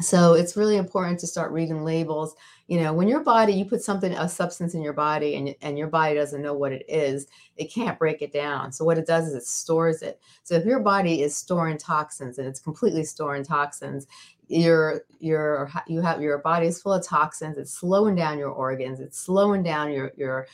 So 0.00 0.32
it's 0.32 0.56
really 0.56 0.78
important 0.78 1.20
to 1.20 1.26
start 1.26 1.52
reading 1.52 1.84
labels. 1.84 2.34
You 2.68 2.80
know 2.80 2.94
when 2.94 3.08
your 3.08 3.20
body 3.20 3.52
you 3.52 3.66
put 3.66 3.82
something 3.82 4.12
a 4.12 4.28
substance 4.28 4.74
in 4.74 4.82
your 4.82 4.94
body 4.94 5.36
and, 5.36 5.54
and 5.60 5.76
your 5.76 5.88
body 5.88 6.14
doesn't 6.14 6.40
know 6.40 6.54
what 6.54 6.72
it 6.72 6.84
is 6.88 7.26
it 7.56 7.66
can't 7.66 7.98
break 7.98 8.22
it 8.22 8.32
down. 8.32 8.72
So 8.72 8.84
what 8.84 8.98
it 8.98 9.06
does 9.06 9.28
is 9.28 9.34
it 9.34 9.44
stores 9.44 10.02
it. 10.02 10.20
So 10.42 10.54
if 10.54 10.64
your 10.64 10.80
body 10.80 11.22
is 11.22 11.36
storing 11.36 11.76
toxins 11.76 12.38
and 12.38 12.48
it's 12.48 12.60
completely 12.60 13.04
storing 13.04 13.44
toxins 13.44 14.06
your 14.52 15.02
your 15.18 15.70
you 15.86 16.00
have 16.02 16.20
your 16.20 16.38
body 16.38 16.66
is 16.66 16.80
full 16.80 16.92
of 16.92 17.04
toxins 17.04 17.56
it's 17.56 17.72
slowing 17.72 18.14
down 18.14 18.38
your 18.38 18.50
organs 18.50 19.00
it's 19.00 19.18
slowing 19.18 19.62
down 19.62 19.90
your 19.90 20.12
your 20.16 20.46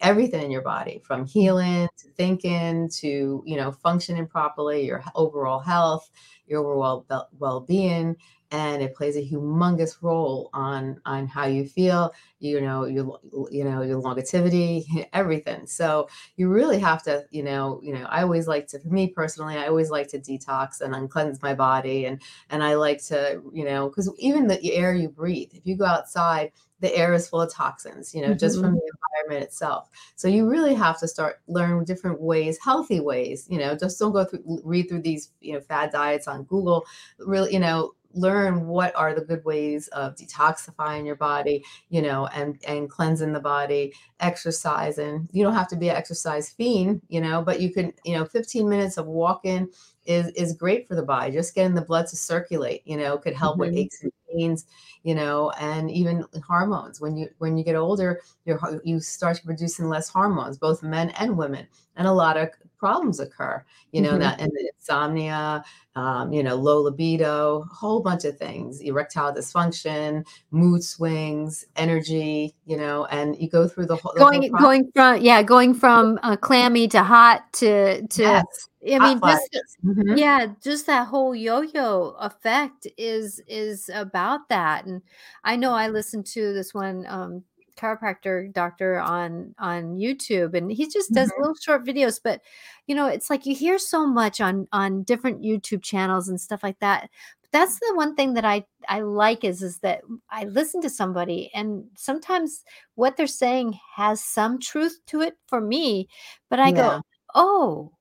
everything 0.00 0.42
in 0.42 0.50
your 0.50 0.62
body 0.62 1.00
from 1.04 1.26
healing 1.26 1.88
to 1.96 2.08
thinking 2.16 2.88
to 2.88 3.42
you 3.44 3.56
know 3.56 3.70
functioning 3.72 4.26
properly 4.26 4.86
your 4.86 5.02
overall 5.14 5.58
health 5.58 6.10
your 6.46 6.60
overall 6.60 7.04
well-being 7.38 8.16
and 8.52 8.82
it 8.82 8.94
plays 8.94 9.16
a 9.16 9.22
humongous 9.22 10.02
role 10.02 10.50
on 10.52 11.00
on 11.04 11.26
how 11.26 11.46
you 11.46 11.66
feel 11.66 12.12
you 12.38 12.60
know 12.60 12.84
your 12.84 13.18
you 13.50 13.64
know 13.64 13.82
your 13.82 13.98
longevity 13.98 14.86
everything. 15.12 15.66
So 15.66 16.08
you 16.36 16.48
really 16.48 16.78
have 16.78 17.02
to 17.04 17.24
you 17.30 17.42
know 17.42 17.80
you 17.82 17.92
know 17.92 18.06
i 18.08 18.22
always 18.22 18.46
like 18.46 18.66
to 18.68 18.78
for 18.78 18.88
me 18.88 19.08
personally 19.08 19.56
i 19.56 19.66
always 19.66 19.90
like 19.90 20.08
to 20.08 20.18
detox 20.18 20.80
and 20.80 20.94
uncleanse 20.94 21.42
my 21.42 21.54
body 21.54 22.06
and 22.06 22.20
and 22.50 22.62
i 22.62 22.74
like 22.74 23.02
to 23.06 23.42
you 23.52 23.64
know 23.64 23.88
because 23.88 24.12
even 24.18 24.46
the 24.46 24.72
air 24.72 24.94
you 24.94 25.08
breathe 25.08 25.50
if 25.52 25.66
you 25.66 25.76
go 25.76 25.84
outside 25.84 26.52
the 26.80 26.94
air 26.94 27.14
is 27.14 27.28
full 27.28 27.40
of 27.40 27.52
toxins 27.52 28.14
you 28.14 28.20
know 28.20 28.28
mm-hmm. 28.28 28.38
just 28.38 28.56
from 28.56 28.66
mm-hmm. 28.66 28.76
the 28.76 28.92
environment 29.22 29.44
itself 29.48 29.88
so 30.14 30.28
you 30.28 30.48
really 30.48 30.74
have 30.74 30.98
to 30.98 31.08
start 31.08 31.40
learn 31.46 31.84
different 31.84 32.20
ways 32.20 32.58
healthy 32.62 33.00
ways 33.00 33.46
you 33.48 33.58
know 33.58 33.76
just 33.76 33.98
don't 33.98 34.12
go 34.12 34.24
through 34.24 34.60
read 34.64 34.88
through 34.88 35.00
these 35.00 35.30
you 35.40 35.52
know 35.52 35.60
fad 35.60 35.90
diets 35.90 36.28
on 36.28 36.44
google 36.44 36.84
really 37.18 37.52
you 37.52 37.58
know 37.58 37.92
learn 38.16 38.66
what 38.66 38.96
are 38.96 39.14
the 39.14 39.20
good 39.20 39.44
ways 39.44 39.88
of 39.88 40.16
detoxifying 40.16 41.04
your 41.04 41.16
body 41.16 41.64
you 41.90 42.00
know 42.00 42.26
and 42.28 42.58
and 42.66 42.90
cleansing 42.90 43.32
the 43.32 43.40
body 43.40 43.92
exercising 44.20 45.28
you 45.32 45.44
don't 45.44 45.54
have 45.54 45.68
to 45.68 45.76
be 45.76 45.90
an 45.90 45.96
exercise 45.96 46.48
fiend 46.50 47.00
you 47.08 47.20
know 47.20 47.42
but 47.42 47.60
you 47.60 47.72
can 47.72 47.92
you 48.04 48.16
know 48.16 48.24
15 48.24 48.68
minutes 48.68 48.96
of 48.96 49.06
walking 49.06 49.68
is 50.06 50.28
is 50.28 50.54
great 50.54 50.88
for 50.88 50.94
the 50.94 51.02
body 51.02 51.32
just 51.32 51.54
getting 51.54 51.74
the 51.74 51.82
blood 51.82 52.06
to 52.06 52.16
circulate 52.16 52.80
you 52.86 52.96
know 52.96 53.18
could 53.18 53.34
help 53.34 53.54
mm-hmm. 53.54 53.70
with 53.70 53.76
aches 53.76 54.02
and 54.02 54.12
pains 54.32 54.66
you 55.02 55.14
know 55.14 55.50
and 55.60 55.90
even 55.90 56.24
hormones. 56.46 57.00
When 57.00 57.16
you 57.16 57.28
when 57.38 57.56
you 57.58 57.64
get 57.64 57.76
older 57.76 58.20
you 58.44 58.58
you 58.84 59.00
start 59.00 59.40
producing 59.44 59.88
less 59.88 60.08
hormones 60.08 60.58
both 60.58 60.82
men 60.82 61.10
and 61.10 61.36
women 61.36 61.66
and 61.96 62.06
a 62.06 62.12
lot 62.12 62.36
of 62.36 62.50
problems 62.78 63.20
occur 63.20 63.64
you 63.92 64.00
know 64.00 64.10
mm-hmm. 64.10 64.20
that 64.20 64.40
and 64.40 64.52
insomnia 64.74 65.64
um, 65.94 66.32
you 66.32 66.42
know 66.42 66.54
low 66.54 66.80
libido 66.80 67.62
a 67.62 67.74
whole 67.74 68.00
bunch 68.00 68.24
of 68.24 68.36
things 68.36 68.80
erectile 68.80 69.32
dysfunction 69.32 70.24
mood 70.50 70.84
swings 70.84 71.64
energy 71.76 72.54
you 72.66 72.76
know 72.76 73.06
and 73.06 73.36
you 73.40 73.48
go 73.48 73.66
through 73.66 73.86
the 73.86 73.96
whole 73.96 74.12
the 74.12 74.20
going 74.20 74.42
whole 74.52 74.60
going 74.60 74.90
from 74.94 75.20
yeah 75.20 75.42
going 75.42 75.72
from 75.72 76.18
uh, 76.22 76.36
clammy 76.36 76.86
to 76.86 77.02
hot 77.02 77.50
to 77.52 78.06
to 78.08 78.22
yes. 78.22 78.68
I 78.88 78.98
mean, 79.00 79.20
just 79.20 79.76
mm-hmm. 79.84 80.16
yeah, 80.16 80.46
just 80.62 80.86
that 80.86 81.08
whole 81.08 81.34
yo-yo 81.34 82.14
effect 82.20 82.86
is 82.96 83.42
is 83.48 83.90
about 83.92 84.48
that. 84.48 84.86
And 84.86 85.02
I 85.42 85.56
know 85.56 85.72
I 85.72 85.88
listened 85.88 86.26
to 86.26 86.52
this 86.52 86.72
one 86.72 87.04
um, 87.08 87.42
chiropractor 87.76 88.52
doctor 88.52 88.98
on 88.98 89.54
on 89.58 89.96
YouTube, 89.96 90.54
and 90.54 90.70
he 90.72 90.88
just 90.88 91.14
does 91.14 91.30
Mhm. 91.30 91.36
little 91.38 91.54
short 91.62 91.84
videos, 91.84 92.20
but, 92.22 92.42
you 92.86 92.94
know, 92.94 93.06
it's 93.06 93.30
like 93.30 93.46
you 93.46 93.54
hear 93.54 93.78
so 93.78 94.06
much 94.06 94.40
on 94.40 94.66
on 94.72 95.02
different 95.04 95.42
YouTube 95.42 95.82
channels 95.82 96.28
and 96.28 96.40
stuff 96.40 96.62
like 96.62 96.78
that. 96.80 97.10
But 97.42 97.50
that's 97.52 97.78
the 97.80 97.92
one 97.94 98.14
thing 98.16 98.34
that 98.34 98.44
I 98.44 98.66
I 98.88 99.00
like 99.00 99.44
is 99.44 99.62
is 99.62 99.78
that 99.80 100.02
I 100.30 100.44
listen 100.44 100.80
to 100.82 100.90
somebody, 100.90 101.50
and 101.54 101.84
sometimes 101.96 102.64
what 102.94 103.16
they're 103.16 103.26
saying 103.26 103.78
has 103.96 104.22
some 104.24 104.58
truth 104.60 104.98
to 105.06 105.20
it 105.22 105.36
for 105.46 105.60
me, 105.60 106.08
but 106.50 106.60
I 106.60 106.72
go, 106.72 106.94
"Oh, 107.34 107.92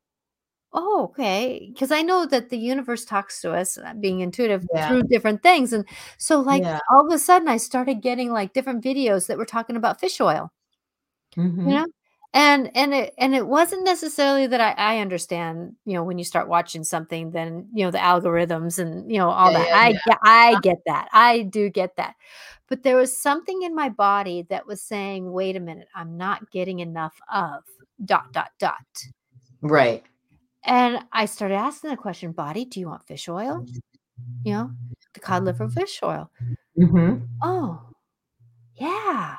oh, 0.75 1.05
okay. 1.05 1.69
Because 1.73 1.91
I 1.91 2.01
know 2.03 2.25
that 2.27 2.49
the 2.51 2.57
universe 2.59 3.05
talks 3.05 3.41
to 3.41 3.53
us, 3.53 3.77
uh, 3.77 3.93
being 3.99 4.21
intuitive, 4.21 4.67
Yeah. 4.73 4.87
through 4.87 5.03
different 5.03 5.43
things, 5.43 5.73
and 5.73 5.85
so, 6.19 6.41
like, 6.41 6.63
Yeah. 6.63 6.79
all 6.91 7.07
of 7.07 7.13
a 7.13 7.19
sudden, 7.19 7.47
I 7.49 7.57
started 7.57 8.01
getting, 8.03 8.31
like, 8.31 8.53
different 8.53 8.83
videos 8.83 9.27
that 9.27 9.37
were 9.39 9.45
talking 9.45 9.77
about 9.77 9.99
fish 10.01 10.21
oil. 10.21 10.51
You 11.63 11.73
Mhm. 11.73 11.75
know? 11.77 11.85
And 12.33 12.69
and 12.75 12.93
it 12.93 13.13
and 13.17 13.33
it 13.33 13.47
wasn't 13.47 13.85
necessarily 13.85 14.45
that 14.47 14.59
I 14.59 14.71
I 14.97 14.99
understand, 14.99 15.75
you 15.85 15.93
know, 15.93 16.03
when 16.03 16.17
you 16.17 16.25
start 16.25 16.49
watching 16.49 16.83
something, 16.83 17.31
then, 17.31 17.69
you 17.73 17.85
know, 17.85 17.91
the 17.91 17.97
algorithms 17.97 18.77
and, 18.77 19.09
you 19.09 19.17
know, 19.19 19.29
all 19.29 19.51
Yeah, 19.51 19.59
that. 19.59 19.69
I 19.73 19.93
I 20.23 20.55
Uh 20.55 20.59
get 20.61 20.77
that, 20.85 21.07
I 21.13 21.43
do 21.43 21.69
get 21.69 21.95
that. 21.95 22.15
But 22.67 22.83
there 22.83 22.97
was 22.97 23.17
something 23.17 23.61
in 23.63 23.73
my 23.75 23.87
body 23.89 24.43
that 24.49 24.67
was 24.67 24.81
saying, 24.81 25.31
"Wait 25.31 25.55
a 25.55 25.59
minute, 25.61 25.87
I'm 25.95 26.17
not 26.17 26.51
getting 26.51 26.79
enough 26.79 27.15
of 27.31 27.63
dot, 28.05 28.33
dot, 28.33 28.51
dot." 28.59 29.05
Right. 29.61 30.05
And 30.65 30.99
I 31.11 31.25
started 31.25 31.55
asking 31.55 31.91
the 31.91 31.97
question, 31.97 32.31
"Body, 32.31 32.65
do 32.65 32.79
you 32.79 32.87
want 32.87 33.07
fish 33.07 33.27
oil?" 33.29 33.65
You 34.43 34.53
know? 34.53 34.71
"The 35.15 35.21
cod 35.21 35.45
liver 35.45 35.69
fish 35.69 36.01
oil." 36.03 36.31
Mhm. 36.77 37.27
"Oh, 37.43 37.81
yeah. 38.75 39.37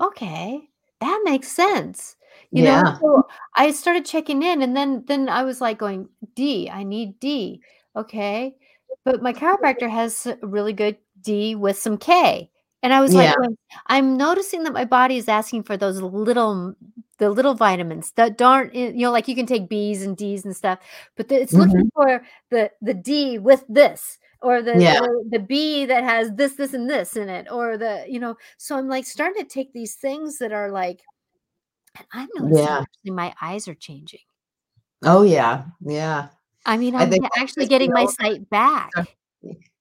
Okay. 0.00 0.70
That 1.00 1.22
makes 1.24 1.48
sense." 1.52 2.16
You 2.52 2.62
know? 2.64 2.82
So, 3.00 3.28
I 3.56 3.72
started 3.72 4.06
checking 4.06 4.42
in, 4.44 4.62
and 4.62 4.76
then 4.76 5.04
then 5.06 5.28
I 5.30 5.44
was, 5.44 5.60
like, 5.62 5.78
going, 5.78 6.08
D, 6.36 6.70
I 6.70 6.84
need 6.84 7.20
D." 7.20 7.62
"Okay." 7.96 8.56
But 9.04 9.22
my 9.22 9.32
chiropractor 9.34 9.90
has 9.90 10.28
really 10.42 10.72
good 10.74 10.98
D 11.22 11.54
with 11.56 11.78
some 11.78 11.98
K. 11.98 12.50
And 12.82 12.94
I 12.94 13.00
was, 13.02 13.14
like, 13.16 13.30
Yeah. 13.30 13.36
going, 13.36 13.58
"I'm 13.88 14.16
noticing 14.18 14.64
that 14.64 14.72
my 14.74 14.84
body 14.86 15.16
is 15.18 15.28
asking 15.28 15.64
for 15.64 15.76
those 15.78 16.00
little 16.02 16.74
the 17.20 17.30
little 17.30 17.54
vitamins 17.54 18.12
that 18.16 18.42
aren't 18.42 18.74
in" 18.74 18.96
you 18.98 19.06
know, 19.06 19.12
like, 19.12 19.28
you 19.28 19.36
can 19.36 19.46
take 19.46 19.70
Bs 19.70 20.02
and 20.04 20.16
Ds 20.18 20.44
and 20.46 20.56
stuff, 20.56 20.80
but 21.16 21.28
the 21.28 21.36
it's 21.42 21.56
looking 21.58 21.84
Mhm. 21.84 21.90
for 21.94 22.22
the 22.50 22.72
the 22.82 22.94
D 22.94 23.38
with 23.38 23.64
this, 23.70 24.18
or 24.42 24.62
the 24.62 24.80
Yeah. 24.80 25.00
the 25.00 25.24
the 25.30 25.40
B 25.40 25.86
that 25.86 26.04
has 26.04 26.32
this, 26.34 26.54
this, 26.56 26.74
and 26.74 26.90
this 26.90 27.16
in 27.16 27.28
it, 27.30 27.48
or 27.52 27.78
the 27.78 28.06
you 28.08 28.20
know? 28.20 28.36
So, 28.58 28.76
I'm, 28.78 28.88
like, 28.88 29.06
starting 29.06 29.42
to 29.44 29.48
take 29.48 29.72
these 29.74 29.96
things 29.96 30.38
that 30.38 30.52
are, 30.52 30.70
like 30.72 31.02
and 31.98 32.06
I'm 32.14 32.28
noticing 32.36 32.72
Yeah. 32.72 32.80
actually 32.82 33.12
my 33.12 33.34
eyes 33.42 33.68
are 33.68 33.74
changing. 33.76 34.20
Oh, 35.02 35.22
yeah. 35.22 35.64
Yeah. 35.80 36.28
I 36.66 36.76
mean, 36.76 36.94
I 36.98 37.06
I'm 37.06 37.10
think 37.10 37.24
actually 37.36 37.66
getting 37.66 37.92
my 37.92 38.06
sight 38.06 38.48
back. 38.50 38.94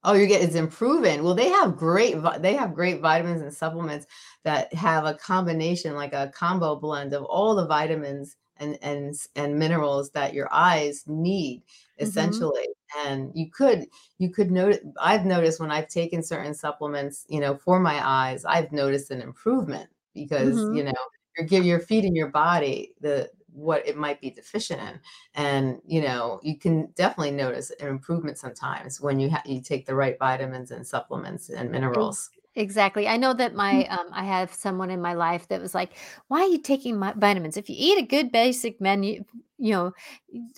Oh, 0.03 0.13
you 0.13 0.27
get 0.27 0.41
it's 0.41 0.55
improving. 0.55 1.23
Well, 1.23 1.35
they 1.35 1.49
have 1.49 1.75
great 1.75 2.15
they 2.41 2.53
have 2.55 2.73
great 2.73 3.01
vitamins 3.01 3.41
and 3.41 3.53
supplements 3.53 4.07
that 4.43 4.73
have 4.73 5.05
a 5.05 5.13
combination, 5.15 5.93
like 5.95 6.13
a 6.13 6.31
combo 6.33 6.75
blend 6.77 7.13
of 7.13 7.23
all 7.25 7.53
the 7.53 7.67
vitamins 7.67 8.37
and 8.57 8.77
and 8.81 9.13
and 9.35 9.59
minerals 9.59 10.11
that 10.11 10.33
your 10.33 10.47
eyes 10.53 11.03
need, 11.05 11.63
Mhm. 12.01 12.49
essentially. 12.49 12.65
And 12.97 13.31
you 13.35 13.51
could 13.51 13.87
you 14.19 14.29
could 14.31 14.51
noti 14.51 14.79
I've 15.01 15.25
noticed 15.25 15.59
when 15.59 15.71
I've 15.71 15.89
taken 15.89 16.23
certain 16.23 16.53
supplements, 16.53 17.25
you 17.27 17.41
know, 17.41 17.57
for 17.57 17.79
my 17.81 17.99
eyes, 18.07 18.45
I've 18.45 18.71
noticed 18.71 19.11
an 19.11 19.21
improvement 19.21 19.89
because, 20.13 20.65
you 20.69 20.81
Mhm. 20.81 20.85
know, 20.85 20.93
you're 21.37 21.47
gi 21.47 21.57
you're 21.67 21.79
feeding 21.81 22.15
your 22.15 22.29
body 22.29 22.93
the 23.01 23.29
what 23.59 23.87
it 23.87 23.97
might 23.97 24.21
be 24.21 24.29
deficient 24.31 24.81
in. 24.81 24.99
And, 25.33 25.81
you 25.85 26.01
know, 26.01 26.39
you 26.43 26.57
can 26.57 26.91
definitely 26.91 27.31
notice 27.31 27.71
an 27.71 27.87
improvement 27.87 28.37
sometimes 28.37 29.01
when 29.01 29.19
you 29.19 29.29
ha 29.31 29.41
you 29.45 29.61
take 29.61 29.85
the 29.85 29.95
right 29.95 30.17
vitamins 30.19 30.71
and 30.71 30.85
supplements 30.87 31.49
and 31.49 31.71
minerals. 31.71 32.31
exactly. 32.55 33.07
I 33.07 33.17
know 33.17 33.33
that 33.33 33.53
Mm. 33.71 33.83
my, 33.83 33.85
um 33.87 34.07
I 34.11 34.23
have 34.23 34.53
someone 34.53 34.89
in 34.89 35.01
my 35.01 35.13
life 35.13 35.47
that 35.47 35.61
was, 35.61 35.73
like, 35.75 35.97
"Why 36.27 36.41
are 36.41 36.47
you 36.47 36.61
taking 36.61 36.97
my 36.97 37.13
vitamins? 37.13 37.57
If 37.57 37.69
you 37.69 37.75
eat 37.77 37.97
a 38.03 38.05
good 38.05 38.31
basic 38.31 38.81
menu, 38.81 39.23
you 39.57 39.71
know, 39.73 39.93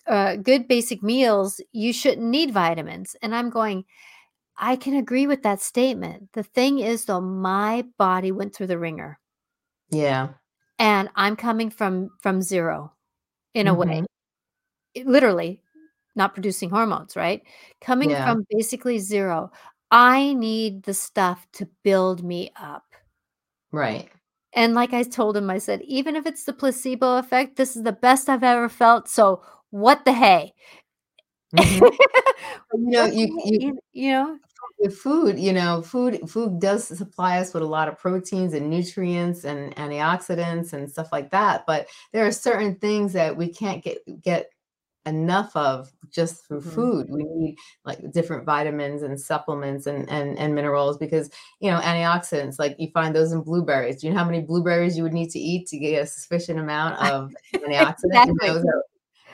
uh, 0.08 0.36
good 0.38 0.68
basic 0.68 1.04
meals, 1.04 1.62
you 1.72 1.94
shouldn't 1.94 2.28
need 2.28 2.52
vitamins." 2.54 3.16
And 3.22 3.36
I'm 3.36 3.50
going, 3.50 3.86
"I 4.58 4.76
can 4.78 4.96
agree 4.96 5.28
with 5.28 5.44
that 5.44 5.62
statement." 5.62 6.34
The 6.34 6.44
thing 6.44 6.80
is, 6.80 7.06
though, 7.06 7.22
my 7.22 7.84
body 8.00 8.32
went 8.34 8.56
through 8.56 8.68
the 8.70 8.80
ringer. 8.80 9.20
Yeah. 9.92 10.40
And 10.82 11.10
I'm 11.16 11.36
coming 11.38 11.70
from 11.70 12.10
from 12.22 12.42
0 12.42 12.92
in 13.56 13.68
a 13.68 13.76
way. 13.76 14.02
Mhm. 14.02 14.08
Eh, 14.96 15.04
literally, 15.06 15.62
not 16.16 16.34
producing 16.36 16.70
hormones, 16.72 17.16
right? 17.18 17.44
Coming 17.82 18.12
Yeah. 18.12 18.26
from 18.26 18.46
basically 18.52 19.00
0, 19.00 19.52
I 19.92 20.34
need 20.34 20.84
the 20.84 20.94
stuff 20.96 21.48
to 21.54 21.68
build 21.84 22.24
me 22.24 22.52
up. 22.58 22.86
Right. 23.72 24.10
And 24.54 24.74
like 24.76 24.94
I 24.94 25.04
told 25.04 25.38
him, 25.38 25.50
I 25.50 25.60
said, 25.60 25.82
"Even 25.84 26.16
if 26.16 26.26
it's 26.26 26.44
the 26.46 26.54
placebo 26.54 27.18
effect, 27.18 27.56
this 27.58 27.76
is 27.78 27.84
the 27.84 27.94
best 27.94 28.30
I've 28.30 28.44
ever 28.44 28.70
felt, 28.70 29.08
so 29.10 29.44
what 29.72 30.06
the 30.06 30.14
hey?" 30.14 30.54
Mhm. 31.54 31.92
You 32.74 32.80
know, 32.92 33.04
What 33.04 33.14
you 33.14 33.28
the 33.28 33.42
hey 33.46 33.52
you 33.60 33.60
you 33.60 33.80
you 33.94 34.12
know? 34.12 34.40
With 34.82 34.98
food, 34.98 35.40
you 35.40 35.54
know, 35.54 35.82
food 35.82 36.20
food 36.30 36.60
does 36.60 36.88
supply 36.88 37.40
us 37.40 37.54
with 37.54 37.64
a 37.64 37.68
lot 37.68 37.88
of 37.88 37.98
proteins 38.00 38.54
and 38.54 38.70
nutrients 38.70 39.44
and 39.46 39.76
antioxidants 39.78 40.74
and 40.74 40.90
stuff 40.92 41.10
like 41.12 41.32
that, 41.32 41.66
but 41.68 41.88
there 42.14 42.26
are 42.26 42.32
certain 42.32 42.76
things 42.76 43.14
that 43.14 43.38
we 43.38 43.50
can't 43.50 43.84
get 43.84 44.00
get 44.22 44.52
enough 45.08 45.56
of 45.56 45.92
just 46.12 46.48
through 46.48 46.62
Mhm. 46.64 46.92
food. 46.92 47.08
We 47.10 47.24
need, 47.24 47.58
like, 47.86 48.12
different 48.14 48.46
vitamins 48.46 49.02
and 49.04 49.20
supplements 49.20 49.88
and 49.88 50.10
and 50.10 50.38
and 50.40 50.56
minerals 50.56 50.98
because, 50.98 51.32
you 51.60 51.72
know, 51.72 51.80
antioxidants, 51.80 52.60
like, 52.60 52.76
you 52.80 52.90
find 52.94 53.16
those 53.16 53.32
in 53.34 53.42
blueberries. 53.42 54.02
Do 54.02 54.08
you 54.08 54.14
know 54.14 54.20
how 54.20 54.26
many 54.26 54.42
blueberries 54.42 54.98
you 54.98 55.04
would 55.04 55.14
need 55.14 55.32
to 55.32 55.40
eat 55.40 55.68
to 55.70 55.80
get 55.80 56.04
a 56.04 56.08
sufficient 56.08 56.60
amount 56.60 56.98
of 57.00 57.34
antioxidants 57.68 58.24
Exactly. 58.24 58.62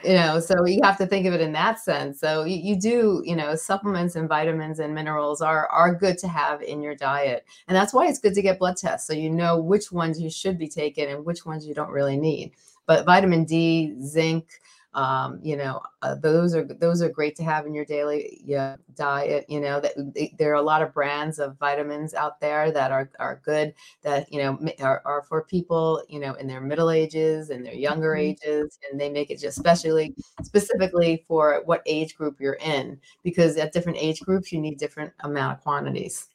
You 0.02 0.14
know, 0.14 0.40
so 0.40 0.64
you 0.64 0.80
have 0.82 0.96
to 0.98 1.06
think 1.06 1.26
of 1.26 1.34
it 1.34 1.40
in 1.40 1.52
that 1.52 1.80
sense. 1.80 2.20
So 2.20 2.44
you 2.44 2.56
you 2.56 2.76
do 2.80 3.22
you 3.24 3.36
know, 3.36 3.54
supplements 3.54 4.16
and 4.16 4.28
vitamins 4.28 4.78
and 4.78 4.94
minerals 4.94 5.40
are 5.40 5.66
are 5.68 5.94
good 5.94 6.18
to 6.18 6.28
have 6.28 6.62
in 6.62 6.82
your 6.82 6.94
diet, 6.94 7.44
and 7.66 7.76
that's 7.76 7.92
why 7.92 8.06
it's 8.06 8.18
good 8.18 8.34
to 8.34 8.42
get 8.42 8.58
blood 8.58 8.76
tests 8.76 9.06
so 9.06 9.12
you 9.12 9.30
know 9.30 9.58
which 9.60 9.90
ones 9.92 10.20
you 10.20 10.30
should 10.30 10.58
be 10.58 10.68
taking 10.68 11.08
and 11.08 11.24
which 11.24 11.44
ones 11.46 11.66
you 11.66 11.74
don't 11.74 11.90
really 11.90 12.16
need. 12.16 12.52
But 12.86 13.04
vitamin 13.04 13.44
D, 13.44 13.94
zinc, 14.02 14.60
um, 14.98 15.38
you 15.42 15.56
know, 15.56 15.80
uh, 16.02 16.16
those 16.16 16.54
are 16.56 16.64
those 16.64 17.00
are 17.02 17.08
great 17.08 17.36
to 17.36 17.44
have 17.44 17.66
in 17.66 17.74
your 17.74 17.84
daily, 17.84 18.40
yeah, 18.44 18.76
diet, 18.96 19.44
you 19.48 19.60
know, 19.60 19.80
that 19.80 19.92
they 20.14 20.34
there 20.38 20.50
are 20.52 20.56
a 20.56 20.62
lot 20.62 20.82
of 20.82 20.92
brands 20.92 21.38
of 21.38 21.56
vitamins 21.58 22.14
out 22.14 22.40
there 22.40 22.72
that 22.72 22.90
are 22.90 23.10
are 23.20 23.40
good 23.44 23.74
that, 24.02 24.30
you 24.32 24.38
know, 24.42 24.58
are 24.80 25.00
are 25.04 25.22
for 25.22 25.44
people, 25.44 26.02
you 26.08 26.18
know, 26.20 26.34
in 26.34 26.46
their 26.48 26.60
middle 26.60 26.90
ages, 26.90 27.50
and 27.50 27.64
their 27.64 27.74
younger 27.74 28.14
Mhm. 28.14 28.20
ages, 28.30 28.78
and 28.90 29.00
they 29.00 29.08
make 29.10 29.30
it 29.30 29.38
just 29.38 29.56
specially 29.58 30.14
specifically 30.42 31.24
for 31.28 31.62
what 31.66 31.82
age 31.86 32.16
group 32.16 32.40
you're 32.40 32.58
in, 32.60 33.00
because 33.22 33.56
at 33.56 33.72
different 33.72 33.98
age 34.00 34.20
groups, 34.24 34.52
you 34.52 34.60
need 34.60 34.78
different 34.78 35.12
amount 35.20 35.56
of 35.58 35.62
quantities. 35.62 36.28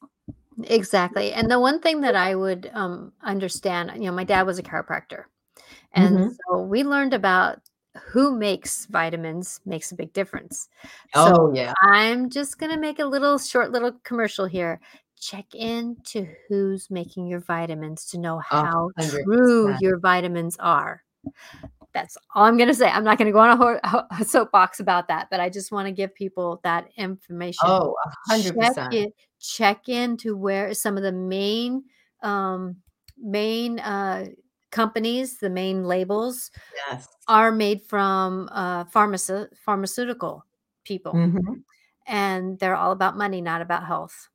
Exactly, 0.66 1.34
and 1.34 1.50
the 1.50 1.60
one 1.60 1.80
thing 1.82 2.02
that 2.02 2.16
I 2.16 2.36
would, 2.36 2.70
um, 2.74 3.12
understand 3.24 3.92
you 3.96 4.06
know, 4.06 4.12
my 4.12 4.24
dad 4.24 4.44
was 4.46 4.60
a 4.60 4.64
chiropractor, 4.64 5.26
and 5.94 6.22
Mhm. 6.22 6.38
so 6.50 6.62
we 6.64 6.84
learned 6.84 7.14
about 7.14 7.62
who 8.02 8.36
makes 8.36 8.86
vitamins 8.88 9.60
makes 9.66 9.92
a 9.92 9.96
big 9.96 10.14
difference. 10.14 10.70
So, 11.14 11.34
Oh, 11.36 11.54
yeah. 11.54 11.74
I'm 11.82 12.30
just 12.30 12.58
gonna 12.58 12.78
make 12.78 13.00
a 13.00 13.06
little 13.06 13.38
short 13.38 13.72
little 13.72 13.92
commercial 14.04 14.46
here. 14.46 14.80
Check 15.20 15.54
into 15.54 16.28
who's 16.48 16.90
making 16.90 17.28
your 17.28 17.40
vitamins 17.40 18.06
to 18.08 18.18
know 18.18 18.40
how 18.40 18.90
true 19.24 19.76
your 19.80 20.00
vitamins 20.00 20.58
are. 20.60 21.04
That's 21.94 22.18
all 22.34 22.46
I'm 22.46 22.58
gonna 22.58 22.74
say. 22.74 22.88
I'm 22.88 23.04
not 23.04 23.18
gonna 23.18 23.32
go 23.32 23.40
on 23.40 23.52
a 23.52 23.88
ho 23.88 24.04
a 24.20 24.26
soapbox 24.26 24.80
about 24.80 25.08
that, 25.10 25.28
but 25.30 25.40
I 25.40 25.50
just 25.50 25.72
wanna 25.72 25.92
give 25.92 26.14
people 26.16 26.60
that 26.64 26.90
information. 26.98 27.70
Oh, 27.70 27.96
a 28.06 28.32
hundred 28.32 28.56
Check 28.56 28.76
percent. 28.76 28.94
it 28.94 29.14
check 29.40 29.90
into 29.90 30.36
where 30.38 30.74
some 30.74 30.98
of 30.98 31.04
the 31.04 31.12
main, 31.12 31.84
um, 32.22 32.78
main, 33.18 33.80
uh, 33.80 34.26
companies, 34.74 35.40
the 35.40 35.52
main 35.52 35.86
labels 35.86 36.52
Yes. 36.72 37.08
are 37.30 37.52
made 37.54 37.82
from, 37.84 38.50
uh, 38.54 38.86
pharmaceu 38.86 39.50
pharmaceutical 39.58 40.46
people, 40.86 41.24
Mhm. 41.24 41.64
and 42.08 42.60
they're 42.60 42.76
all 42.78 42.92
about 42.94 43.18
money, 43.18 43.42
not 43.42 43.62
about 43.62 43.86
health. 43.88 44.30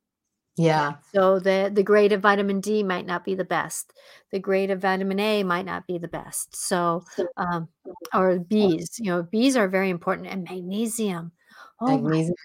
Yeah. 0.57 0.97
So, 1.15 1.39
the 1.39 1.71
the 1.73 1.83
grade 1.83 2.11
of 2.13 2.21
vitamin 2.21 2.61
D 2.61 2.83
might 2.83 3.05
not 3.05 3.25
be 3.25 3.33
the 3.35 3.45
best. 3.45 3.93
The 4.31 4.39
grade 4.39 4.69
of 4.71 4.81
vitamin 4.81 5.19
A 5.19 5.43
might 5.43 5.65
not 5.65 5.87
be 5.87 5.97
the 5.97 6.07
best. 6.07 6.55
So, 6.55 7.05
um 7.37 7.69
or 8.13 8.37
Bs, 8.39 8.99
you 8.99 9.05
know, 9.11 9.23
Bs 9.23 9.55
are 9.57 9.67
very 9.67 9.89
important, 9.89 10.27
and 10.27 10.43
magnesium. 10.49 11.31
Oh 11.81 11.99
Magnesium. 12.03 12.35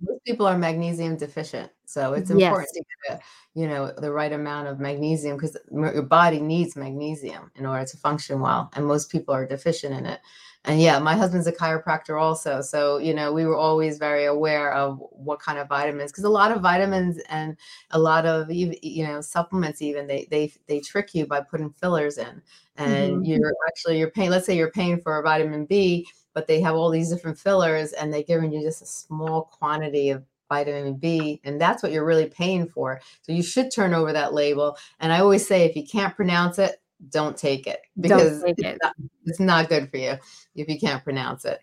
Most 0.00 0.24
people 0.24 0.46
are 0.46 0.58
magnesium 0.58 1.16
deficient, 1.16 1.70
So 1.86 2.12
it's 2.14 2.30
important 2.30 2.68
Yes. 2.68 2.74
to 2.74 2.84
get, 3.08 3.22
you 3.54 3.66
know, 3.68 3.92
the 3.96 4.12
right 4.12 4.32
amount 4.32 4.68
of 4.68 4.78
magnesium 4.80 5.36
because 5.36 5.56
your 5.72 6.02
body 6.02 6.40
needs 6.40 6.76
magnesium 6.76 7.50
in 7.56 7.66
order 7.66 7.84
to 7.86 7.96
function 7.96 8.40
well, 8.40 8.70
and 8.74 8.86
most 8.86 9.10
people 9.10 9.34
are 9.34 9.46
deficient 9.46 9.94
in 9.94 10.06
it. 10.06 10.20
And 10.64 10.80
yeah, 10.80 10.98
my 10.98 11.14
husband's 11.16 11.46
a 11.46 11.52
chiropractor 11.52 12.20
also, 12.20 12.60
so 12.62 12.98
you 12.98 13.14
know, 13.14 13.32
we 13.32 13.46
were 13.46 13.56
always 13.56 13.98
very 13.98 14.24
aware 14.26 14.72
of 14.72 14.98
what 15.12 15.40
kind 15.40 15.58
of 15.58 15.68
vitamins 15.68 16.12
because 16.12 16.24
a 16.24 16.28
lot 16.28 16.52
of 16.52 16.60
vitamins 16.62 17.18
and 17.30 17.56
a 17.92 17.98
lot 17.98 18.26
of 18.26 18.50
you 18.52 19.04
know 19.06 19.20
supplements 19.20 19.80
even 19.82 20.06
they 20.06 20.26
they 20.30 20.52
they 20.66 20.80
trick 20.80 21.14
you 21.14 21.26
by 21.26 21.40
putting 21.40 21.70
fillers 21.72 22.18
in, 22.18 22.42
and 22.76 23.24
Mhm. 23.24 23.26
you're 23.26 23.54
actually 23.68 23.98
you're 23.98 24.10
paying. 24.10 24.30
Let's 24.30 24.46
say 24.46 24.56
you're 24.56 24.70
paying 24.72 25.00
for 25.00 25.18
a 25.18 25.22
vitamin 25.22 25.66
B, 25.66 26.06
but 26.38 26.46
they 26.46 26.60
have 26.60 26.76
all 26.76 26.88
these 26.88 27.10
different 27.10 27.36
fillers, 27.36 27.92
and 27.94 28.14
they're 28.14 28.22
giving 28.22 28.52
you 28.52 28.62
just 28.62 28.80
a 28.80 28.86
small 28.86 29.42
quantity 29.42 30.10
of 30.10 30.24
vitamin 30.48 30.94
B, 30.94 31.40
and 31.42 31.60
that's 31.60 31.82
what 31.82 31.90
you're 31.90 32.04
really 32.04 32.26
paying 32.28 32.68
for. 32.68 33.00
So 33.22 33.32
you 33.32 33.42
should 33.42 33.72
turn 33.72 33.92
over 33.92 34.12
that 34.12 34.32
label. 34.34 34.76
And 35.00 35.12
I 35.12 35.18
always 35.18 35.44
say, 35.48 35.64
if 35.64 35.74
you 35.74 35.84
can't 35.84 36.14
pronounce 36.14 36.60
it, 36.60 36.80
don't 37.10 37.36
take 37.36 37.66
it 37.66 37.80
because 37.98 38.46
take 38.46 38.56
it's 38.56 38.70
it. 38.74 38.80
not, 38.80 38.94
it's 39.24 39.40
not 39.40 39.68
good 39.68 39.90
for 39.90 39.96
you 39.96 40.14
if 40.54 40.68
you 40.68 40.78
can't 40.78 41.02
pronounce 41.02 41.44
it. 41.44 41.60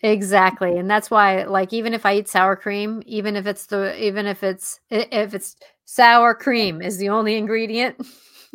Exactly, 0.00 0.78
and 0.78 0.88
that's 0.88 1.10
why, 1.10 1.42
like, 1.42 1.72
even 1.72 1.92
if 1.92 2.06
I 2.06 2.14
eat 2.18 2.28
sour 2.28 2.54
cream, 2.54 3.02
even 3.04 3.34
if 3.34 3.46
it's 3.48 3.66
the 3.66 4.00
even 4.00 4.26
if 4.26 4.44
it's 4.44 4.78
if 4.90 5.34
it's 5.34 5.56
sour 5.86 6.34
cream 6.36 6.80
is 6.80 6.98
the 6.98 7.08
only 7.08 7.34
ingredient, 7.36 7.96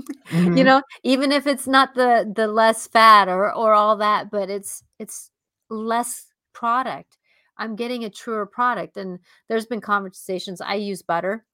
you 0.54 0.64
hmm 0.64 0.64
know, 0.64 0.82
even 1.04 1.34
if 1.34 1.46
it's 1.46 1.68
not 1.68 1.96
the 1.96 2.32
the 2.34 2.48
less 2.48 2.88
fat 2.88 3.28
or 3.28 3.54
or 3.54 3.74
all 3.74 3.98
that, 3.98 4.32
but 4.32 4.50
it's 4.50 4.84
it's 5.00 5.32
less 5.74 6.28
product. 6.54 7.18
I'm 7.58 7.76
getting 7.76 8.04
a 8.06 8.10
truer 8.10 8.46
product, 8.46 8.98
and 8.98 9.20
there's 9.50 9.66
been 9.68 9.82
conversations 9.82 10.62
I 10.62 10.76
use 10.76 11.02
butter, 11.04 11.46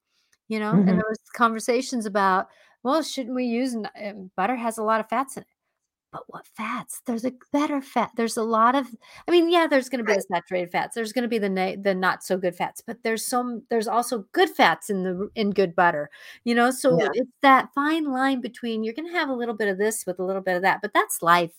you 0.49 0.60
know, 0.60 0.82
and 0.88 0.88
hmm 0.89 0.99
there 0.99 1.05
was 1.10 1.19
conversations 1.36 2.05
about, 2.08 2.47
"Well, 2.84 3.03
shouldn't 3.03 3.36
we 3.36 3.45
use 3.45 3.75
butter 4.38 4.55
has 4.58 4.77
a 4.77 4.84
lot 4.84 4.99
of 5.01 5.10
fats 5.10 5.38
in 5.38 5.43
it." 5.43 5.49
But 6.12 6.23
what 6.27 6.47
fats? 6.47 7.01
There's 7.05 7.23
a 7.25 7.34
better 7.53 7.82
fat. 7.84 8.12
There's 8.15 8.36
a 8.38 8.43
lot 8.43 8.73
of 8.75 8.88
I 9.27 9.32
mean, 9.32 9.51
yeah, 9.51 9.67
there's 9.67 9.89
gonna 9.89 10.03
be 10.03 10.13
the 10.15 10.21
saturated 10.21 10.71
fats. 10.71 10.95
There's 10.95 11.13
gonna 11.13 11.27
be 11.27 11.38
the 11.38 11.49
na 11.49 11.75
the 11.79 11.93
not 11.93 12.23
so 12.23 12.36
good 12.38 12.55
fats, 12.55 12.82
but 12.86 13.03
there's 13.03 13.25
some 13.27 13.63
there's 13.69 13.88
also 13.88 14.25
good 14.34 14.49
fats 14.49 14.89
in 14.89 15.03
the 15.03 15.29
in 15.36 15.51
good 15.51 15.75
butter, 15.75 16.10
you 16.45 16.55
know? 16.55 16.71
So 16.71 16.99
Yeah. 16.99 17.13
it's 17.13 17.29
that 17.43 17.69
fine 17.75 18.05
line 18.12 18.41
between 18.41 18.84
you're 18.84 18.93
gonna 18.95 19.12
have 19.12 19.29
a 19.29 19.34
little 19.36 19.55
bit 19.55 19.67
of 19.69 19.77
this 19.77 20.05
with 20.08 20.19
a 20.19 20.23
little 20.25 20.41
bit 20.41 20.55
of 20.55 20.63
that, 20.63 20.82
but 20.82 20.93
that's 20.93 21.21
life, 21.21 21.53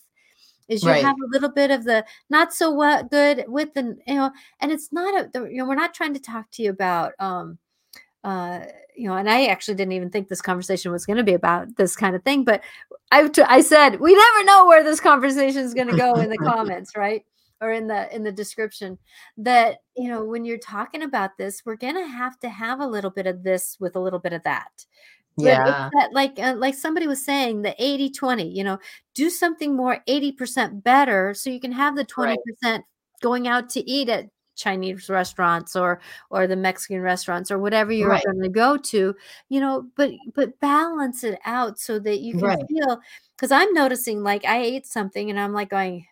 is 0.71 0.83
you 0.83 0.89
have 0.89 1.17
a 1.17 1.31
little 1.31 1.49
bit 1.49 1.69
of 1.69 1.83
the 1.83 2.05
not 2.29 2.53
so 2.53 2.71
what 2.71 3.11
good 3.11 3.43
with 3.47 3.73
the 3.73 3.97
you 4.07 4.15
know, 4.15 4.31
and 4.61 4.71
it's 4.71 4.91
not 4.93 5.19
a 5.19 5.29
the 5.31 5.43
you 5.45 5.57
know, 5.57 5.65
we're 5.65 5.75
not 5.75 5.93
trying 5.93 6.13
to 6.13 6.19
talk 6.19 6.49
to 6.51 6.63
you 6.63 6.69
about, 6.69 7.11
um 7.19 7.57
uh, 8.23 8.65
you 8.95 9.07
know, 9.07 9.15
and 9.15 9.29
I 9.29 9.47
actually 9.47 9.73
didn't 9.75 9.93
even 9.93 10.11
think 10.11 10.27
this 10.27 10.41
conversation 10.41 10.91
was 10.91 11.05
going 11.05 11.17
to 11.17 11.23
be 11.23 11.33
about 11.33 11.75
this 11.75 11.95
kind 11.95 12.15
of 12.15 12.23
thing, 12.23 12.43
but 12.43 12.61
I 13.11 13.27
t- 13.27 13.41
I 13.41 13.61
said 13.61 13.99
we 13.99 14.13
never 14.13 14.45
know 14.45 14.65
where 14.67 14.83
this 14.83 14.99
conversation 14.99 15.63
is 15.63 15.73
going 15.73 15.89
to 15.89 15.97
go 15.97 16.13
in 16.15 16.29
the 16.29 16.37
comments, 16.49 16.95
right? 16.95 17.25
Or 17.59 17.71
in 17.71 17.87
the 17.87 18.13
in 18.15 18.23
the 18.23 18.31
description 18.31 18.97
that 19.37 19.79
you 19.97 20.07
know 20.07 20.23
when 20.23 20.45
you're 20.45 20.57
talking 20.57 21.03
about 21.03 21.37
this, 21.37 21.63
we're 21.65 21.75
gonna 21.75 22.07
have 22.07 22.39
to 22.39 22.49
have 22.49 22.79
a 22.79 22.87
little 22.87 23.11
bit 23.11 23.27
of 23.27 23.43
this 23.43 23.77
with 23.79 23.95
a 23.95 23.99
little 23.99 24.19
bit 24.19 24.33
of 24.33 24.43
that. 24.43 24.85
Yeah. 25.37 25.91
that 25.93 26.09
like 26.13 26.39
uh, 26.39 26.55
like 26.57 26.75
somebody 26.75 27.07
was 27.07 27.23
saying 27.23 27.61
the 27.61 27.75
80 27.83 28.09
20, 28.11 28.47
you 28.49 28.63
know, 28.63 28.79
do 29.15 29.29
something 29.29 29.75
more 29.75 29.99
80% 30.07 30.83
better 30.83 31.33
so 31.33 31.49
you 31.49 31.59
can 31.59 31.71
have 31.71 31.95
the 31.95 32.05
20% 32.05 32.85
going 33.21 33.47
out 33.47 33.69
to 33.71 33.89
eat 33.89 34.09
at 34.09 34.29
Chinese 34.55 35.09
restaurants 35.09 35.75
or 35.75 36.01
or 36.29 36.47
the 36.47 36.55
Mexican 36.55 37.01
restaurants 37.01 37.51
or 37.51 37.59
whatever 37.59 37.91
you're 37.91 38.09
Right. 38.09 38.23
going 38.25 38.41
to 38.41 38.49
go 38.49 38.77
to, 38.77 39.15
you 39.49 39.59
know, 39.59 39.87
but 39.95 40.11
but 40.35 40.59
balance 40.59 41.23
it 41.23 41.39
out 41.45 41.79
so 41.79 41.99
that 41.99 42.19
you 42.21 42.35
can 42.35 42.49
Right. 42.49 42.65
feel 42.67 42.99
because 43.37 43.51
I'm 43.51 43.73
noticing 43.73 44.23
like 44.23 44.45
I 44.45 44.61
ate 44.61 44.85
something 44.87 45.29
and 45.29 45.39
I'm 45.39 45.53
like 45.53 45.69
going, 45.69 46.05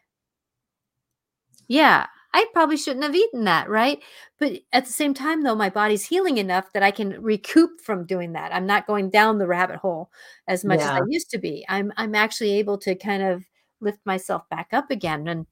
yeah, 1.67 2.07
I 2.33 2.45
probably 2.53 2.77
shouldn't 2.77 3.03
have 3.05 3.15
eaten 3.15 3.45
that, 3.45 3.69
right? 3.69 3.99
But 4.39 4.61
at 4.71 4.85
the 4.85 4.93
same 4.93 5.13
time, 5.13 5.43
though, 5.43 5.55
my 5.55 5.69
body's 5.69 6.05
healing 6.05 6.37
enough 6.37 6.71
that 6.73 6.83
I 6.83 6.91
can 6.91 7.21
recoup 7.21 7.81
from 7.81 8.05
doing 8.05 8.33
that. 8.33 8.53
I'm 8.53 8.67
not 8.67 8.87
going 8.87 9.09
down 9.09 9.37
the 9.39 9.47
rabbit 9.47 9.77
hole 9.77 10.11
as 10.47 10.63
much 10.63 10.85
as 10.85 10.91
I 10.95 11.01
used 11.07 11.31
to 11.31 11.39
be. 11.39 11.65
I'm 11.69 11.91
I'm 11.97 12.15
actually 12.15 12.51
able 12.53 12.77
to 12.79 12.95
kind 12.95 13.23
of 13.23 13.43
lift 13.81 13.99
myself 14.05 14.47
back 14.49 14.69
up 14.73 14.91
again 14.91 15.27
and 15.27 15.47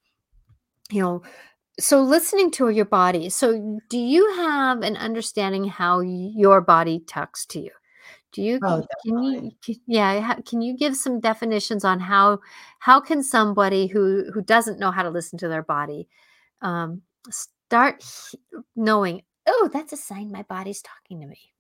you 0.92 1.02
know 1.02 1.22
so 1.80 2.02
listening 2.02 2.52
to 2.52 2.70
your 2.70 2.86
body 2.86 3.30
so 3.30 3.80
do 3.90 3.98
you 4.00 4.34
have 4.36 4.82
an 4.84 4.98
understanding 4.98 5.66
how 5.66 6.00
your 6.02 6.62
body 6.62 7.00
talks 7.08 7.46
to 7.46 7.60
you 7.60 7.72
do 8.34 8.42
you 8.42 8.60
Oh, 8.64 8.86
can 9.06 9.24
you 9.24 9.52
c- 9.64 9.82
yeah 9.88 10.36
can 10.48 10.62
you 10.62 10.76
give 10.78 10.96
some 10.98 11.20
definitions 11.20 11.86
on 11.86 12.00
how 12.00 12.40
how 12.80 13.00
can 13.00 13.24
somebody 13.24 13.88
who 13.88 14.26
who 14.34 14.42
doesn't 14.42 14.80
know 14.80 14.92
how 14.92 15.04
to 15.04 15.10
listen 15.10 15.38
to 15.40 15.48
their 15.48 15.64
body 15.64 16.08
um 16.62 17.02
start 17.30 18.04
knowing 18.76 19.22
oh 19.48 19.70
that's 19.72 19.94
a 19.94 19.98
sign 19.98 20.32
my 20.32 20.44
body's 20.44 20.82
talking 20.82 21.22
to 21.22 21.28
me 21.28 21.54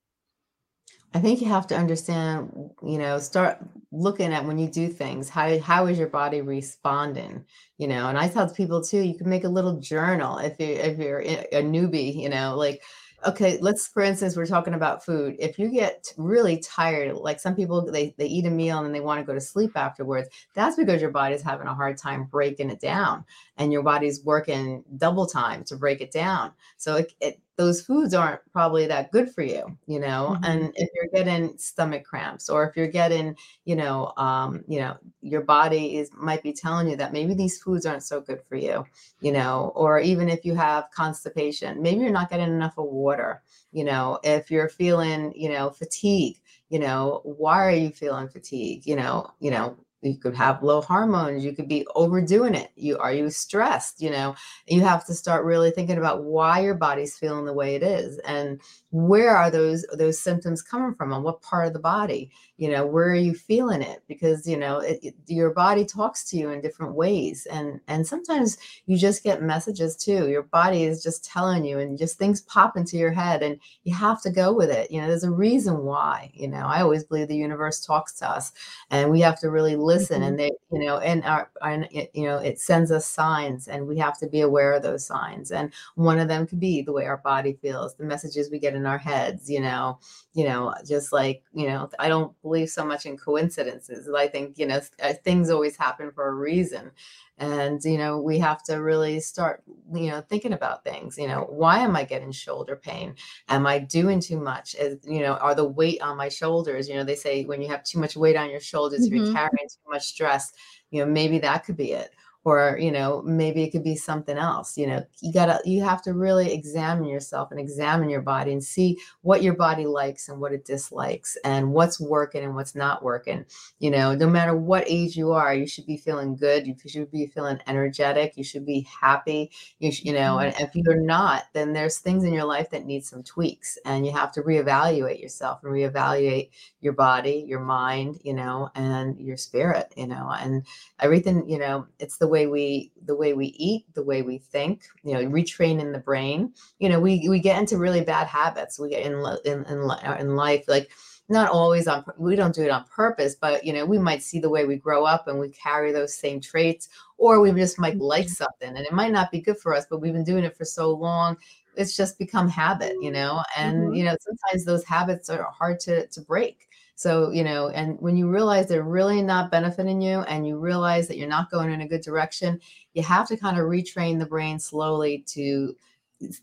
I 1.14 1.20
think 1.20 1.42
you 1.42 1.48
have 1.48 1.68
to 1.68 1.76
understand, 1.76 2.52
you 2.84 2.98
know, 2.98 3.18
start 3.18 3.58
looking 3.92 4.34
at 4.34 4.46
when 4.46 4.60
you 4.60 4.68
do 4.68 4.88
things, 4.90 5.30
how 5.30 5.58
how 5.60 5.88
is 5.88 5.98
your 5.98 6.10
body 6.10 6.42
responding? 6.42 7.46
You 7.78 7.88
know, 7.88 8.10
and 8.10 8.18
I 8.18 8.28
tell 8.28 8.50
people 8.50 8.84
too, 8.84 9.00
you 9.00 9.16
can 9.16 9.30
make 9.30 9.46
a 9.46 9.50
little 9.50 9.80
journal 9.80 10.38
if 10.38 10.60
you 10.60 10.68
if 10.68 11.00
you're 11.00 11.22
a 11.22 11.64
newbie, 11.64 12.14
you 12.14 12.30
know, 12.30 12.56
like 12.56 12.84
okay, 13.26 13.58
let's 13.62 13.88
for 13.88 14.04
instance, 14.04 14.36
we're 14.36 14.46
talking 14.46 14.74
about 14.74 15.04
food. 15.04 15.36
If 15.40 15.58
you 15.58 15.70
get 15.70 16.14
really 16.18 16.58
tired, 16.60 17.16
like 17.16 17.40
some 17.40 17.56
people 17.56 17.90
they 17.92 18.14
they 18.18 18.28
eat 18.28 18.46
a 18.46 18.50
meal 18.50 18.78
and 18.78 18.86
then 18.86 18.94
they 18.94 19.00
want 19.00 19.20
to 19.20 19.26
go 19.26 19.34
to 19.34 19.42
sleep 19.42 19.72
afterwards, 19.76 20.30
that's 20.54 20.76
because 20.76 21.02
your 21.02 21.12
body's 21.12 21.42
having 21.42 21.68
a 21.68 21.74
hard 21.74 21.98
time 21.98 22.26
breaking 22.26 22.70
it 22.70 22.80
down 22.80 23.26
and 23.58 23.74
your 23.74 23.84
body's 23.84 24.24
working 24.24 24.84
double 24.98 25.26
time 25.26 25.64
to 25.66 25.76
break 25.76 26.02
it 26.02 26.12
down. 26.12 26.52
So 26.78 26.98
it, 26.98 27.14
it 27.20 27.40
those 27.58 27.82
foods 27.82 28.14
aren't 28.14 28.42
probably 28.54 28.86
that 28.88 29.12
good 29.12 29.32
for 29.34 29.42
you, 29.42 29.78
you 29.88 30.00
know. 30.00 30.38
Mhm. 30.42 30.44
And 30.44 30.72
if 30.76 30.90
you're 30.96 31.08
getting 31.14 31.58
stomach 31.58 32.04
cramps, 32.06 32.50
or 32.50 32.68
if 32.70 32.76
you're 32.78 32.88
getting, 32.88 33.36
you 33.66 33.76
know, 33.76 34.14
um, 34.18 34.64
you 34.68 34.80
know, 34.80 34.98
your 35.22 35.42
body 35.42 35.98
is 35.98 36.10
might 36.16 36.44
be 36.44 36.54
telling 36.54 36.88
you 36.90 36.96
that 36.98 37.14
maybe 37.14 37.34
these 37.34 37.62
foods 37.62 37.86
aren't 37.86 38.04
so 38.04 38.22
good 38.22 38.42
for 38.48 38.56
you, 38.58 38.86
you 39.22 39.32
know. 39.32 39.72
Or 39.76 40.00
even 40.00 40.30
if 40.30 40.46
you 40.46 40.56
have 40.56 40.86
constipation, 40.92 41.82
maybe 41.82 42.02
you're 42.02 42.12
not 42.12 42.30
getting 42.30 42.48
enough 42.48 42.78
of 42.78 42.86
water, 42.86 43.42
you 43.72 43.84
know. 43.84 44.20
If 44.24 44.52
you're 44.52 44.70
feeling, 44.70 45.34
you 45.36 45.50
know, 45.50 45.70
fatigue, 45.72 46.38
you 46.70 46.80
know, 46.80 47.22
why 47.24 47.66
are 47.66 47.72
you 47.72 47.90
feeling 47.92 48.30
fatigue? 48.30 48.86
You 48.86 48.96
know, 48.98 49.32
you 49.40 49.52
know. 49.52 49.78
You 50.02 50.16
could 50.18 50.36
have 50.36 50.62
low 50.62 50.82
hormones. 50.82 51.44
You 51.44 51.54
could 51.54 51.68
be 51.68 51.86
overdoing 51.96 52.54
it. 52.54 52.72
You 52.76 52.98
are 53.00 53.12
you 53.14 53.30
stressed? 53.30 54.02
You 54.02 54.12
know, 54.12 54.36
you 54.68 54.82
have 54.82 55.06
to 55.08 55.14
start 55.14 55.44
really 55.44 55.72
thinking 55.72 55.98
about 55.98 56.24
why 56.24 56.60
your 56.60 56.76
body's 56.76 57.18
feeling 57.18 57.46
the 57.46 57.54
way 57.54 57.76
it 57.76 57.84
is 57.84 58.20
and 58.20 58.62
where 58.92 59.36
are 59.36 59.50
those 59.50 59.86
those 59.94 60.20
symptoms 60.20 60.62
coming 60.62 60.94
from 60.94 61.14
on 61.14 61.24
what 61.24 61.42
part 61.42 61.68
of 61.68 61.74
the 61.74 61.80
body 61.80 62.32
you 62.58 62.70
know 62.70 62.86
where 62.86 63.10
are 63.10 63.16
you 63.16 63.34
feeling 63.36 63.82
it? 63.82 64.04
Because 64.08 64.48
you 64.48 64.58
know 64.58 64.80
it, 64.80 65.00
it- 65.04 65.16
your 65.28 65.52
body 65.52 65.86
talks 65.86 66.24
to 66.30 66.38
you 66.38 66.50
in 66.50 66.62
different 66.62 66.94
ways 66.96 67.46
and 67.52 67.80
and 67.88 68.06
sometimes 68.08 68.58
you 68.86 68.98
just 68.98 69.24
get 69.24 69.42
messages 69.42 69.96
too. 69.96 70.28
Your 70.30 70.44
body 70.44 70.84
is 70.84 71.04
just 71.04 71.26
telling 71.26 71.66
you 71.66 71.80
and 71.80 71.98
just 71.98 72.18
things 72.18 72.42
pop 72.42 72.78
into 72.78 72.98
your 72.98 73.12
head 73.12 73.44
and 73.44 73.60
you 73.84 73.94
have 73.94 74.22
to 74.24 74.30
go 74.30 74.54
with 74.54 74.70
it. 74.70 74.90
You 74.92 75.02
know 75.02 75.08
there's 75.08 75.24
a 75.24 75.32
reason 75.32 75.84
why 75.84 76.32
you 76.34 76.48
know 76.48 76.66
i 76.66 76.82
always 76.82 77.04
believe 77.04 77.28
the 77.28 77.36
universe 77.36 77.86
talks 77.86 78.14
to 78.20 78.30
us 78.30 78.52
and 78.92 79.10
we 79.12 79.22
have 79.22 79.40
to 79.40 79.50
really 79.50 79.76
listen 79.76 80.22
Mhm. 80.22 80.28
and 80.28 80.40
they 80.40 80.52
you 80.72 80.80
know 80.86 80.98
and 81.00 81.24
our 81.24 81.50
and 81.62 81.88
it, 81.92 82.12
you 82.14 82.24
know 82.26 82.38
it 82.38 82.60
sends 82.60 82.92
us 82.92 83.06
signs 83.06 83.68
and 83.68 83.88
we 83.88 83.98
have 83.98 84.18
to 84.20 84.28
be 84.28 84.42
aware 84.42 84.74
of 84.74 84.84
those 84.84 85.06
signs 85.06 85.52
and 85.52 85.72
one 85.96 86.20
of 86.20 86.28
them 86.28 86.46
could 86.48 86.60
be 86.60 86.82
the 86.82 86.92
way 86.92 87.06
our 87.06 87.18
body 87.18 87.54
feels 87.62 87.96
the 87.96 88.04
messages 88.04 88.50
we 88.52 88.60
get 88.60 88.76
in 88.76 88.86
our 88.86 88.98
heads 88.98 89.50
you 89.50 89.60
know 89.60 90.00
you 90.34 90.44
know 90.46 90.74
just 90.88 91.12
like 91.14 91.44
you 91.54 91.68
know 91.68 91.90
i 92.00 92.08
don't 92.08 92.34
believe 92.48 92.70
so 92.70 92.86
much 92.86 93.06
in 93.06 93.18
coincidences 93.18 94.10
i 94.16 94.28
think 94.28 94.58
you 94.58 94.66
know 94.66 94.80
uh, 95.04 95.14
things 95.24 95.50
always 95.50 95.76
happen 95.78 96.12
for 96.12 96.28
a 96.28 96.34
reason 96.34 96.92
and 97.38 97.84
you 97.84 97.98
know 97.98 98.20
we 98.20 98.40
have 98.40 98.64
to 98.64 98.76
really 98.78 99.20
start 99.20 99.64
you 99.94 100.10
know 100.10 100.22
thinking 100.22 100.54
about 100.54 100.84
things 100.84 101.18
you 101.18 101.28
know 101.28 101.46
why 101.50 101.80
am 101.80 101.96
i 101.96 102.04
getting 102.04 102.32
shoulder 102.32 102.76
pain? 102.76 103.16
Am 103.50 103.68
i 103.68 103.78
doing 103.80 104.20
too 104.20 104.40
much? 104.40 104.76
Is 104.76 104.98
you 105.04 105.20
know 105.22 105.34
are 105.36 105.56
the 105.56 105.68
weight 105.68 106.02
on 106.02 106.18
my 106.18 106.30
shoulders 106.30 106.90
you 106.90 106.96
know 106.96 107.04
they 107.04 107.16
say 107.16 107.46
when 107.46 107.62
you 107.62 107.68
have 107.70 107.84
too 107.84 108.00
much 108.00 108.16
weight 108.16 108.36
on 108.36 108.50
your 108.50 108.60
shoulders 108.60 109.06
if 109.06 109.12
you're 109.12 109.22
Mhm. 109.22 109.34
carrying 109.34 109.68
too 109.70 109.92
much 109.92 110.06
stress 110.08 110.52
you 110.92 111.04
know 111.04 111.12
maybe 111.12 111.38
that 111.40 111.64
could 111.66 111.78
be 111.78 111.92
it 111.92 112.12
or 112.48 112.78
you 112.80 112.92
know 112.92 113.22
maybe 113.24 113.62
it 113.62 113.72
could 113.72 113.84
be 113.84 113.96
something 113.96 114.38
else 114.38 114.78
you 114.78 114.88
know 114.88 115.06
you 115.22 115.34
gotta 115.34 115.60
you 115.66 115.84
have 115.84 116.02
to 116.02 116.14
really 116.14 116.54
examine 116.54 117.04
yourself 117.04 117.52
and 117.52 117.60
examine 117.60 118.10
your 118.10 118.22
body 118.22 118.54
and 118.54 118.64
see 118.64 118.98
what 119.22 119.44
your 119.44 119.54
body 119.54 119.86
likes 119.86 120.30
and 120.30 120.40
what 120.40 120.54
it 120.54 120.64
dislikes 120.64 121.38
and 121.44 121.70
what's 121.74 122.00
working 122.00 122.46
and 122.46 122.56
what's 122.56 122.74
not 122.74 123.04
working. 123.04 123.44
You 123.80 123.92
know 123.92 124.16
no 124.16 124.30
matter 124.30 124.56
what 124.56 124.86
age 124.88 125.18
you 125.18 125.34
are 125.34 125.54
you 125.54 125.68
should 125.68 125.86
be 125.86 125.98
feeling 125.98 126.38
good 126.38 126.66
you 126.66 126.76
should 126.88 127.12
be 127.12 127.28
feeling 127.28 127.60
energetic 127.68 128.38
you 128.38 128.46
should 128.46 128.66
be 128.66 128.88
happy 129.02 129.52
you, 129.80 129.92
you 130.02 130.14
know 130.14 130.38
mm-hmm. 130.38 130.48
and 130.48 130.56
if 130.62 130.74
you're 130.74 131.02
not 131.02 131.46
then 131.52 131.74
there's 131.74 132.00
things 132.00 132.24
in 132.24 132.32
your 132.32 132.46
life 132.46 132.70
that 132.70 132.86
need 132.86 133.04
some 133.04 133.24
tweaks 133.24 133.78
and 133.84 134.06
you 134.06 134.12
have 134.12 134.32
to 134.32 134.42
reevaluate 134.42 135.22
yourself 135.22 135.60
and 135.64 135.74
reevaluate 135.74 136.50
your 136.80 136.94
body 136.94 137.44
your 137.46 137.60
mind 137.60 138.18
you 138.24 138.34
know 138.34 138.70
and 138.76 139.20
your 139.20 139.38
spirit 139.38 139.94
you 139.98 140.08
know 140.08 140.30
and 140.40 140.66
everything 141.00 141.48
you 141.50 141.60
know 141.60 141.86
it's 142.00 142.18
the 142.18 142.28
way 142.28 142.37
way 142.38 142.46
we 142.46 142.92
the 143.06 143.16
way 143.16 143.34
we 143.34 143.48
eat 143.58 143.86
the 143.96 144.04
way 144.04 144.22
we 144.22 144.38
think 144.38 144.84
you 145.04 145.14
know 145.14 145.24
retraining 145.26 145.92
the 145.92 146.00
brain 146.00 146.54
you 146.80 146.88
know 146.88 147.00
we 147.00 147.28
we 147.30 147.40
get 147.40 147.60
into 147.60 147.78
really 147.78 148.02
bad 148.02 148.28
habits 148.28 148.80
we 148.80 148.90
get 148.90 149.04
in 149.04 149.14
in 149.46 149.66
in, 149.66 150.20
in 150.20 150.36
life 150.36 150.64
like 150.68 150.92
not 151.30 151.50
always 151.50 151.88
on 151.88 152.06
we 152.18 152.36
don't 152.36 152.54
do 152.54 152.64
it 152.64 152.70
on 152.70 152.84
purpose 152.86 153.36
but 153.36 153.66
you 153.66 153.74
know 153.74 153.86
we 153.86 153.98
might 153.98 154.22
see 154.22 154.40
the 154.40 154.50
way 154.50 154.66
we 154.66 154.76
grow 154.76 155.04
up 155.04 155.28
and 155.28 155.40
we 155.40 155.50
carry 155.50 155.92
those 155.92 156.16
same 156.16 156.40
traits 156.40 156.90
or 157.18 157.42
we 157.42 157.52
just 157.52 157.80
might 157.80 157.98
like 157.98 158.26
mm-hmm. 158.26 158.44
something 158.44 158.78
and 158.78 158.86
it 158.86 158.94
might 158.94 159.12
not 159.12 159.32
be 159.32 159.42
good 159.42 159.58
for 159.58 159.74
us 159.74 159.86
but 159.90 160.00
we've 160.00 160.14
been 160.14 160.24
doing 160.24 160.44
it 160.44 160.56
for 160.56 160.66
so 160.66 160.92
long 160.92 161.36
it's 161.76 161.98
just 161.98 162.20
become 162.20 162.48
habit 162.48 162.94
you 163.02 163.12
know 163.12 163.44
and 163.58 163.78
mm-hmm. 163.78 163.94
you 163.94 164.04
know 164.04 164.16
sometimes 164.22 164.64
those 164.64 164.84
habits 164.84 165.30
are 165.30 165.44
hard 165.52 165.80
to 165.80 166.06
to 166.08 166.22
break 166.22 166.67
so, 166.98 167.30
you 167.30 167.44
know, 167.44 167.70
and 167.70 167.96
when 168.02 168.18
you 168.18 168.28
realize 168.28 168.68
they're 168.68 168.82
really 168.82 169.22
not 169.22 169.52
benefiting 169.52 170.02
you 170.02 170.22
and 170.22 170.48
you 170.48 170.58
realize 170.58 171.08
that 171.08 171.18
you're 171.18 171.28
not 171.28 171.52
going 171.52 171.72
in 171.72 171.82
a 171.82 171.88
good 171.88 172.02
direction, 172.02 172.60
you 172.96 173.04
have 173.04 173.28
to 173.28 173.38
kind 173.38 173.60
of 173.60 173.68
retrain 173.68 174.18
the 174.18 174.26
brain 174.26 174.58
slowly 174.58 175.24
to 175.28 175.76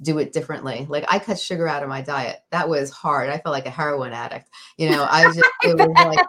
do 0.01 0.19
it 0.19 0.33
differently. 0.33 0.87
Like 0.89 1.07
I 1.09 1.19
cut 1.19 1.41
sugar 1.41 1.67
out 1.67 1.83
of 1.83 1.89
my 1.89 2.03
diet. 2.03 2.45
That 2.53 2.69
was 2.69 2.91
hard. 2.91 3.31
I 3.31 3.39
felt 3.39 3.53
like 3.53 3.67
a 3.67 3.71
heroin 3.71 4.13
addict. 4.13 4.49
You 4.79 4.91
know, 4.91 5.05
I 5.11 5.25
just 5.35 5.51
it 5.65 5.77
was 5.77 5.89
like 5.89 6.25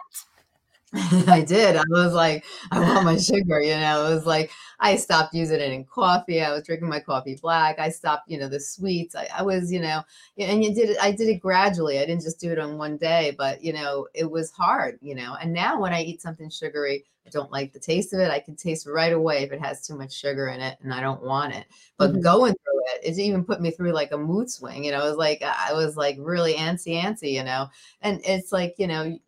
I 1.26 1.42
did. 1.42 1.76
I 1.76 1.84
was 1.88 2.12
like, 2.12 2.44
I 2.70 2.78
want 2.78 3.04
my 3.04 3.16
sugar, 3.16 3.60
you 3.60 3.74
know. 3.74 4.06
It 4.06 4.14
was 4.14 4.26
like 4.26 4.52
I 4.78 4.96
stopped 4.96 5.34
using 5.34 5.60
it 5.60 5.72
in 5.72 5.84
coffee. 5.84 6.40
I 6.40 6.52
was 6.52 6.62
drinking 6.62 6.88
my 6.88 7.00
coffee 7.00 7.36
black. 7.40 7.78
I 7.78 7.90
stopped, 7.90 8.30
you 8.30 8.38
know, 8.38 8.48
the 8.48 8.60
sweets. 8.60 9.16
I, 9.16 9.28
I 9.36 9.42
was, 9.42 9.72
you 9.72 9.80
know, 9.80 10.02
and 10.38 10.62
you 10.62 10.74
did 10.74 10.90
it. 10.90 10.98
I 11.02 11.10
did 11.10 11.28
it 11.28 11.40
gradually. 11.40 11.98
I 11.98 12.06
didn't 12.06 12.22
just 12.22 12.40
do 12.40 12.52
it 12.52 12.58
on 12.58 12.78
one 12.78 12.98
day, 12.98 13.34
but 13.36 13.64
you 13.64 13.72
know, 13.72 14.06
it 14.14 14.30
was 14.30 14.52
hard, 14.52 14.98
you 15.02 15.14
know. 15.14 15.36
And 15.40 15.52
now 15.52 15.80
when 15.80 15.92
I 15.92 16.02
eat 16.02 16.22
something 16.22 16.50
sugary, 16.50 17.04
I 17.26 17.30
don't 17.30 17.50
like 17.50 17.72
the 17.72 17.80
taste 17.80 18.14
of 18.14 18.20
it. 18.20 18.30
I 18.30 18.38
can 18.38 18.54
taste 18.54 18.86
right 18.86 19.12
away 19.12 19.42
if 19.42 19.52
it 19.52 19.60
has 19.60 19.84
too 19.84 19.96
much 19.96 20.12
sugar 20.12 20.48
in 20.48 20.60
it, 20.60 20.78
and 20.82 20.94
I 20.94 21.00
don't 21.00 21.22
want 21.22 21.54
it. 21.54 21.66
But 21.96 22.12
mm-hmm. 22.12 22.20
going 22.20 22.52
through 22.54 22.80
it, 22.94 23.00
it 23.02 23.18
even 23.20 23.44
put 23.44 23.60
me 23.60 23.72
through 23.72 23.92
like 23.92 24.12
a 24.12 24.18
mood 24.18 24.48
swing. 24.48 24.84
You 24.84 24.92
know, 24.92 25.04
it 25.04 25.08
was 25.08 25.16
like 25.16 25.42
I 25.42 25.72
was 25.72 25.96
like 25.96 26.16
really 26.20 26.54
antsy, 26.54 27.02
antsy. 27.02 27.32
You 27.32 27.42
know, 27.42 27.68
and 28.02 28.20
it's 28.24 28.52
like 28.52 28.76
you 28.78 28.86
know, 28.86 29.18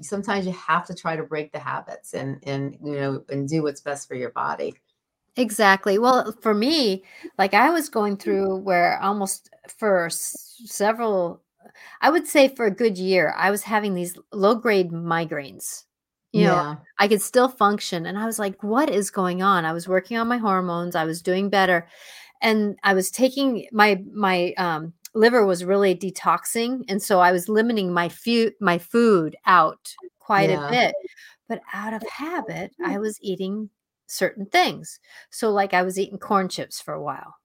sometimes 0.00 0.46
you 0.46 0.52
have 0.52 0.86
to 0.86 0.94
try 0.94 1.16
to 1.16 1.22
break 1.22 1.52
the 1.52 1.58
habits 1.58 2.14
and 2.14 2.38
and 2.44 2.76
you 2.84 2.92
know 2.92 3.24
and 3.28 3.48
do 3.48 3.62
what's 3.62 3.80
best 3.80 4.08
for 4.08 4.14
your 4.14 4.30
body. 4.30 4.74
Exactly. 5.36 5.98
Well 5.98 6.32
for 6.40 6.54
me 6.54 7.04
like 7.38 7.54
i 7.54 7.70
was 7.70 7.88
going 7.88 8.16
through 8.16 8.56
where 8.56 9.00
almost 9.00 9.50
for 9.78 10.08
several 10.10 11.42
i 12.00 12.10
would 12.10 12.26
say 12.26 12.48
for 12.48 12.66
a 12.66 12.70
good 12.70 12.98
year 12.98 13.34
i 13.36 13.50
was 13.50 13.62
having 13.62 13.94
these 13.94 14.18
low 14.32 14.54
grade 14.54 14.90
migraines. 14.90 15.84
You 16.32 16.44
know 16.44 16.54
yeah. 16.54 16.74
i 16.98 17.08
could 17.08 17.22
still 17.22 17.48
function 17.48 18.06
and 18.06 18.18
i 18.18 18.26
was 18.26 18.38
like 18.38 18.62
what 18.62 18.90
is 18.90 19.10
going 19.10 19.42
on? 19.42 19.64
I 19.64 19.72
was 19.72 19.88
working 19.88 20.16
on 20.16 20.28
my 20.28 20.38
hormones 20.38 20.94
i 20.94 21.04
was 21.04 21.22
doing 21.22 21.48
better 21.48 21.88
and 22.42 22.78
i 22.82 22.94
was 22.94 23.10
taking 23.10 23.66
my 23.72 24.02
my 24.12 24.52
um 24.56 24.92
liver 25.14 25.44
was 25.44 25.64
really 25.64 25.94
detoxing 25.94 26.84
and 26.88 27.02
so 27.02 27.20
i 27.20 27.32
was 27.32 27.48
limiting 27.48 27.92
my 27.92 28.08
food 28.08 28.54
my 28.60 28.78
food 28.78 29.36
out 29.46 29.94
quite 30.18 30.50
yeah. 30.50 30.68
a 30.68 30.70
bit 30.70 30.94
but 31.48 31.60
out 31.72 31.92
of 31.92 32.02
habit 32.08 32.72
i 32.84 32.98
was 32.98 33.18
eating 33.20 33.68
certain 34.10 34.46
things. 34.46 34.98
So 35.30 35.50
like 35.50 35.72
i 35.72 35.82
was 35.82 35.98
eating 35.98 36.18
corn 36.18 36.48
chips 36.48 36.80
for 36.80 36.92
a 36.94 37.02
while. 37.02 37.36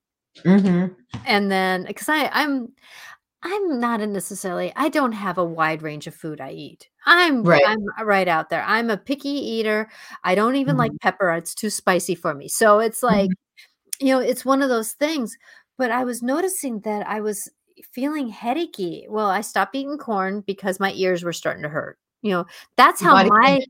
Mm-hmm. 0.44 0.92
and 1.24 1.50
then 1.50 1.84
because 1.86 2.10
i 2.10 2.28
i'm 2.30 2.68
i'm 3.42 3.80
not 3.80 4.02
a 4.02 4.06
necessarily 4.06 4.70
i 4.76 4.90
don't 4.90 5.12
have 5.12 5.38
a 5.38 5.44
wide 5.44 5.80
range 5.80 6.06
of 6.06 6.14
food 6.14 6.42
i 6.42 6.50
eat. 6.50 6.90
I'm 7.06 7.42
right. 7.42 7.62
I'm 7.64 7.86
right 8.04 8.28
out 8.28 8.50
there. 8.50 8.64
I'm 8.66 8.90
a 8.90 8.98
picky 8.98 9.30
eater. 9.30 9.88
I 10.24 10.34
don't 10.34 10.56
even 10.56 10.72
mm-hmm. 10.72 10.80
like 10.80 11.00
pepper. 11.00 11.30
It's 11.30 11.54
too 11.54 11.70
spicy 11.70 12.16
for 12.16 12.34
me. 12.34 12.48
So 12.48 12.80
it's 12.80 13.02
like 13.02 13.30
mm-hmm. 13.30 14.06
you 14.06 14.12
know 14.12 14.20
it's 14.20 14.44
one 14.44 14.60
of 14.60 14.68
those 14.68 14.92
things 14.92 15.36
but 15.78 15.90
I 15.90 16.04
was 16.04 16.22
noticing 16.22 16.80
that 16.80 17.06
I 17.06 17.20
was 17.20 17.48
feeling 17.92 18.28
headachy. 18.28 19.06
Well, 19.08 19.28
I 19.28 19.40
stopped 19.40 19.74
eating 19.74 19.98
corn 19.98 20.42
because 20.46 20.80
my 20.80 20.92
ears 20.92 21.22
were 21.22 21.32
starting 21.32 21.62
to 21.62 21.68
hurt. 21.68 21.98
You 22.22 22.32
know, 22.32 22.46
that's 22.76 23.00
how 23.00 23.14
my 23.24 23.60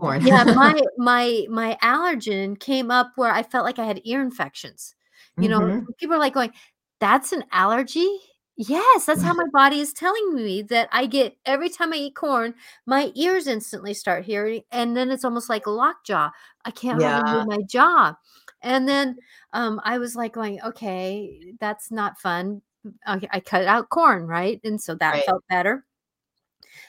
yeah 0.00 0.44
my 0.44 0.80
my 0.98 1.46
my 1.48 1.78
allergen 1.82 2.58
came 2.58 2.90
up 2.90 3.12
where 3.16 3.30
I 3.30 3.42
felt 3.42 3.64
like 3.64 3.78
I 3.78 3.84
had 3.84 4.00
ear 4.04 4.22
infections. 4.22 4.94
You 5.38 5.48
mm-hmm. 5.48 5.68
know, 5.68 5.86
people 5.98 6.16
are 6.16 6.18
like 6.18 6.34
going, 6.34 6.52
"That's 7.00 7.32
an 7.32 7.44
allergy." 7.52 8.08
Yes, 8.56 9.06
that's 9.06 9.22
how 9.22 9.34
my 9.34 9.46
body 9.52 9.78
is 9.80 9.92
telling 9.92 10.34
me 10.34 10.62
that 10.62 10.88
I 10.92 11.06
get 11.06 11.36
every 11.46 11.68
time 11.68 11.92
I 11.92 11.96
eat 11.96 12.16
corn, 12.16 12.54
my 12.86 13.12
ears 13.14 13.46
instantly 13.46 13.94
start 13.94 14.24
hearing, 14.24 14.62
and 14.72 14.96
then 14.96 15.10
it's 15.10 15.24
almost 15.24 15.48
like 15.48 15.66
a 15.66 15.70
lockjaw. 15.70 16.30
I 16.64 16.70
can't 16.70 17.00
yeah. 17.00 17.22
move 17.24 17.46
my 17.46 17.58
jaw. 17.68 18.14
And 18.62 18.88
then 18.88 19.16
um, 19.52 19.80
I 19.84 19.98
was 19.98 20.14
like 20.14 20.32
going, 20.32 20.60
okay, 20.62 21.54
that's 21.60 21.90
not 21.90 22.18
fun. 22.18 22.62
I, 23.06 23.20
I 23.30 23.40
cut 23.40 23.66
out 23.66 23.88
corn, 23.88 24.26
right? 24.26 24.60
And 24.64 24.80
so 24.80 24.94
that 24.96 25.12
right. 25.12 25.24
felt 25.24 25.44
better. 25.48 25.84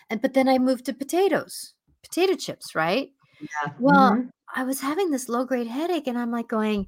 And 0.09 0.21
but 0.21 0.33
then 0.33 0.47
I 0.47 0.57
moved 0.57 0.85
to 0.85 0.93
potatoes, 0.93 1.73
potato 2.03 2.35
chips, 2.35 2.75
right? 2.75 3.11
Yeah. 3.39 3.73
Well, 3.79 4.11
mm-hmm. 4.11 4.27
I 4.55 4.63
was 4.63 4.81
having 4.81 5.11
this 5.11 5.29
low 5.29 5.45
grade 5.45 5.67
headache, 5.67 6.07
and 6.07 6.17
I'm 6.17 6.31
like 6.31 6.47
going, 6.47 6.87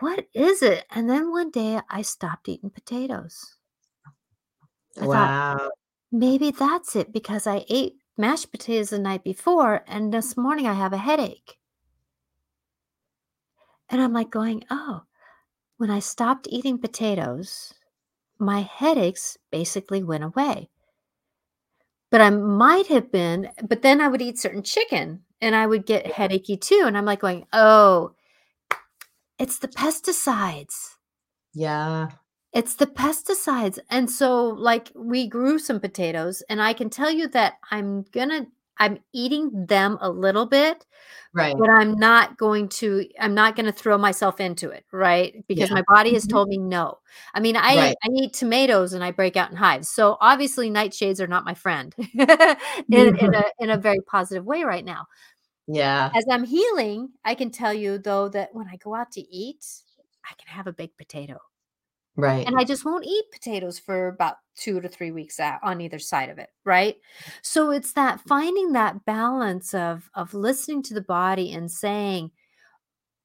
what 0.00 0.26
is 0.34 0.62
it? 0.62 0.84
And 0.90 1.08
then 1.08 1.30
one 1.30 1.50
day 1.50 1.80
I 1.88 2.02
stopped 2.02 2.48
eating 2.48 2.70
potatoes. 2.70 3.56
I 5.00 5.06
wow. 5.06 5.56
Thought, 5.58 5.70
maybe 6.12 6.50
that's 6.50 6.96
it 6.96 7.12
because 7.12 7.46
I 7.46 7.64
ate 7.68 7.94
mashed 8.16 8.50
potatoes 8.50 8.90
the 8.90 8.98
night 8.98 9.24
before, 9.24 9.84
and 9.86 10.12
this 10.12 10.36
morning 10.36 10.66
I 10.66 10.74
have 10.74 10.92
a 10.92 10.98
headache. 10.98 11.56
And 13.88 14.00
I'm 14.00 14.12
like 14.12 14.30
going, 14.30 14.64
oh, 14.70 15.02
when 15.78 15.90
I 15.90 15.98
stopped 15.98 16.46
eating 16.50 16.78
potatoes, 16.78 17.74
my 18.40 18.62
headaches 18.62 19.36
basically 19.50 20.02
went 20.02 20.24
away. 20.24 20.70
But 22.10 22.20
I 22.20 22.30
might 22.30 22.88
have 22.88 23.12
been, 23.12 23.50
but 23.68 23.82
then 23.82 24.00
I 24.00 24.08
would 24.08 24.22
eat 24.22 24.38
certain 24.38 24.62
chicken 24.62 25.22
and 25.40 25.54
I 25.54 25.66
would 25.66 25.86
get 25.86 26.06
headachy 26.06 26.60
too. 26.60 26.82
And 26.86 26.98
I'm 26.98 27.04
like 27.04 27.20
going, 27.20 27.46
oh, 27.52 28.14
it's 29.38 29.58
the 29.58 29.68
pesticides. 29.68 30.96
Yeah. 31.54 32.08
It's 32.52 32.74
the 32.74 32.86
pesticides. 32.86 33.78
And 33.90 34.10
so, 34.10 34.48
like, 34.48 34.90
we 34.94 35.28
grew 35.28 35.58
some 35.58 35.78
potatoes, 35.78 36.42
and 36.48 36.60
I 36.60 36.72
can 36.72 36.90
tell 36.90 37.10
you 37.10 37.28
that 37.28 37.54
I'm 37.70 38.02
going 38.12 38.28
to 38.28 38.46
I'm 38.80 38.98
eating 39.12 39.66
them 39.66 39.98
a 40.00 40.10
little 40.10 40.46
bit, 40.46 40.84
right? 41.34 41.54
But 41.56 41.70
I'm 41.70 41.98
not 41.98 42.38
going 42.38 42.68
to. 42.70 43.06
I'm 43.20 43.34
not 43.34 43.54
going 43.54 43.66
to 43.66 43.72
throw 43.72 43.98
myself 43.98 44.40
into 44.40 44.70
it, 44.70 44.84
right? 44.90 45.44
Because 45.46 45.68
yeah. 45.68 45.76
my 45.76 45.82
body 45.86 46.14
has 46.14 46.24
mm-hmm. 46.24 46.32
told 46.36 46.48
me 46.48 46.56
no. 46.56 46.98
I 47.34 47.40
mean, 47.40 47.56
I 47.56 47.76
right. 47.76 47.96
I 48.02 48.08
eat 48.14 48.32
tomatoes 48.32 48.94
and 48.94 49.04
I 49.04 49.10
break 49.10 49.36
out 49.36 49.50
in 49.50 49.56
hives. 49.56 49.88
So 49.90 50.16
obviously, 50.20 50.70
nightshades 50.70 51.20
are 51.20 51.28
not 51.28 51.44
my 51.44 51.54
friend 51.54 51.94
in, 51.98 52.20
in 52.20 52.26
mm-hmm. 52.88 53.34
a 53.34 53.44
in 53.60 53.70
a 53.70 53.76
very 53.76 54.00
positive 54.00 54.44
way 54.44 54.64
right 54.64 54.84
now. 54.84 55.06
Yeah. 55.68 56.10
As 56.14 56.24
I'm 56.28 56.44
healing, 56.44 57.10
I 57.24 57.34
can 57.34 57.50
tell 57.50 57.72
you 57.72 57.98
though 57.98 58.28
that 58.30 58.54
when 58.54 58.66
I 58.66 58.76
go 58.76 58.94
out 58.94 59.12
to 59.12 59.20
eat, 59.20 59.64
I 60.24 60.32
can 60.34 60.48
have 60.48 60.66
a 60.66 60.72
baked 60.72 60.98
potato. 60.98 61.38
Right. 62.16 62.46
And 62.46 62.56
I 62.58 62.64
just 62.64 62.84
won't 62.84 63.06
eat 63.06 63.24
potatoes 63.32 63.78
for 63.78 64.08
about 64.08 64.36
two 64.56 64.80
to 64.80 64.88
three 64.88 65.10
weeks 65.10 65.40
out 65.40 65.60
on 65.62 65.80
either 65.80 65.98
side 65.98 66.28
of 66.28 66.38
it. 66.38 66.48
Right. 66.64 66.96
So 67.42 67.70
it's 67.70 67.92
that 67.94 68.20
finding 68.22 68.72
that 68.72 69.04
balance 69.04 69.74
of 69.74 70.10
of 70.14 70.34
listening 70.34 70.82
to 70.84 70.94
the 70.94 71.00
body 71.00 71.52
and 71.52 71.70
saying, 71.70 72.30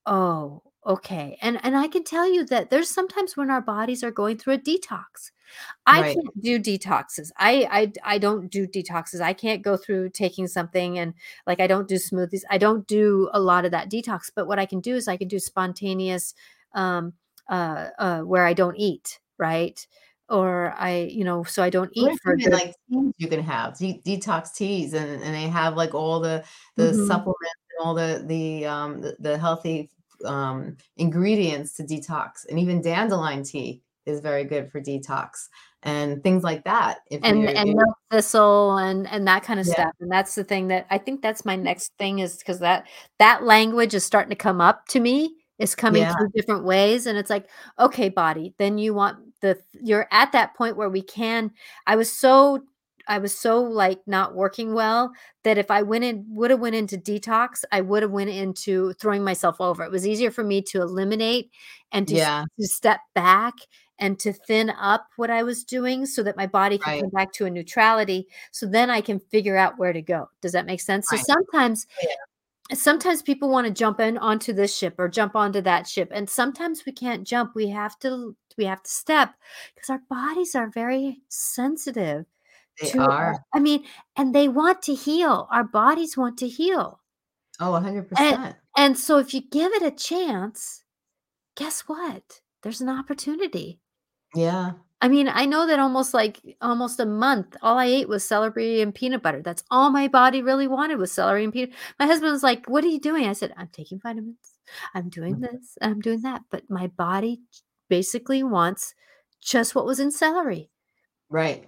Oh, 0.05 0.61
okay. 0.85 1.37
And 1.41 1.59
and 1.63 1.75
I 1.75 1.87
can 1.87 2.03
tell 2.03 2.31
you 2.31 2.45
that 2.45 2.69
there's 2.69 2.89
sometimes 2.89 3.35
when 3.35 3.49
our 3.49 3.61
bodies 3.61 4.03
are 4.03 4.11
going 4.11 4.37
through 4.37 4.53
a 4.53 4.59
detox. 4.59 5.31
I 5.85 6.01
right. 6.01 6.15
can't 6.15 6.41
do 6.41 6.59
detoxes. 6.59 7.31
I, 7.37 7.67
I 7.71 8.15
I 8.15 8.17
don't 8.17 8.49
do 8.49 8.67
detoxes. 8.67 9.19
I 9.19 9.33
can't 9.33 9.61
go 9.61 9.77
through 9.77 10.09
taking 10.09 10.47
something 10.47 10.99
and 10.99 11.13
like 11.47 11.59
I 11.59 11.67
don't 11.67 11.87
do 11.87 11.95
smoothies. 11.95 12.43
I 12.49 12.57
don't 12.57 12.87
do 12.87 13.29
a 13.33 13.39
lot 13.39 13.65
of 13.65 13.71
that 13.71 13.89
detox. 13.89 14.31
But 14.33 14.47
what 14.47 14.59
I 14.59 14.65
can 14.65 14.79
do 14.79 14.95
is 14.95 15.07
I 15.07 15.17
can 15.17 15.27
do 15.27 15.39
spontaneous 15.39 16.33
um 16.73 17.13
uh, 17.49 17.87
uh, 17.97 18.21
where 18.21 18.45
I 18.45 18.53
don't 18.53 18.75
eat, 18.77 19.19
right? 19.37 19.85
Or 20.27 20.73
I, 20.77 21.09
you 21.11 21.23
know, 21.23 21.43
so 21.43 21.61
I 21.61 21.69
don't 21.69 21.91
eat 21.93 22.19
for 22.23 22.35
good. 22.35 22.51
like 22.51 22.73
teas 22.91 23.13
you 23.17 23.27
can 23.27 23.43
have 23.43 23.77
de- 23.77 24.01
detox 24.05 24.53
teas, 24.55 24.93
and, 24.93 25.21
and 25.21 25.35
they 25.35 25.47
have 25.47 25.75
like 25.75 25.93
all 25.93 26.19
the 26.19 26.43
the 26.75 26.91
mm-hmm. 26.91 27.07
supplements 27.07 27.61
and 27.77 27.85
all 27.85 27.93
the 27.93 28.23
the 28.25 28.65
um 28.65 29.01
the, 29.01 29.15
the 29.19 29.37
healthy 29.37 29.89
um, 30.25 30.77
ingredients 30.97 31.73
to 31.73 31.83
detox, 31.83 32.45
and 32.49 32.59
even 32.59 32.81
dandelion 32.81 33.43
tea 33.43 33.83
is 34.05 34.19
very 34.19 34.43
good 34.43 34.71
for 34.71 34.81
detox 34.81 35.47
and 35.85 36.23
things 36.23 36.43
like 36.43 36.63
that. 36.63 36.99
If 37.09 37.21
and 37.23 37.47
and 37.47 37.69
milk 37.69 37.97
thistle 38.11 38.77
and 38.77 39.07
and 39.07 39.27
that 39.27 39.43
kind 39.43 39.59
of 39.59 39.67
yeah. 39.67 39.73
stuff. 39.73 39.93
And 39.99 40.11
that's 40.11 40.35
the 40.35 40.43
thing 40.43 40.67
that 40.69 40.87
I 40.89 40.97
think 40.97 41.21
that's 41.21 41.45
my 41.45 41.55
next 41.55 41.93
thing 41.97 42.19
is 42.19 42.37
because 42.37 42.59
that 42.59 42.87
that 43.19 43.43
language 43.43 43.93
is 43.93 44.03
starting 44.03 44.31
to 44.31 44.35
come 44.35 44.59
up 44.59 44.87
to 44.89 44.99
me. 44.99 45.35
Is 45.57 45.73
coming 45.73 46.01
yeah. 46.01 46.13
through 46.13 46.31
different 46.35 46.65
ways, 46.65 47.05
and 47.05 47.17
it's 47.17 47.29
like, 47.29 47.49
okay, 47.79 48.09
body. 48.09 48.53
Then 48.57 48.77
you 48.77 48.93
want 48.93 49.39
the 49.39 49.57
you're 49.81 50.07
at 50.11 50.33
that 50.33 50.53
point 50.55 50.75
where 50.75 50.89
we 50.89 51.01
can. 51.01 51.51
I 51.87 51.95
was 51.95 52.11
so 52.11 52.63
I 53.07 53.19
was 53.19 53.37
so 53.37 53.61
like 53.61 54.01
not 54.07 54.35
working 54.35 54.73
well 54.73 55.11
that 55.43 55.57
if 55.57 55.69
I 55.69 55.81
went 55.83 56.03
in 56.03 56.25
would 56.29 56.51
have 56.51 56.59
went 56.59 56.75
into 56.75 56.97
detox, 56.97 57.63
I 57.71 57.81
would 57.81 58.01
have 58.01 58.11
went 58.11 58.29
into 58.29 58.93
throwing 58.93 59.23
myself 59.23 59.61
over. 59.61 59.83
It 59.83 59.91
was 59.91 60.07
easier 60.07 60.31
for 60.31 60.43
me 60.43 60.61
to 60.63 60.81
eliminate 60.81 61.51
and 61.91 62.07
to, 62.07 62.15
yeah. 62.15 62.45
to 62.59 62.67
step 62.67 62.99
back 63.13 63.53
and 63.99 64.19
to 64.19 64.33
thin 64.33 64.71
up 64.71 65.07
what 65.15 65.29
I 65.29 65.43
was 65.43 65.63
doing 65.63 66.05
so 66.05 66.23
that 66.23 66.35
my 66.35 66.47
body 66.47 66.77
can 66.77 66.93
right. 66.93 67.01
come 67.01 67.11
back 67.11 67.31
to 67.33 67.45
a 67.45 67.49
neutrality. 67.49 68.27
So 68.51 68.65
then 68.65 68.89
I 68.89 69.01
can 69.01 69.19
figure 69.19 69.55
out 69.55 69.77
where 69.77 69.93
to 69.93 70.01
go. 70.01 70.29
Does 70.41 70.51
that 70.51 70.65
make 70.65 70.81
sense? 70.81 71.07
Right. 71.11 71.21
So 71.21 71.33
sometimes 71.33 71.87
yeah 72.01 72.09
sometimes 72.73 73.21
people 73.21 73.49
want 73.49 73.67
to 73.67 73.73
jump 73.73 73.99
in 73.99 74.17
onto 74.17 74.51
this 74.51 74.75
ship 74.75 74.95
or 74.97 75.07
jump 75.07 75.35
onto 75.35 75.61
that 75.61 75.87
ship 75.87 76.09
and 76.11 76.29
sometimes 76.29 76.83
we 76.85 76.91
can't 76.91 77.27
jump 77.27 77.51
we 77.55 77.69
have 77.69 77.97
to 77.99 78.35
we 78.57 78.65
have 78.65 78.81
to 78.81 78.89
step 78.89 79.33
because 79.75 79.89
our 79.89 80.01
bodies 80.09 80.55
are 80.55 80.69
very 80.69 81.19
sensitive 81.29 82.25
they 82.81 82.89
to, 82.89 82.99
are. 82.99 83.43
I 83.53 83.59
mean, 83.59 83.85
and 84.15 84.33
they 84.33 84.47
want 84.47 84.81
to 84.83 84.93
heal. 84.93 85.47
Our 85.51 85.63
bodies 85.63 86.17
want 86.17 86.37
to 86.39 86.47
heal. 86.47 86.99
Oh, 87.59 87.71
100%. 87.71 88.07
And, 88.17 88.55
and 88.77 88.97
so 88.97 89.17
if 89.17 89.33
you 89.33 89.41
give 89.49 89.71
it 89.73 89.83
a 89.83 89.91
chance, 89.91 90.83
guess 91.55 91.81
what? 91.81 92.41
There's 92.63 92.81
an 92.81 92.89
opportunity. 92.89 93.79
Yeah. 94.33 94.71
I 95.01 95.07
mean, 95.09 95.27
I 95.27 95.45
know 95.45 95.67
that 95.67 95.79
almost 95.79 96.13
like 96.13 96.39
almost 96.61 96.99
a 96.99 97.05
month, 97.05 97.57
all 97.61 97.77
I 97.77 97.85
ate 97.85 98.09
was 98.09 98.23
celery 98.23 98.81
and 98.81 98.95
peanut 98.95 99.21
butter. 99.21 99.41
That's 99.41 99.63
all 99.69 99.89
my 99.91 100.07
body 100.07 100.41
really 100.41 100.67
wanted 100.67 100.97
was 100.97 101.11
celery 101.11 101.43
and 101.43 101.53
peanut. 101.53 101.71
My 101.99 102.05
husband 102.05 102.31
was 102.31 102.43
like, 102.43 102.65
"What 102.67 102.83
are 102.83 102.87
you 102.87 102.99
doing?" 102.99 103.27
I 103.27 103.33
said, 103.33 103.53
"I'm 103.57 103.69
taking 103.69 103.99
vitamins. 103.99 104.37
I'm 104.93 105.09
doing 105.09 105.35
mm-hmm. 105.35 105.55
this. 105.57 105.77
I'm 105.81 105.99
doing 105.99 106.21
that." 106.21 106.43
But 106.49 106.69
my 106.69 106.87
body 106.87 107.41
basically 107.89 108.41
wants 108.41 108.95
just 109.41 109.75
what 109.75 109.85
was 109.85 109.99
in 109.99 110.11
celery. 110.11 110.69
Right 111.29 111.65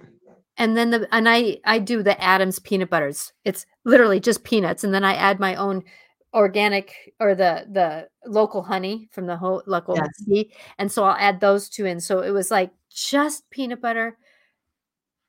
and 0.58 0.76
then 0.76 0.90
the 0.90 1.08
and 1.12 1.30
I 1.30 1.58
I 1.66 1.80
do 1.80 2.04
the 2.04 2.22
Adams 2.22 2.60
peanut 2.60 2.90
butters. 2.90 3.32
It's 3.46 3.66
literally 3.86 4.20
just 4.20 4.44
peanuts, 4.44 4.84
and 4.84 4.94
then 4.94 5.04
I 5.04 5.14
add 5.14 5.40
my 5.40 5.56
own 5.56 5.84
organic 6.34 7.14
or 7.20 7.36
the 7.36 7.66
the 7.72 8.08
local 8.30 8.64
honey 8.64 9.08
from 9.12 9.28
the 9.28 9.38
whole 9.38 9.64
local 9.68 9.98
bee, 10.28 10.52
and 10.78 10.92
so 10.92 11.04
I'll 11.04 11.18
add 11.18 11.40
those 11.40 11.70
two 11.70 11.86
in. 11.86 12.00
So 12.00 12.22
it 12.22 12.32
was 12.32 12.52
like 12.52 12.72
just 12.90 13.50
peanut 13.50 13.82
butter 13.82 14.18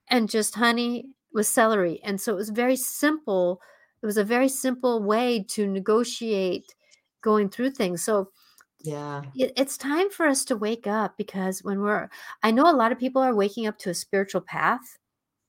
and 0.09 0.31
just 0.31 0.55
honey 0.55 1.11
with 1.33 1.47
celery, 1.47 2.01
and 2.03 2.21
so 2.21 2.33
it 2.33 2.37
was 2.37 2.51
very 2.51 2.77
simple. 2.77 3.61
It 4.03 4.07
was 4.07 4.17
a 4.17 4.25
very 4.25 4.49
simple 4.49 5.03
way 5.03 5.45
to 5.51 5.67
negotiate 5.67 6.75
going 7.21 7.49
through 7.49 7.71
things. 7.71 8.03
So 8.03 8.31
yeah 8.85 9.23
it, 9.35 9.53
it's 9.57 9.77
time 9.77 10.09
for 10.09 10.25
us 10.25 10.45
to 10.45 10.57
wake 10.57 10.87
up 10.87 11.17
because 11.17 11.65
when 11.65 11.81
we're 11.81 12.09
i 12.45 12.51
know 12.53 12.71
a 12.71 12.73
lot 12.73 12.93
of 12.93 12.99
people 12.99 13.21
are 13.21 13.35
waking 13.35 13.67
up 13.67 13.77
to 13.77 13.91
a 13.91 13.95
spiritual 13.95 14.41
path 14.41 14.99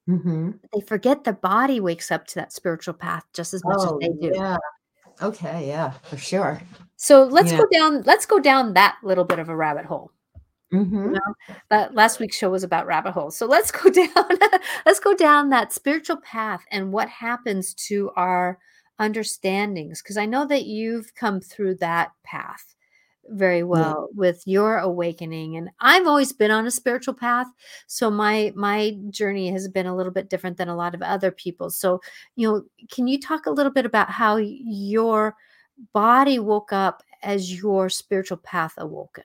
Mm-hmm. 0.10 0.52
They 0.74 0.82
forget 0.82 1.24
the 1.24 1.34
body 1.34 1.80
wakes 1.80 2.12
up 2.12 2.26
to 2.28 2.36
that 2.36 2.52
spiritual 2.52 2.96
path 2.96 3.24
just 3.34 3.54
as 3.54 3.64
much 3.64 3.78
oh, 3.80 3.98
as 3.98 4.00
they 4.00 4.28
do. 4.30 4.34
Yeah. 4.34 4.58
Okay. 5.22 5.68
Yeah, 5.68 5.92
for 5.92 6.18
sure. 6.18 6.62
So 6.96 7.26
let's 7.26 7.52
yeah. 7.52 7.60
go 7.60 7.66
down. 7.72 8.02
Let's 8.04 8.26
go 8.26 8.40
down 8.40 8.74
that 8.74 8.98
little 9.04 9.24
bit 9.24 9.40
of 9.40 9.50
a 9.50 9.56
rabbit 9.56 9.86
hole. 9.86 10.12
Mm-hmm. 10.74 10.96
You 10.96 11.12
know, 11.12 11.56
that 11.70 11.96
last 11.96 12.20
week's 12.20 12.38
show 12.38 12.50
was 12.50 12.64
about 12.64 12.86
rabbit 12.86 13.12
holes. 13.12 13.36
So 13.36 13.46
let's 13.46 13.72
go 13.72 13.90
down. 13.90 14.38
let's 14.86 15.00
go 15.00 15.16
down 15.16 15.50
that 15.50 15.74
spiritual 15.74 16.18
path 16.18 16.64
and 16.72 16.94
what 16.94 17.10
happens 17.10 17.74
to 17.88 18.12
our 18.16 18.60
understandings. 19.00 20.02
Because 20.02 20.18
I 20.18 20.26
know 20.26 20.46
that 20.48 20.66
you've 20.66 21.16
come 21.16 21.42
through 21.42 21.76
that 21.76 22.12
path 22.24 22.76
very 23.32 23.64
well 23.64 24.10
yeah. 24.12 24.20
with 24.20 24.42
your 24.46 24.78
awakening 24.80 25.56
and 25.56 25.70
i've 25.82 26.08
always 26.08 26.34
been 26.34 26.52
on 26.52 26.66
a 26.66 26.72
spiritual 26.72 27.14
path 27.14 27.48
so 27.88 28.10
my 28.10 28.52
my 28.56 28.98
journey 29.10 29.52
has 29.52 29.68
been 29.68 29.86
a 29.86 29.96
little 29.96 30.12
bit 30.12 30.30
different 30.30 30.58
than 30.58 30.68
a 30.68 30.76
lot 30.76 30.96
of 30.96 31.02
other 31.02 31.32
people 31.32 31.70
so 31.70 32.02
you 32.36 32.48
know 32.48 32.64
can 32.92 33.08
you 33.08 33.20
talk 33.20 33.46
a 33.46 33.52
little 33.52 33.72
bit 33.72 33.86
about 33.86 34.10
how 34.10 34.38
your 34.38 35.36
body 35.94 36.40
woke 36.40 36.74
up 36.74 37.04
as 37.22 37.62
your 37.62 37.90
spiritual 37.90 38.38
path 38.38 38.74
awoken 38.78 39.24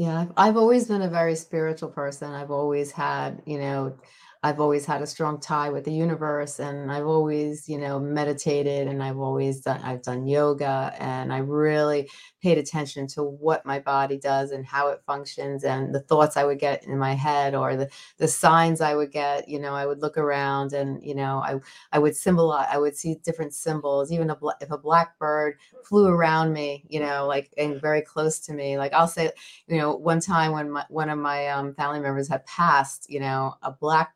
yeah 0.00 0.24
i've, 0.38 0.56
always 0.56 0.86
been 0.88 1.02
a 1.02 1.10
very 1.10 1.36
spiritual 1.36 1.90
person. 1.90 2.32
I've 2.32 2.50
always 2.50 2.90
had 2.90 3.42
you 3.44 3.58
know 3.58 3.98
I've 4.42 4.58
always 4.58 4.86
had 4.86 5.02
a 5.02 5.06
strong 5.06 5.38
tie 5.38 5.68
with 5.68 5.84
the 5.84 5.92
universe 5.92 6.58
and 6.60 6.90
I've 6.90 7.06
always, 7.06 7.68
you 7.68 7.76
know, 7.76 8.00
meditated 8.00 8.88
and 8.88 9.02
I've 9.02 9.18
always 9.18 9.60
done 9.60 9.82
I've 9.82 10.00
done 10.02 10.26
yoga 10.26 10.94
and 10.98 11.30
I 11.30 11.38
really 11.38 12.08
paid 12.42 12.56
attention 12.56 13.06
to 13.08 13.22
what 13.22 13.66
my 13.66 13.80
body 13.80 14.16
does 14.18 14.50
and 14.50 14.64
how 14.64 14.88
it 14.88 15.02
functions 15.06 15.62
and 15.62 15.94
the 15.94 16.00
thoughts 16.00 16.38
I 16.38 16.44
would 16.44 16.58
get 16.58 16.84
in 16.84 16.96
my 16.98 17.12
head 17.12 17.54
or 17.54 17.76
the 17.76 17.90
the 18.16 18.28
signs 18.28 18.80
I 18.80 18.94
would 18.94 19.12
get, 19.12 19.46
you 19.46 19.58
know, 19.58 19.74
I 19.74 19.84
would 19.84 20.00
look 20.00 20.16
around 20.16 20.72
and, 20.72 21.02
you 21.04 21.14
know, 21.14 21.40
I 21.44 21.56
I 21.92 21.98
would 21.98 22.16
symbolize 22.16 22.68
I 22.72 22.78
would 22.78 22.96
see 22.96 23.16
different 23.16 23.52
symbols, 23.52 24.10
even 24.10 24.30
a, 24.30 24.38
if 24.62 24.70
a 24.70 24.78
blackbird 24.78 25.58
flew 25.84 26.06
around 26.06 26.54
me, 26.54 26.84
you 26.88 27.00
know, 27.00 27.26
like 27.26 27.52
and 27.58 27.78
very 27.78 28.00
close 28.00 28.38
to 28.40 28.54
me. 28.54 28.78
Like 28.78 28.94
I'll 28.94 29.06
say, 29.08 29.30
you 29.66 29.78
know, 29.78 29.94
one 29.94 30.20
time 30.20 30.52
when 30.52 30.70
my, 30.70 30.84
one 30.88 31.10
of 31.10 31.18
my 31.18 31.48
um, 31.48 31.74
family 31.74 32.00
members 32.00 32.28
had 32.28 32.44
passed, 32.46 33.06
you 33.08 33.20
know, 33.20 33.54
a 33.62 33.72
black 33.72 34.14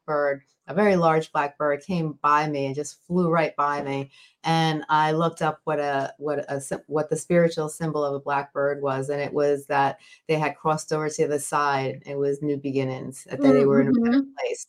a 0.67 0.75
very 0.75 0.97
large 0.97 1.31
black 1.33 1.59
bird, 1.59 1.83
came 1.83 2.19
by 2.23 2.49
me 2.49 2.67
and 2.67 2.75
just 2.75 3.05
flew 3.07 3.29
right 3.29 3.55
by 3.57 3.83
me. 3.83 4.11
And 4.45 4.85
I 4.89 5.13
looked 5.13 5.43
up 5.43 5.61
what 5.65 5.79
a 5.79 6.15
what 6.19 6.39
a 6.51 6.63
what 6.87 7.11
the 7.11 7.17
spiritual 7.17 7.69
symbol 7.69 8.05
of 8.05 8.15
a 8.15 8.21
blackbird 8.21 8.83
was, 8.83 9.09
and 9.09 9.21
it 9.21 9.33
was 9.33 9.67
that 9.67 9.99
they 10.29 10.39
had 10.39 10.57
crossed 10.57 10.93
over 10.93 11.09
to 11.09 11.29
the 11.29 11.39
side. 11.39 12.03
It 12.07 12.17
was 12.17 12.43
new 12.43 12.57
beginnings, 12.57 13.27
that 13.31 13.41
they 13.41 13.67
were 13.67 13.81
in 13.81 13.89
a 13.89 13.93
better 13.93 14.19
mm-hmm. 14.19 14.31
place. 14.39 14.67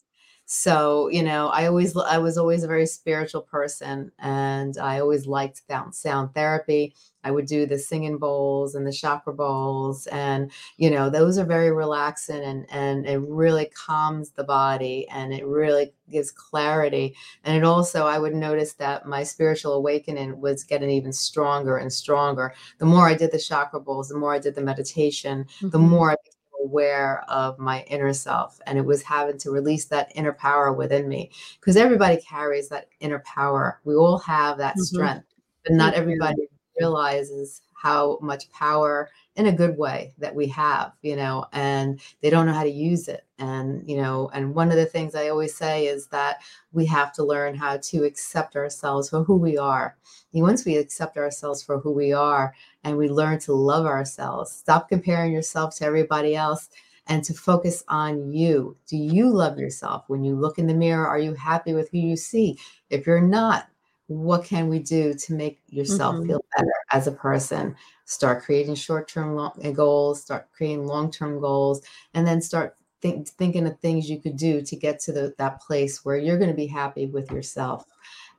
So, 0.48 1.10
you 1.10 1.24
know, 1.24 1.48
I 1.48 1.66
always 1.66 1.98
I 1.98 2.20
was 2.20 2.38
always 2.38 2.64
a 2.64 2.68
very 2.68 2.86
spiritual 2.86 3.42
person 3.42 4.12
and 4.20 4.78
I 4.78 5.00
always 5.00 5.26
liked 5.26 5.62
sound, 5.92 6.36
therapy. 6.36 6.94
I 7.24 7.32
would 7.32 7.48
do 7.48 7.66
the 7.66 7.80
singing 7.80 8.20
bowls 8.20 8.76
and 8.76 8.86
the 8.86 8.92
chakra 8.92 9.34
bowls 9.34 10.06
and 10.08 10.52
you 10.78 10.92
know, 10.92 11.10
those 11.10 11.40
are 11.40 11.46
very 11.46 11.72
relaxing 11.72 12.44
and 12.44 12.68
and 12.70 13.08
it 13.08 13.18
really 13.22 13.66
calms 13.74 14.30
the 14.32 14.44
body 14.44 15.08
and 15.10 15.34
it 15.34 15.48
really 15.48 15.92
gives 16.12 16.30
clarity. 16.30 17.16
And 17.44 17.58
it 17.58 17.64
also 17.64 18.06
I 18.06 18.20
would 18.20 18.36
notice 18.36 18.74
that 18.74 19.08
my 19.08 19.24
spiritual 19.24 19.74
awakening 19.74 20.40
was 20.40 20.64
getting 20.64 20.92
even 20.92 21.12
stronger 21.12 21.78
and 21.78 21.92
stronger. 21.92 22.54
The 22.78 22.86
more 22.86 23.08
I 23.08 23.16
did 23.16 23.32
the 23.32 23.40
chakra 23.40 23.80
bowls, 23.80 24.10
the 24.10 24.18
more 24.18 24.36
I 24.36 24.40
did 24.40 24.54
the 24.54 24.62
meditation, 24.62 25.46
mm-hmm. 25.46 25.70
the 25.70 25.80
more 25.80 26.12
I 26.12 26.16
aware 26.64 27.24
of 27.30 27.60
my 27.60 27.84
inner 27.84 28.14
self 28.14 28.60
and 28.66 28.78
it 28.78 28.86
was 28.86 29.02
having 29.04 29.38
to 29.40 29.52
release 29.52 29.86
that 29.86 30.12
inner 30.16 30.34
power 30.34 30.74
within 30.74 31.08
me. 31.08 31.32
Because 31.60 31.78
everybody 31.78 32.18
carries 32.18 32.70
that 32.70 32.90
inner 33.00 33.20
power. 33.20 33.80
We 33.84 33.96
all 33.96 34.20
have 34.20 34.58
that 34.58 34.74
mm-hmm. 34.74 34.84
strength 34.84 35.36
but 35.66 35.76
not 35.76 35.94
everybody 35.94 36.48
realizes 36.80 37.62
how 37.74 38.20
much 38.22 38.50
power 38.52 39.10
in 39.36 39.48
a 39.48 39.52
good 39.52 39.78
way 39.78 40.14
that 40.18 40.34
we 40.34 40.48
have 40.48 40.94
you 41.02 41.16
know 41.16 41.46
and 41.52 42.00
they 42.22 42.30
don't 42.30 42.46
know 42.46 42.54
how 42.54 42.64
to 42.64 42.70
use 42.70 43.08
it. 43.08 43.26
And 43.38 43.88
you 43.90 43.98
know 43.98 44.30
and 44.34 44.56
one 44.56 44.72
of 44.72 44.78
the 44.78 44.86
things 44.86 45.14
i 45.14 45.28
always 45.28 45.56
say 45.56 45.88
is 45.88 46.08
that 46.08 46.42
we 46.72 46.86
have 46.86 47.12
to 47.14 47.24
learn 47.24 47.56
how 47.56 47.78
to 47.78 48.04
accept 48.04 48.56
ourselves 48.56 49.10
for 49.10 49.24
who 49.24 49.36
we 49.38 49.58
are. 49.58 49.98
And 50.34 50.42
once 50.42 50.66
we 50.66 50.78
accept 50.78 51.18
ourselves 51.18 51.64
for 51.64 51.80
who 51.80 51.92
we 51.92 52.14
are 52.14 52.54
and 52.84 52.98
we 52.98 53.10
learn 53.10 53.40
to 53.40 53.54
love 53.54 53.86
ourselves 53.86 54.52
stop 54.52 54.90
comparing 54.90 55.34
yourself 55.34 55.76
to 55.78 55.86
everybody 55.86 56.36
else 56.36 56.70
and 57.08 57.24
to 57.24 57.34
focus 57.34 57.84
on 57.88 58.32
you. 58.34 58.76
Do 58.88 58.98
you 58.98 59.30
love 59.30 59.60
yourself? 59.60 60.06
When 60.08 60.24
you 60.24 60.36
look 60.36 60.58
in 60.58 60.68
the 60.68 60.74
mirror 60.74 61.08
are 61.08 61.20
you 61.20 61.34
happy 61.34 61.74
with 61.74 61.90
who 61.92 62.00
you 62.00 62.16
see? 62.16 62.58
If 62.90 63.06
you're 63.06 63.22
not 63.22 63.68
what 64.08 64.44
can 64.44 64.68
we 64.68 64.80
do 64.80 65.14
to 65.14 65.34
make 65.34 65.60
yourself 65.68 66.16
mm-hmm. 66.16 66.28
feel 66.28 66.46
better 66.56 66.74
as 66.92 67.08
a 67.08 67.12
person 67.12 67.76
start 68.06 68.44
creating 68.44 68.76
short-term 68.76 69.36
long- 69.36 69.58
eh, 69.64 69.72
goals 69.72 70.22
start 70.22 70.48
creating 70.56 70.86
long-term 70.86 71.40
goals 71.40 71.82
and 72.14 72.26
then 72.26 72.42
start 72.42 72.76
think, 73.02 73.28
thinking 73.28 73.66
of 73.66 73.80
things 73.80 74.10
you 74.10 74.20
could 74.20 74.38
do 74.38 74.62
to 74.62 74.76
get 74.76 75.00
to 75.00 75.12
the, 75.12 75.34
that 75.38 75.60
place 75.62 76.06
where 76.06 76.18
you're 76.18 76.38
going 76.38 76.50
to 76.50 76.56
be 76.56 76.68
happy 76.68 77.08
with 77.08 77.32
yourself 77.32 77.86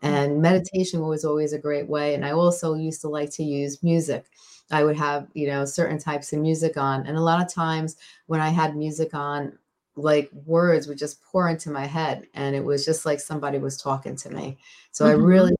and 0.02 0.32
mm-hmm. 0.32 0.42
meditation 0.42 1.00
was 1.00 1.24
always 1.24 1.52
a 1.52 1.58
great 1.58 1.88
way 1.88 2.14
and 2.14 2.24
i 2.24 2.30
also 2.30 2.74
used 2.74 3.00
to 3.00 3.08
like 3.08 3.30
to 3.30 3.42
use 3.42 3.82
music 3.82 4.26
i 4.70 4.84
would 4.84 4.96
have 4.96 5.26
you 5.34 5.48
know 5.48 5.64
certain 5.64 5.98
types 5.98 6.32
of 6.32 6.38
music 6.38 6.76
on 6.76 7.06
and 7.06 7.16
a 7.16 7.22
lot 7.22 7.42
of 7.42 7.52
times 7.52 7.96
when 8.26 8.40
i 8.40 8.50
had 8.50 8.76
music 8.76 9.14
on 9.14 9.58
like 9.96 10.30
words 10.44 10.86
would 10.86 10.98
just 10.98 11.22
pour 11.22 11.48
into 11.48 11.70
my 11.70 11.86
head 11.86 12.26
and 12.34 12.54
it 12.54 12.64
was 12.64 12.84
just 12.84 13.06
like 13.06 13.18
somebody 13.18 13.58
was 13.58 13.76
talking 13.76 14.14
to 14.14 14.30
me 14.30 14.58
so 14.92 15.04
mm-hmm. 15.04 15.20
i 15.20 15.24
really 15.24 15.56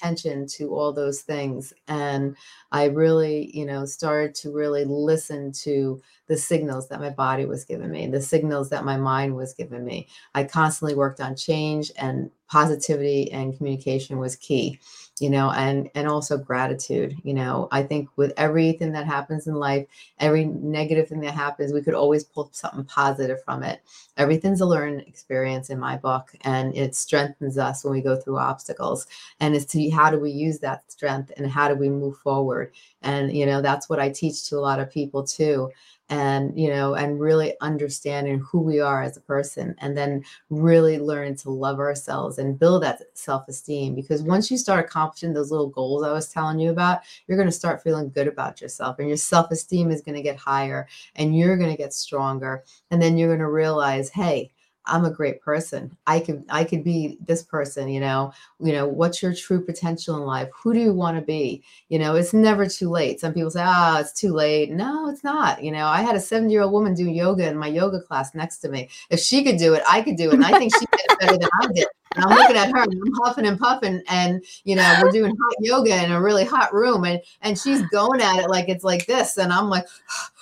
attention 0.00 0.46
to 0.46 0.74
all 0.74 0.92
those 0.92 1.20
things 1.20 1.72
and 1.88 2.36
i 2.72 2.84
really 2.84 3.50
you 3.56 3.64
know 3.66 3.84
started 3.84 4.34
to 4.34 4.50
really 4.52 4.84
listen 4.84 5.52
to 5.52 6.00
the 6.28 6.36
signals 6.36 6.88
that 6.88 7.00
my 7.00 7.10
body 7.10 7.44
was 7.44 7.64
giving 7.64 7.90
me 7.90 8.06
the 8.06 8.20
signals 8.20 8.70
that 8.70 8.84
my 8.84 8.96
mind 8.96 9.34
was 9.34 9.52
giving 9.52 9.84
me. 9.84 10.06
I 10.34 10.44
constantly 10.44 10.94
worked 10.94 11.20
on 11.20 11.34
change 11.34 11.90
and 11.96 12.30
positivity 12.48 13.30
and 13.32 13.56
communication 13.56 14.18
was 14.18 14.36
key 14.36 14.78
you 15.20 15.28
know 15.30 15.50
and 15.50 15.88
and 15.94 16.08
also 16.08 16.38
gratitude 16.38 17.16
you 17.24 17.34
know. 17.34 17.68
I 17.72 17.82
think 17.82 18.08
with 18.16 18.32
everything 18.36 18.92
that 18.92 19.06
happens 19.06 19.46
in 19.46 19.54
life 19.54 19.86
every 20.18 20.44
negative 20.44 21.08
thing 21.08 21.20
that 21.20 21.34
happens 21.34 21.72
we 21.72 21.82
could 21.82 21.94
always 21.94 22.24
pull 22.24 22.48
something 22.52 22.84
positive 22.84 23.42
from 23.44 23.62
it. 23.62 23.80
Everything's 24.16 24.60
a 24.60 24.66
learned 24.66 25.02
experience 25.02 25.68
in 25.70 25.78
my 25.80 25.96
book 25.96 26.30
and 26.42 26.76
it 26.76 26.94
strengthens 26.94 27.58
us 27.58 27.84
when 27.84 27.92
we 27.92 28.00
go 28.02 28.16
through 28.16 28.38
obstacles 28.38 29.06
and 29.40 29.54
it's 29.56 29.64
to 29.66 29.89
how 29.90 30.10
do 30.10 30.18
we 30.18 30.30
use 30.30 30.58
that 30.60 30.90
strength 30.90 31.32
and 31.36 31.46
how 31.46 31.68
do 31.68 31.74
we 31.74 31.88
move 31.88 32.16
forward? 32.18 32.72
And 33.02 33.36
you 33.36 33.46
know 33.46 33.60
that's 33.60 33.88
what 33.88 34.00
i 34.00 34.08
teach 34.08 34.48
to 34.48 34.56
a 34.56 34.60
lot 34.60 34.80
of 34.80 34.90
people 34.90 35.22
too. 35.24 35.70
And 36.08 36.58
you 36.58 36.68
know 36.68 36.94
and 36.94 37.20
really 37.20 37.54
understanding 37.60 38.40
who 38.40 38.60
we 38.60 38.80
are 38.80 39.02
as 39.02 39.16
a 39.16 39.20
person 39.20 39.74
and 39.78 39.96
then 39.96 40.24
really 40.48 40.98
learn 40.98 41.36
to 41.36 41.50
love 41.50 41.78
ourselves 41.78 42.38
and 42.38 42.58
build 42.58 42.82
that 42.82 43.02
self-esteem. 43.14 43.94
Because 43.94 44.22
once 44.22 44.50
you 44.50 44.58
start 44.58 44.84
accomplishing 44.84 45.32
those 45.32 45.50
little 45.50 45.68
goals 45.68 46.02
i 46.02 46.12
was 46.12 46.28
telling 46.28 46.58
you 46.58 46.70
about 46.70 47.00
you're 47.26 47.38
going 47.38 47.48
to 47.48 47.52
start 47.52 47.82
feeling 47.82 48.10
good 48.10 48.26
about 48.28 48.60
yourself 48.60 48.98
and 48.98 49.08
your 49.08 49.16
self-esteem 49.16 49.90
is 49.90 50.02
going 50.02 50.16
to 50.16 50.22
get 50.22 50.36
higher 50.36 50.88
and 51.16 51.36
you're 51.36 51.56
going 51.56 51.70
to 51.70 51.76
get 51.76 51.92
stronger. 51.92 52.64
And 52.90 53.00
then 53.00 53.16
you're 53.16 53.28
going 53.28 53.40
to 53.40 53.48
realize 53.48 54.10
hey 54.10 54.50
I'm 54.86 55.04
a 55.04 55.10
great 55.10 55.40
person. 55.40 55.96
I 56.06 56.20
could 56.20 56.44
I 56.48 56.64
could 56.64 56.82
be 56.82 57.18
this 57.20 57.42
person, 57.42 57.88
you 57.88 58.00
know. 58.00 58.32
You 58.58 58.72
know, 58.72 58.86
what's 58.86 59.22
your 59.22 59.34
true 59.34 59.64
potential 59.64 60.16
in 60.16 60.22
life? 60.22 60.48
Who 60.54 60.72
do 60.72 60.80
you 60.80 60.92
want 60.92 61.16
to 61.16 61.22
be? 61.22 61.62
You 61.88 61.98
know, 61.98 62.16
it's 62.16 62.32
never 62.32 62.66
too 62.66 62.90
late. 62.90 63.20
Some 63.20 63.34
people 63.34 63.50
say, 63.50 63.62
"Ah, 63.64 63.96
oh, 63.96 64.00
it's 64.00 64.12
too 64.12 64.32
late." 64.32 64.70
No, 64.70 65.08
it's 65.08 65.24
not. 65.24 65.62
You 65.62 65.72
know, 65.72 65.86
I 65.86 66.02
had 66.02 66.16
a 66.16 66.18
70-year-old 66.18 66.72
woman 66.72 66.94
do 66.94 67.08
yoga 67.08 67.48
in 67.48 67.56
my 67.56 67.68
yoga 67.68 68.00
class 68.00 68.34
next 68.34 68.58
to 68.58 68.68
me. 68.68 68.88
If 69.10 69.20
she 69.20 69.44
could 69.44 69.58
do 69.58 69.74
it, 69.74 69.82
I 69.88 70.02
could 70.02 70.16
do 70.16 70.30
it. 70.30 70.34
And 70.34 70.44
I 70.44 70.58
think 70.58 70.74
she 70.74 70.86
did 70.86 71.00
it 71.08 71.20
better 71.20 71.36
than 71.38 71.48
I 71.62 71.66
did. 71.72 71.86
And 72.16 72.24
I'm 72.24 72.36
looking 72.36 72.56
at 72.56 72.70
her 72.70 72.82
and 72.82 72.92
I'm 72.92 73.12
huffing 73.22 73.46
and 73.46 73.58
puffing 73.58 74.02
and 74.08 74.44
you 74.64 74.74
know, 74.74 75.00
we're 75.00 75.12
doing 75.12 75.30
hot 75.30 75.54
yoga 75.60 76.04
in 76.04 76.10
a 76.10 76.20
really 76.20 76.44
hot 76.44 76.74
room 76.74 77.04
and 77.04 77.20
and 77.42 77.56
she's 77.56 77.82
going 77.90 78.20
at 78.20 78.40
it 78.40 78.50
like 78.50 78.68
it's 78.68 78.82
like 78.82 79.06
this 79.06 79.38
and 79.38 79.52
I'm 79.52 79.68
like 79.68 79.86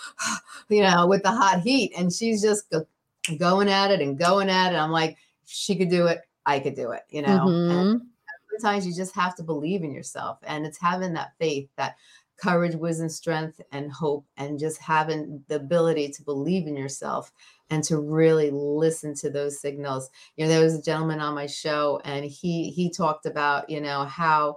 you 0.71 0.83
know, 0.83 1.07
with 1.07 1.23
the 1.23 1.31
hot 1.31 1.61
heat 1.61 1.93
and 1.97 2.11
she's 2.11 2.41
just 2.41 2.73
going 3.37 3.69
at 3.69 3.91
it 3.91 4.01
and 4.01 4.19
going 4.19 4.49
at 4.49 4.73
it. 4.73 4.77
I'm 4.77 4.91
like, 4.91 5.17
she 5.47 5.77
could 5.77 5.91
do 5.91 6.07
it. 6.07 6.21
I 6.47 6.61
could 6.61 6.75
do 6.75 6.93
it, 6.93 7.03
you 7.11 7.23
know? 7.23 7.39
Mm-hmm. 7.41 7.97
sometimes 8.53 8.87
you 8.87 8.95
just 8.95 9.15
have 9.15 9.37
to 9.37 9.43
believe 9.43 9.83
in 9.83 9.93
yourself. 9.93 10.39
And 10.45 10.65
it's 10.65 10.81
having 10.81 11.13
that 11.15 11.33
faith, 11.39 11.69
that 11.77 11.97
courage, 12.39 12.75
wisdom, 12.75 13.09
strength, 13.09 13.61
and 13.73 13.93
hope, 13.93 14.25
and 14.37 14.59
just 14.59 14.81
having 14.81 15.45
the 15.49 15.57
ability 15.57 16.09
to 16.09 16.23
believe 16.23 16.67
in 16.67 16.77
yourself 16.77 17.33
and 17.71 17.85
to 17.85 17.99
really 17.99 18.51
listen 18.51 19.15
to 19.17 19.31
those 19.31 19.61
signals. 19.61 20.09
You 20.37 20.45
know, 20.45 20.49
there 20.49 20.65
was 20.65 20.75
a 20.75 20.83
gentleman 20.83 21.21
on 21.21 21.35
my 21.35 21.47
show 21.47 22.01
and 22.05 22.25
he 22.25 22.71
he 22.71 22.91
talked 22.91 23.27
about, 23.27 23.69
you 23.69 23.81
know, 23.81 24.05
how 24.05 24.57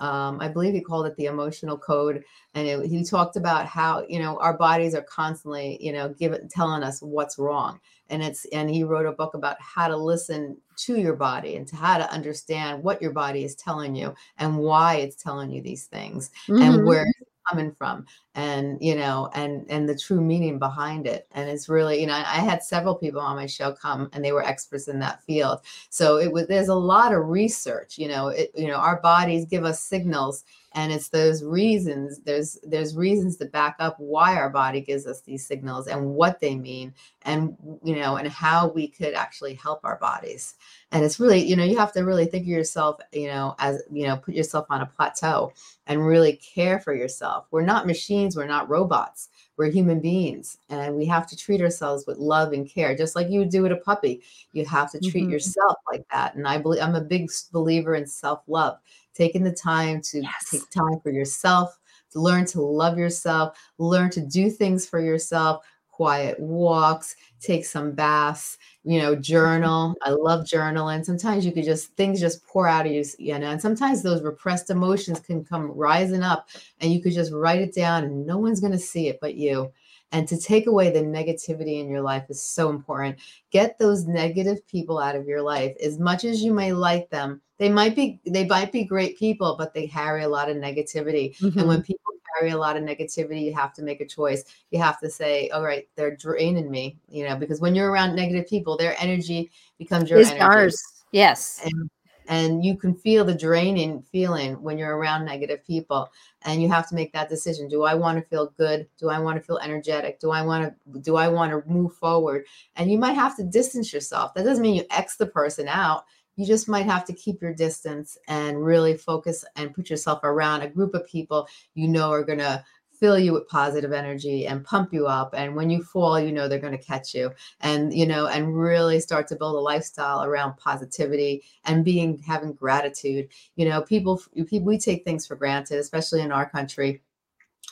um, 0.00 0.40
I 0.40 0.48
believe 0.48 0.72
he 0.72 0.80
called 0.80 1.06
it 1.06 1.16
the 1.16 1.26
emotional 1.26 1.76
code, 1.76 2.24
and 2.54 2.66
it, 2.66 2.86
he 2.86 3.04
talked 3.04 3.36
about 3.36 3.66
how 3.66 4.04
you 4.08 4.18
know 4.18 4.38
our 4.38 4.56
bodies 4.56 4.94
are 4.94 5.02
constantly 5.02 5.76
you 5.78 5.92
know 5.92 6.08
giving 6.08 6.48
telling 6.48 6.82
us 6.82 7.00
what's 7.02 7.38
wrong, 7.38 7.78
and 8.10 8.22
it's 8.22 8.44
and 8.46 8.68
he 8.68 8.84
wrote 8.84 9.06
a 9.06 9.12
book 9.12 9.34
about 9.34 9.56
how 9.60 9.88
to 9.88 9.96
listen 9.96 10.56
to 10.76 10.98
your 10.98 11.14
body 11.14 11.56
and 11.56 11.66
to 11.68 11.76
how 11.76 11.98
to 11.98 12.12
understand 12.12 12.82
what 12.82 13.00
your 13.00 13.12
body 13.12 13.44
is 13.44 13.54
telling 13.54 13.94
you 13.94 14.14
and 14.38 14.58
why 14.58 14.96
it's 14.96 15.22
telling 15.22 15.50
you 15.50 15.62
these 15.62 15.86
things 15.86 16.30
mm-hmm. 16.48 16.62
and 16.62 16.86
where 16.86 17.02
it's 17.02 17.30
coming 17.48 17.72
from 17.72 18.04
and 18.36 18.78
you 18.80 18.94
know 18.94 19.28
and 19.34 19.66
and 19.68 19.88
the 19.88 19.96
true 19.96 20.20
meaning 20.20 20.58
behind 20.58 21.04
it 21.04 21.26
and 21.32 21.50
it's 21.50 21.68
really 21.68 22.00
you 22.00 22.06
know 22.06 22.14
i 22.14 22.38
had 22.38 22.62
several 22.62 22.94
people 22.94 23.20
on 23.20 23.34
my 23.34 23.46
show 23.46 23.72
come 23.72 24.08
and 24.12 24.24
they 24.24 24.30
were 24.30 24.44
experts 24.44 24.86
in 24.86 25.00
that 25.00 25.22
field. 25.24 25.58
So 25.88 26.18
it 26.18 26.30
was 26.30 26.46
there's 26.46 26.68
a 26.68 26.74
lot 26.74 27.12
of 27.12 27.26
research 27.26 27.98
you 27.98 28.06
know 28.06 28.28
it 28.28 28.52
you 28.54 28.68
know 28.68 28.76
our 28.76 29.00
bodies 29.00 29.46
give 29.46 29.64
us 29.64 29.82
signals 29.82 30.44
and 30.72 30.92
it's 30.92 31.08
those 31.08 31.42
reasons 31.42 32.20
there's 32.20 32.58
there's 32.62 32.96
reasons 32.96 33.36
to 33.36 33.44
back 33.46 33.74
up 33.80 33.96
why 33.98 34.36
our 34.36 34.50
body 34.50 34.80
gives 34.80 35.06
us 35.06 35.20
these 35.22 35.44
signals 35.44 35.88
and 35.88 36.14
what 36.14 36.38
they 36.38 36.54
mean 36.54 36.94
and 37.22 37.56
you 37.82 37.96
know 37.96 38.16
and 38.16 38.28
how 38.28 38.68
we 38.68 38.86
could 38.86 39.14
actually 39.14 39.54
help 39.54 39.80
our 39.84 39.96
bodies. 39.98 40.54
And 40.92 41.04
it's 41.04 41.18
really 41.18 41.40
you 41.40 41.56
know 41.56 41.64
you 41.64 41.76
have 41.78 41.92
to 41.94 42.02
really 42.02 42.26
think 42.26 42.44
of 42.44 42.48
yourself 42.48 43.00
you 43.12 43.26
know 43.26 43.54
as 43.58 43.82
you 43.90 44.06
know 44.06 44.16
put 44.16 44.34
yourself 44.34 44.66
on 44.70 44.82
a 44.82 44.86
plateau 44.86 45.52
and 45.86 46.06
really 46.06 46.34
care 46.36 46.78
for 46.78 46.94
yourself. 46.94 47.46
We're 47.50 47.62
not 47.62 47.86
machines 47.86 48.19
we're 48.28 48.46
not 48.46 48.68
robots 48.68 49.28
we're 49.56 49.70
human 49.70 50.00
beings 50.00 50.58
and 50.68 50.94
we 50.94 51.04
have 51.06 51.26
to 51.26 51.36
treat 51.36 51.60
ourselves 51.60 52.06
with 52.06 52.18
love 52.18 52.52
and 52.52 52.68
care 52.68 52.94
just 52.94 53.16
like 53.16 53.28
you 53.30 53.40
would 53.40 53.50
do 53.50 53.62
with 53.62 53.72
a 53.72 53.76
puppy 53.76 54.22
you 54.52 54.64
have 54.64 54.90
to 54.90 55.00
treat 55.00 55.22
mm-hmm. 55.22 55.32
yourself 55.32 55.76
like 55.90 56.04
that 56.12 56.34
and 56.34 56.46
i 56.46 56.58
believe 56.58 56.82
i'm 56.82 56.94
a 56.94 57.00
big 57.00 57.30
believer 57.52 57.94
in 57.94 58.06
self-love 58.06 58.78
taking 59.14 59.42
the 59.42 59.52
time 59.52 60.00
to 60.00 60.20
yes. 60.20 60.50
take 60.50 60.68
time 60.70 61.00
for 61.02 61.10
yourself 61.10 61.78
to 62.10 62.20
learn 62.20 62.44
to 62.44 62.60
love 62.60 62.98
yourself 62.98 63.58
learn 63.78 64.10
to 64.10 64.20
do 64.20 64.50
things 64.50 64.86
for 64.86 65.00
yourself 65.00 65.64
quiet 66.00 66.40
walks, 66.40 67.14
take 67.40 67.62
some 67.62 67.92
baths, 67.92 68.56
you 68.84 68.98
know, 68.98 69.14
journal. 69.14 69.94
I 70.02 70.08
love 70.08 70.46
journaling. 70.46 71.04
Sometimes 71.04 71.44
you 71.44 71.52
could 71.52 71.66
just 71.66 71.94
things 71.94 72.20
just 72.20 72.42
pour 72.46 72.66
out 72.66 72.86
of 72.86 72.92
you, 72.92 73.04
you 73.18 73.38
know, 73.38 73.50
and 73.50 73.60
sometimes 73.60 74.02
those 74.02 74.22
repressed 74.22 74.70
emotions 74.70 75.20
can 75.20 75.44
come 75.44 75.70
rising 75.70 76.22
up 76.22 76.48
and 76.80 76.90
you 76.90 77.02
could 77.02 77.12
just 77.12 77.34
write 77.34 77.60
it 77.60 77.74
down 77.74 78.04
and 78.04 78.26
no 78.26 78.38
one's 78.38 78.60
going 78.60 78.72
to 78.72 78.78
see 78.78 79.08
it 79.08 79.18
but 79.20 79.34
you. 79.34 79.70
And 80.10 80.26
to 80.28 80.38
take 80.38 80.66
away 80.66 80.90
the 80.90 81.00
negativity 81.00 81.80
in 81.80 81.90
your 81.90 82.00
life 82.00 82.24
is 82.30 82.42
so 82.42 82.70
important. 82.70 83.18
Get 83.50 83.78
those 83.78 84.06
negative 84.06 84.66
people 84.66 84.98
out 84.98 85.16
of 85.16 85.26
your 85.26 85.42
life. 85.42 85.76
As 85.84 85.98
much 85.98 86.24
as 86.24 86.42
you 86.42 86.54
may 86.54 86.72
like 86.72 87.10
them, 87.10 87.42
they 87.58 87.68
might 87.68 87.94
be 87.94 88.20
they 88.24 88.46
might 88.46 88.72
be 88.72 88.84
great 88.84 89.18
people, 89.18 89.54
but 89.58 89.74
they 89.74 89.86
carry 89.86 90.22
a 90.22 90.28
lot 90.30 90.48
of 90.48 90.56
negativity. 90.56 91.38
Mm-hmm. 91.38 91.58
And 91.58 91.68
when 91.68 91.82
people 91.82 92.10
carry 92.40 92.52
a 92.52 92.58
lot 92.58 92.76
of 92.76 92.82
negativity, 92.82 93.42
you 93.42 93.54
have 93.54 93.72
to 93.74 93.82
make 93.82 94.00
a 94.00 94.06
choice. 94.06 94.44
You 94.70 94.80
have 94.80 94.98
to 95.00 95.10
say, 95.10 95.48
all 95.50 95.62
right, 95.62 95.86
they're 95.96 96.16
draining 96.16 96.70
me, 96.70 96.98
you 97.08 97.28
know, 97.28 97.36
because 97.36 97.60
when 97.60 97.74
you're 97.74 97.90
around 97.90 98.16
negative 98.16 98.48
people, 98.48 98.76
their 98.76 98.96
energy 99.00 99.50
becomes 99.78 100.10
your 100.10 100.20
it's 100.20 100.30
energy. 100.30 100.44
Ours. 100.44 100.82
Yes. 101.12 101.60
And, 101.64 101.90
and 102.28 102.64
you 102.64 102.76
can 102.76 102.94
feel 102.94 103.24
the 103.24 103.34
draining 103.34 104.02
feeling 104.12 104.54
when 104.62 104.78
you're 104.78 104.96
around 104.96 105.24
negative 105.24 105.64
people 105.64 106.08
and 106.42 106.62
you 106.62 106.68
have 106.68 106.88
to 106.88 106.94
make 106.94 107.12
that 107.12 107.28
decision 107.28 107.66
do 107.66 107.82
i 107.82 107.92
want 107.92 108.16
to 108.16 108.24
feel 108.28 108.52
good 108.56 108.86
do 108.98 109.08
i 109.08 109.18
want 109.18 109.36
to 109.36 109.42
feel 109.42 109.58
energetic 109.58 110.20
do 110.20 110.30
i 110.30 110.40
want 110.40 110.72
to 110.92 111.00
do 111.00 111.16
i 111.16 111.26
want 111.26 111.50
to 111.50 111.68
move 111.68 111.92
forward 111.94 112.44
and 112.76 112.90
you 112.90 112.98
might 112.98 113.14
have 113.14 113.36
to 113.36 113.42
distance 113.42 113.92
yourself 113.92 114.32
that 114.34 114.44
doesn't 114.44 114.62
mean 114.62 114.76
you 114.76 114.84
x 114.90 115.16
the 115.16 115.26
person 115.26 115.66
out 115.66 116.04
you 116.40 116.46
just 116.46 116.68
might 116.68 116.86
have 116.86 117.04
to 117.04 117.12
keep 117.12 117.42
your 117.42 117.52
distance 117.52 118.16
and 118.26 118.64
really 118.64 118.96
focus 118.96 119.44
and 119.56 119.74
put 119.74 119.90
yourself 119.90 120.20
around 120.24 120.62
a 120.62 120.68
group 120.68 120.94
of 120.94 121.06
people 121.06 121.46
you 121.74 121.86
know 121.86 122.10
are 122.10 122.24
going 122.24 122.38
to 122.38 122.64
fill 123.00 123.18
you 123.18 123.32
with 123.32 123.48
positive 123.48 123.92
energy 123.92 124.46
and 124.46 124.64
pump 124.64 124.92
you 124.92 125.06
up 125.06 125.34
and 125.34 125.56
when 125.56 125.70
you 125.70 125.82
fall 125.82 126.20
you 126.20 126.30
know 126.30 126.46
they're 126.46 126.58
going 126.58 126.76
to 126.76 126.84
catch 126.84 127.14
you. 127.14 127.32
And 127.60 127.92
you 127.92 128.06
know 128.06 128.26
and 128.26 128.56
really 128.56 129.00
start 129.00 129.26
to 129.28 129.36
build 129.36 129.56
a 129.56 129.60
lifestyle 129.60 130.22
around 130.22 130.56
positivity 130.58 131.42
and 131.64 131.84
being 131.84 132.18
having 132.26 132.52
gratitude. 132.52 133.28
You 133.56 133.68
know 133.68 133.82
people 133.82 134.22
people 134.34 134.60
we 134.66 134.78
take 134.78 135.04
things 135.04 135.26
for 135.26 135.34
granted 135.36 135.78
especially 135.78 136.20
in 136.20 136.32
our 136.32 136.48
country. 136.48 137.02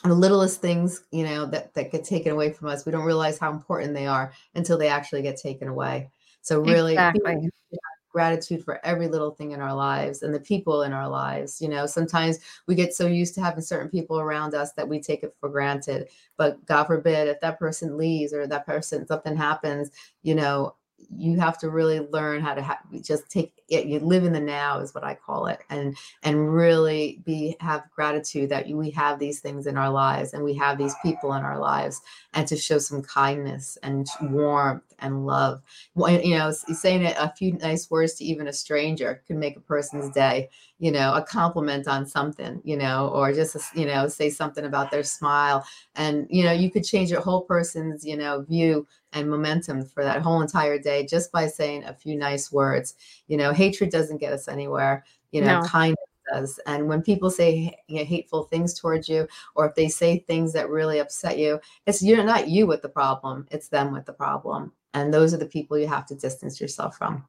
The 0.03 0.13
littlest 0.13 0.61
things 0.61 1.03
you 1.11 1.23
know 1.23 1.45
that 1.45 1.73
that 1.75 1.91
get 1.91 2.03
taken 2.03 2.31
away 2.31 2.51
from 2.51 2.67
us 2.67 2.85
we 2.85 2.91
don't 2.91 3.05
realize 3.05 3.37
how 3.37 3.51
important 3.51 3.93
they 3.93 4.07
are 4.07 4.33
until 4.55 4.77
they 4.77 4.89
actually 4.89 5.21
get 5.21 5.37
taken 5.37 5.67
away. 5.67 6.09
So 6.41 6.59
really 6.59 6.93
exactly 6.93 7.49
gratitude 8.09 8.63
for 8.63 8.83
every 8.85 9.07
little 9.07 9.31
thing 9.31 9.51
in 9.51 9.61
our 9.61 9.73
lives 9.73 10.23
and 10.23 10.33
the 10.33 10.39
people 10.39 10.83
in 10.83 10.93
our 10.93 11.07
lives. 11.07 11.61
You 11.61 11.69
know, 11.69 11.85
sometimes 11.85 12.39
we 12.67 12.75
get 12.75 12.93
so 12.93 13.07
used 13.07 13.35
to 13.35 13.41
having 13.41 13.61
certain 13.61 13.89
people 13.89 14.19
around 14.19 14.55
us 14.55 14.73
that 14.73 14.87
we 14.87 14.99
take 14.99 15.23
it 15.23 15.35
for 15.39 15.49
granted. 15.49 16.09
But 16.37 16.63
God 16.65 16.85
forbid, 16.85 17.27
if 17.27 17.39
that 17.41 17.59
person 17.59 17.97
leaves 17.97 18.33
or 18.33 18.47
that 18.47 18.65
person, 18.65 19.07
something 19.07 19.35
happens, 19.35 19.91
you 20.23 20.35
know, 20.35 20.75
you 21.15 21.39
have 21.39 21.57
to 21.57 21.69
really 21.69 21.99
learn 21.99 22.41
how 22.41 22.53
to 22.53 22.61
ha- 22.61 22.79
just 23.01 23.29
take 23.29 23.53
it 23.69 23.85
you 23.85 23.99
live 23.99 24.23
in 24.23 24.33
the 24.33 24.39
now 24.39 24.79
is 24.79 24.93
what 24.93 25.03
i 25.03 25.13
call 25.13 25.47
it 25.47 25.59
and 25.69 25.95
and 26.23 26.53
really 26.53 27.21
be 27.25 27.55
have 27.59 27.83
gratitude 27.95 28.49
that 28.49 28.67
we 28.67 28.89
have 28.89 29.19
these 29.19 29.39
things 29.39 29.67
in 29.67 29.77
our 29.77 29.89
lives 29.89 30.33
and 30.33 30.43
we 30.43 30.53
have 30.53 30.77
these 30.77 30.95
people 31.03 31.33
in 31.33 31.43
our 31.43 31.59
lives 31.59 32.01
and 32.33 32.47
to 32.47 32.55
show 32.55 32.77
some 32.77 33.01
kindness 33.01 33.77
and 33.83 34.07
warmth 34.21 34.83
and 34.99 35.25
love. 35.25 35.61
You 35.95 36.37
know 36.37 36.51
saying 36.51 37.05
a 37.05 37.33
few 37.35 37.53
nice 37.53 37.89
words 37.89 38.15
to 38.15 38.25
even 38.25 38.47
a 38.47 38.53
stranger 38.53 39.21
can 39.27 39.39
make 39.39 39.57
a 39.57 39.61
person's 39.61 40.09
day 40.11 40.49
you 40.79 40.91
know 40.91 41.13
a 41.13 41.21
compliment 41.21 41.87
on 41.87 42.05
something 42.05 42.61
you 42.63 42.77
know 42.77 43.09
or 43.13 43.33
just 43.33 43.57
you 43.75 43.85
know 43.85 44.07
say 44.07 44.29
something 44.29 44.65
about 44.65 44.89
their 44.89 45.03
smile 45.03 45.65
and 45.95 46.25
you 46.29 46.43
know 46.43 46.53
you 46.53 46.71
could 46.71 46.85
change 46.85 47.11
your 47.11 47.19
whole 47.21 47.41
person's 47.41 48.05
you 48.05 48.15
know 48.15 48.41
view 48.43 48.87
and 49.13 49.29
momentum 49.29 49.85
for 49.85 50.03
that 50.03 50.21
whole 50.21 50.41
entire 50.41 50.77
day 50.77 51.05
just 51.05 51.31
by 51.31 51.47
saying 51.47 51.83
a 51.83 51.93
few 51.93 52.15
nice 52.15 52.51
words. 52.51 52.95
You 53.27 53.37
know, 53.37 53.53
hatred 53.53 53.91
doesn't 53.91 54.19
get 54.19 54.33
us 54.33 54.47
anywhere. 54.47 55.05
You 55.31 55.41
know, 55.41 55.61
no. 55.61 55.67
kindness 55.67 55.97
does. 56.31 56.59
And 56.65 56.87
when 56.87 57.01
people 57.01 57.29
say 57.29 57.75
you 57.87 57.99
know, 57.99 58.05
hateful 58.05 58.43
things 58.43 58.73
towards 58.73 59.09
you, 59.09 59.27
or 59.55 59.67
if 59.67 59.75
they 59.75 59.87
say 59.87 60.19
things 60.19 60.53
that 60.53 60.69
really 60.69 60.99
upset 60.99 61.37
you, 61.37 61.59
it's 61.85 62.01
you're 62.01 62.23
not 62.23 62.49
you 62.49 62.67
with 62.67 62.81
the 62.81 62.89
problem, 62.89 63.47
it's 63.51 63.69
them 63.69 63.91
with 63.91 64.05
the 64.05 64.13
problem. 64.13 64.71
And 64.93 65.13
those 65.13 65.33
are 65.33 65.37
the 65.37 65.45
people 65.45 65.77
you 65.77 65.87
have 65.87 66.07
to 66.07 66.15
distance 66.15 66.59
yourself 66.59 66.97
from. 66.97 67.25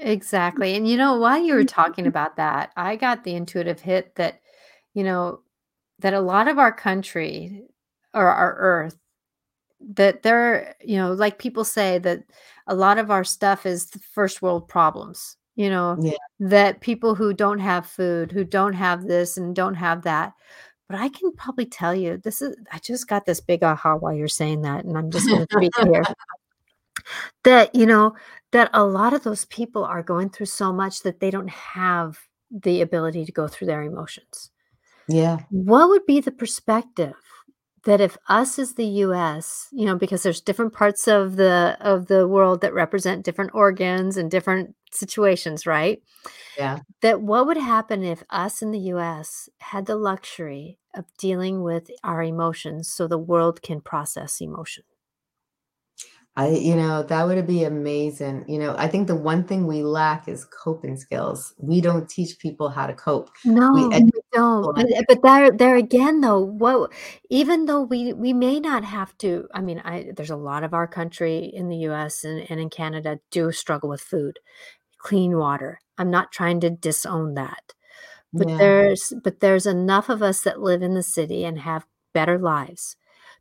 Exactly. 0.00 0.74
And 0.76 0.88
you 0.88 0.96
know, 0.96 1.16
while 1.18 1.42
you 1.42 1.54
were 1.54 1.64
talking 1.64 2.06
about 2.06 2.36
that, 2.36 2.72
I 2.76 2.96
got 2.96 3.24
the 3.24 3.34
intuitive 3.34 3.80
hit 3.80 4.14
that, 4.16 4.40
you 4.94 5.04
know, 5.04 5.40
that 6.00 6.14
a 6.14 6.20
lot 6.20 6.48
of 6.48 6.58
our 6.58 6.72
country 6.72 7.62
or 8.12 8.26
our 8.28 8.56
earth, 8.58 8.98
that 9.94 10.22
there, 10.22 10.76
you 10.82 10.96
know, 10.96 11.12
like 11.12 11.38
people 11.38 11.64
say 11.64 11.98
that 12.00 12.24
a 12.66 12.74
lot 12.74 12.98
of 12.98 13.10
our 13.10 13.24
stuff 13.24 13.66
is 13.66 13.90
the 13.90 13.98
first 14.00 14.42
world 14.42 14.68
problems, 14.68 15.36
you 15.56 15.70
know, 15.70 15.98
Yeah. 16.00 16.12
that 16.40 16.80
people 16.80 17.14
who 17.14 17.34
don't 17.34 17.60
have 17.60 17.86
food, 17.86 18.32
who 18.32 18.44
don't 18.44 18.74
have 18.74 19.04
this 19.06 19.36
and 19.36 19.54
don't 19.56 19.74
have 19.74 20.02
that. 20.04 20.34
But 20.88 20.98
I 21.00 21.08
can 21.10 21.32
probably 21.34 21.66
tell 21.66 21.94
you, 21.94 22.18
this 22.18 22.42
is, 22.42 22.56
I 22.72 22.78
just 22.80 23.08
got 23.08 23.26
this 23.26 23.40
big 23.40 23.62
aha 23.64 23.96
while 23.96 24.14
you're 24.14 24.28
saying 24.28 24.62
that. 24.62 24.84
And 24.84 24.98
I'm 24.98 25.10
just 25.10 25.28
going 25.30 25.46
to 25.46 25.48
speak 25.56 25.72
here 25.82 26.04
that, 27.44 27.74
you 27.74 27.86
know, 27.86 28.14
that 28.52 28.70
a 28.72 28.84
lot 28.84 29.12
of 29.12 29.22
those 29.24 29.44
people 29.46 29.84
are 29.84 30.02
going 30.02 30.30
through 30.30 30.46
so 30.46 30.72
much 30.72 31.02
that 31.02 31.20
they 31.20 31.30
don't 31.30 31.50
have 31.50 32.18
the 32.50 32.80
ability 32.80 33.24
to 33.24 33.32
go 33.32 33.48
through 33.48 33.66
their 33.66 33.82
emotions. 33.82 34.50
Yeah. 35.08 35.38
What 35.50 35.88
would 35.88 36.06
be 36.06 36.20
the 36.20 36.32
perspective 36.32 37.14
that 37.84 38.00
if 38.00 38.16
us 38.28 38.58
as 38.58 38.74
the 38.74 38.86
US, 38.86 39.68
you 39.72 39.84
know, 39.84 39.96
because 39.96 40.22
there's 40.22 40.40
different 40.40 40.72
parts 40.72 41.06
of 41.06 41.36
the 41.36 41.76
of 41.80 42.06
the 42.06 42.26
world 42.26 42.62
that 42.62 42.72
represent 42.72 43.24
different 43.24 43.50
organs 43.54 44.16
and 44.16 44.30
different 44.30 44.74
situations, 44.90 45.66
right? 45.66 46.02
Yeah. 46.56 46.78
That 47.02 47.20
what 47.20 47.46
would 47.46 47.58
happen 47.58 48.02
if 48.02 48.22
us 48.30 48.62
in 48.62 48.70
the 48.70 48.78
US 48.94 49.48
had 49.58 49.86
the 49.86 49.96
luxury 49.96 50.78
of 50.94 51.04
dealing 51.18 51.62
with 51.62 51.90
our 52.02 52.22
emotions 52.22 52.88
so 52.88 53.06
the 53.06 53.18
world 53.18 53.60
can 53.62 53.80
process 53.80 54.40
emotion? 54.40 54.84
I, 56.36 56.48
you 56.48 56.74
know, 56.74 57.02
that 57.04 57.24
would 57.26 57.46
be 57.46 57.62
amazing. 57.64 58.44
You 58.48 58.58
know, 58.58 58.74
I 58.76 58.88
think 58.88 59.06
the 59.06 59.14
one 59.14 59.44
thing 59.44 59.66
we 59.66 59.82
lack 59.84 60.26
is 60.28 60.44
coping 60.46 60.96
skills. 60.96 61.54
We 61.58 61.80
don't 61.80 62.08
teach 62.08 62.38
people 62.38 62.68
how 62.70 62.86
to 62.88 62.94
cope. 62.94 63.30
No, 63.44 63.72
we 63.72 63.88
educate 63.90 64.14
don't. 64.32 64.74
But 64.74 64.86
but 65.06 65.22
there 65.22 65.50
there 65.50 65.76
again 65.76 66.20
though, 66.22 66.40
what 66.40 66.90
even 67.30 67.66
though 67.66 67.82
we 67.82 68.12
we 68.14 68.32
may 68.32 68.58
not 68.58 68.84
have 68.84 69.16
to 69.18 69.46
I 69.54 69.60
mean, 69.60 69.80
I 69.84 70.12
there's 70.16 70.30
a 70.30 70.36
lot 70.36 70.64
of 70.64 70.72
our 70.74 70.86
country 70.86 71.50
in 71.54 71.68
the 71.68 71.76
US 71.78 72.24
and, 72.24 72.46
and 72.50 72.58
in 72.60 72.70
Canada 72.70 73.20
do 73.30 73.52
struggle 73.52 73.90
with 73.90 74.00
food, 74.00 74.38
clean 74.98 75.38
water. 75.38 75.80
I'm 75.98 76.10
not 76.10 76.32
trying 76.32 76.60
to 76.62 76.70
disown 76.70 77.34
that. 77.34 77.74
But 78.38 78.48
Yeah. 78.48 78.58
there's 78.58 79.12
but 79.24 79.40
there's 79.40 79.66
enough 79.66 80.08
of 80.10 80.22
us 80.22 80.42
that 80.42 80.60
live 80.60 80.82
in 80.82 80.94
the 80.94 81.02
city 81.04 81.44
and 81.44 81.60
have 81.60 81.86
better 82.14 82.38
lives 82.38 82.96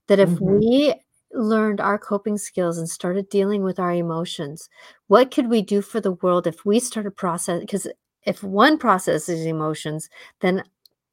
that 0.08 0.20
if 0.20 0.40
Mhm. 0.40 0.42
we 0.42 0.96
learned 1.34 1.82
our 1.82 1.98
coping 1.98 2.38
skills 2.38 2.78
and 2.78 2.90
started 2.90 3.30
dealing 3.30 3.64
with 3.64 3.80
our 3.80 3.94
emotions, 3.94 4.70
what 5.08 5.32
could 5.32 5.50
we 5.50 5.62
do 5.62 5.82
for 5.82 6.00
the 6.02 6.14
world 6.14 6.48
if 6.48 6.66
we 6.66 6.80
started 6.80 7.12
process 7.12 7.60
because 7.62 7.88
if 8.26 8.44
one 8.44 8.78
processes 8.78 9.46
emotions, 9.46 10.10
then 10.40 10.64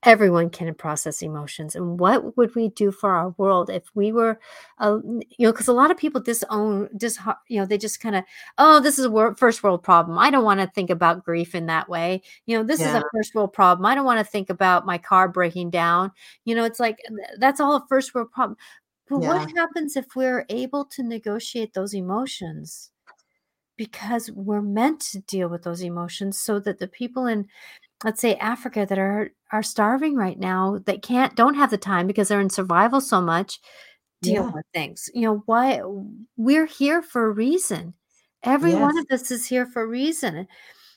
everyone 0.03 0.49
can 0.49 0.73
process 0.75 1.21
emotions. 1.21 1.77
And 1.77 2.01
what 2.01 2.37
would 2.37 2.55
we 2.55 2.71
do 2.71 2.91
for 2.91 3.11
our 3.11 3.35
world 3.37 3.69
if 3.69 3.85
we 3.95 4.13
were, 4.13 4.41
uh, 4.79 4.99
you 5.05 5.47
know, 5.47 5.53
because 5.53 5.69
a 5.69 5.75
lot 5.75 5.91
of 5.91 5.99
people 5.99 6.23
disown, 6.23 6.89
dis, 6.97 7.19
you 7.49 7.61
know, 7.61 7.67
they 7.67 7.77
just 7.77 8.01
kind 8.01 8.17
of, 8.17 8.25
oh, 8.57 8.81
this 8.81 8.99
is 8.99 9.05
a 9.05 9.11
wor- 9.11 9.35
first 9.37 9.63
world 9.63 9.83
problem. 9.83 10.19
I 10.19 10.31
don't 10.31 10.45
want 10.45 10.61
to 10.61 10.67
think 10.69 10.89
about 10.89 11.25
grief 11.25 11.55
in 11.55 11.67
that 11.67 11.89
way. 11.89 12.23
You 12.47 12.57
know, 12.57 12.63
this 12.65 12.81
is 12.81 12.95
a 12.95 13.03
first 13.15 13.35
world 13.35 13.53
problem. 13.53 13.85
I 13.85 13.95
don't 13.95 14.07
want 14.07 14.25
to 14.25 14.31
think 14.31 14.49
about 14.49 14.87
my 14.87 14.97
car 14.97 15.29
breaking 15.29 15.69
down. 15.71 16.13
You 16.47 16.55
know, 16.55 16.65
it's 16.65 16.81
like 16.81 16.99
that's 17.39 17.61
all 17.61 17.77
a 17.77 17.85
first 17.87 18.15
world 18.15 18.33
problem. 18.33 18.57
But 19.11 19.21
what 19.21 19.51
happens 19.57 19.97
if 19.97 20.07
we're 20.17 20.47
able 20.49 20.85
to 20.87 21.03
negotiate 21.03 21.75
those 21.75 21.95
emotions? 21.95 22.93
Because 23.77 24.31
we're 24.33 24.63
meant 24.63 25.01
to 25.13 25.21
deal 25.21 25.49
with 25.49 25.63
those 25.63 25.83
emotions 25.83 26.39
so 26.39 26.61
that 26.61 26.79
the 26.79 26.89
people 26.89 27.27
in 27.27 27.47
let's 28.05 28.21
say 28.21 28.37
Africa 28.37 28.87
that 28.89 28.99
are 28.99 29.33
are 29.53 29.63
starving 29.63 30.17
right 30.17 30.39
now 30.39 30.79
that 30.87 31.03
can't 31.03 31.37
don't 31.37 31.55
have 31.55 31.71
the 31.71 31.79
time 31.79 32.07
because 32.07 32.29
they're 32.29 32.41
in 32.41 32.51
survival 32.51 33.01
so 33.01 33.21
much 33.23 33.61
deal 34.23 34.45
Yeah. 34.45 34.51
with 34.55 34.67
things. 34.75 35.11
You 35.15 35.23
know, 35.23 35.43
why 35.47 35.83
we're 36.37 36.67
here 36.67 37.03
for 37.03 37.27
a 37.27 37.31
reason. 37.33 37.95
Every 38.45 38.75
one 38.75 38.99
of 38.99 39.07
us 39.11 39.31
is 39.31 39.47
here 39.47 39.67
for 39.67 39.83
a 39.83 39.87
reason. 39.87 40.47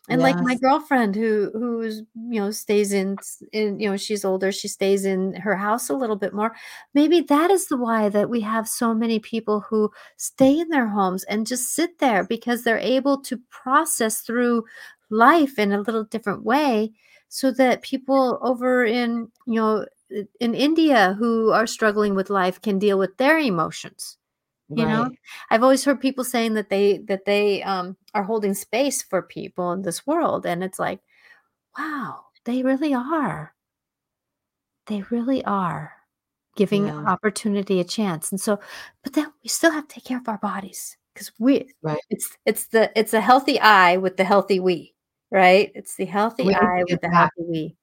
And 0.09 0.21
like 0.21 0.37
my 0.41 0.55
girlfriend 0.55 1.15
who 1.15 1.49
who's, 1.53 1.99
you 2.29 2.39
know, 2.41 2.51
stays 2.51 2.91
in 2.91 3.17
in, 3.53 3.79
you 3.79 3.89
know, 3.89 3.95
she's 3.97 4.25
older, 4.25 4.51
she 4.51 4.67
stays 4.67 5.05
in 5.05 5.33
her 5.35 5.55
house 5.55 5.89
a 5.89 5.95
little 5.95 6.17
bit 6.17 6.33
more. 6.33 6.53
Maybe 6.93 7.21
that 7.21 7.49
is 7.49 7.67
the 7.67 7.77
why 7.77 8.09
that 8.09 8.29
we 8.29 8.41
have 8.41 8.67
so 8.67 8.93
many 8.93 9.19
people 9.19 9.61
who 9.61 9.91
stay 10.17 10.59
in 10.59 10.67
their 10.69 10.87
homes 10.87 11.23
and 11.25 11.47
just 11.47 11.73
sit 11.73 11.99
there 11.99 12.23
because 12.25 12.63
they're 12.63 12.77
able 12.77 13.21
to 13.21 13.39
process 13.49 14.19
through 14.21 14.65
life 15.09 15.57
in 15.57 15.71
a 15.71 15.79
little 15.81 16.03
different 16.03 16.43
way 16.43 16.91
so 17.29 17.51
that 17.51 17.81
people 17.81 18.39
over 18.41 18.83
in, 18.85 19.31
you 19.47 19.55
know, 19.55 19.85
in 20.39 20.53
India 20.53 21.15
who 21.17 21.51
are 21.51 21.65
struggling 21.65 22.13
with 22.13 22.29
life 22.29 22.61
can 22.61 22.77
deal 22.77 22.97
with 22.99 23.15
their 23.17 23.37
emotions. 23.39 24.17
You 24.75 24.85
know, 24.87 25.11
I've 25.49 25.63
always 25.63 25.83
heard 25.85 26.01
people 26.01 26.23
saying 26.23 26.53
that 26.55 26.69
they 26.69 26.97
that 27.09 27.25
they 27.25 27.63
um, 27.63 27.97
are 28.13 28.23
holding 28.23 28.53
space 28.53 29.01
for 29.03 29.21
people 29.21 29.71
in 29.73 29.81
this 29.83 30.05
world, 30.07 30.45
and 30.45 30.63
it's 30.63 30.79
like, 30.79 30.99
wow, 31.77 32.25
they 32.45 32.63
really 32.63 32.93
are. 32.93 33.53
They 34.87 35.01
really 35.03 35.43
are 35.45 35.93
giving 36.55 36.85
Yeah. 36.85 37.05
opportunity 37.07 37.79
a 37.79 37.83
chance. 37.83 38.31
And 38.31 38.39
so, 38.41 38.59
but 39.03 39.13
then 39.13 39.31
we 39.43 39.49
still 39.49 39.71
have 39.71 39.87
to 39.87 39.95
take 39.95 40.05
care 40.05 40.17
of 40.19 40.27
our 40.27 40.37
bodies 40.37 40.97
because 41.13 41.31
we 41.39 41.73
Right. 41.81 41.99
it's 42.09 42.37
it's 42.45 42.67
the 42.67 42.91
it's 42.99 43.13
a 43.13 43.21
healthy 43.21 43.59
I 43.59 43.97
with 43.97 44.17
the 44.17 44.23
healthy 44.25 44.59
we, 44.59 44.95
right? 45.31 45.71
It's 45.75 45.95
the 45.95 46.05
healthy 46.05 46.45
We 46.45 46.53
I 46.53 46.83
with 46.89 47.01
the 47.01 47.09
healthy 47.09 47.43
we. 47.47 47.77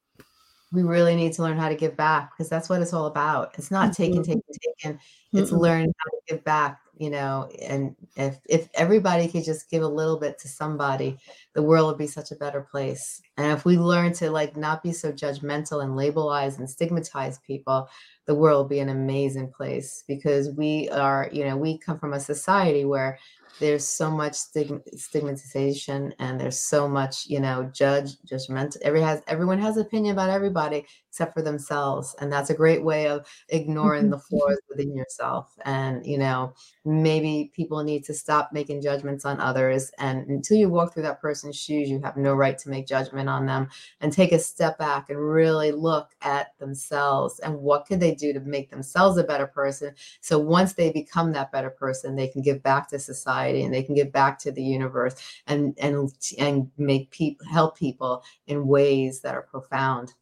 We 0.73 0.83
really 0.83 1.17
need 1.17 1.33
to 1.35 1.43
learn 1.43 1.59
how 1.59 1.69
to 1.69 1.75
give 1.75 1.97
back 1.97 2.31
because 2.33 2.49
that's 2.49 2.69
what 2.69 2.81
it's 2.81 2.93
all 2.93 3.07
about. 3.07 3.55
It's 3.59 3.71
not 3.73 3.93
taking, 3.93 4.23
Mhm. 4.23 4.25
taking, 4.25 4.43
taking. 4.79 5.01
It's 5.35 5.51
Mm-mm. 5.51 5.53
learning 5.53 5.93
how 5.99 6.11
to 6.11 6.17
give 6.29 6.45
back, 6.45 6.81
you 6.97 7.11
know, 7.11 7.49
and 7.61 7.97
if 8.17 8.39
if 8.49 8.69
everybody 8.75 9.27
could 9.29 9.45
just 9.45 9.69
give 9.69 9.83
a 9.83 9.89
little 9.89 10.19
bit 10.19 10.39
to 10.41 10.49
somebody, 10.49 11.19
the 11.55 11.63
world 11.63 11.89
would 11.89 11.99
be 11.99 12.07
such 12.07 12.31
a 12.31 12.37
better 12.37 12.61
place. 12.61 13.21
And 13.37 13.51
if 13.53 13.65
we 13.65 13.79
learn 13.79 14.13
to 14.15 14.31
like 14.31 14.57
not 14.57 14.83
be 14.83 14.93
so 14.93 15.11
judgmental 15.13 15.83
and 15.83 15.95
labelize 15.95 16.59
and 16.59 16.71
stigmatize 16.71 17.39
people, 17.41 17.89
the 18.27 18.35
world 18.35 18.65
would 18.67 18.71
be 18.71 18.79
an 18.81 18.89
amazing 18.89 19.51
place 19.53 20.05
because 20.07 20.51
we 20.51 20.89
are, 20.91 21.29
you 21.33 21.45
know, 21.45 21.57
we 21.57 21.79
come 21.79 21.99
from 21.99 22.13
a 22.13 22.21
society 22.21 22.85
where 22.85 23.19
there's 23.59 23.87
so 23.87 24.11
much 24.11 24.35
stigma, 24.35 24.81
stigmatization 24.95 26.15
and 26.19 26.41
there's 26.41 26.61
so 26.61 26.89
much 26.89 27.27
you 27.27 27.41
know 27.41 27.71
judge 27.75 28.11
judgment 28.25 28.77
every 28.83 29.01
has 29.01 29.23
everyone 29.27 29.59
has 29.59 29.77
opinion 29.77 30.13
about 30.13 30.31
everybody 30.31 30.85
except 31.11 31.35
for 31.35 31.43
themselves 31.43 32.15
and 32.21 32.33
that's 32.33 32.51
a 32.51 32.55
great 32.55 32.85
way 32.85 33.09
of 33.09 33.27
ignoring 33.49 34.07
Mhm, 34.07 34.11
the 34.11 34.19
flaws 34.19 34.59
within 34.69 34.95
yourself 34.95 35.53
and 35.65 36.07
you 36.07 36.17
know 36.19 36.55
maybe 36.85 37.51
people 37.55 37.83
need 37.83 38.05
to 38.05 38.15
stop 38.15 38.51
making 38.53 38.81
judgments 38.81 39.25
on 39.25 39.41
others 39.41 39.91
and 39.99 40.27
until 40.29 40.57
you 40.57 40.69
walk 40.69 40.95
through 40.95 41.03
that 41.03 41.21
person's 41.21 41.57
shoes 41.57 41.91
you 41.91 42.01
have 42.01 42.17
no 42.17 42.33
right 42.35 42.59
to 42.59 42.71
make 42.71 42.87
judgment 42.87 43.29
on 43.29 43.45
them 43.47 43.69
and 44.01 44.13
take 44.13 44.33
a 44.33 44.39
step 44.39 44.79
back 44.79 45.11
and 45.11 45.19
really 45.19 45.73
look 45.73 46.11
at 46.23 46.57
themselves 46.59 47.39
and 47.41 47.55
what 47.59 47.87
could 47.87 48.01
they 48.01 48.15
do 48.15 48.33
to 48.33 48.41
make 48.41 48.71
themselves 48.71 49.19
a 49.19 49.25
better 49.25 49.47
person 49.47 49.93
so 50.21 50.39
once 50.39 50.73
they 50.75 50.91
become 50.93 51.33
that 51.33 51.53
better 51.53 51.71
person 51.71 52.17
they 52.17 52.29
can 52.29 52.43
give 52.43 52.63
back 52.63 52.89
to 52.89 52.99
society 52.99 53.63
and 53.63 53.75
they 53.75 53.83
can 53.83 53.95
give 53.95 54.13
back 54.13 54.39
to 54.39 54.51
the 54.53 54.63
universe 54.63 55.15
and 55.47 55.75
and 55.79 56.11
and 56.39 56.71
make 56.79 57.11
people 57.11 57.47
help 57.47 57.77
people 57.77 58.23
in 58.47 58.67
ways 58.67 59.21
that 59.21 59.35
are 59.35 59.43
profound 59.43 60.15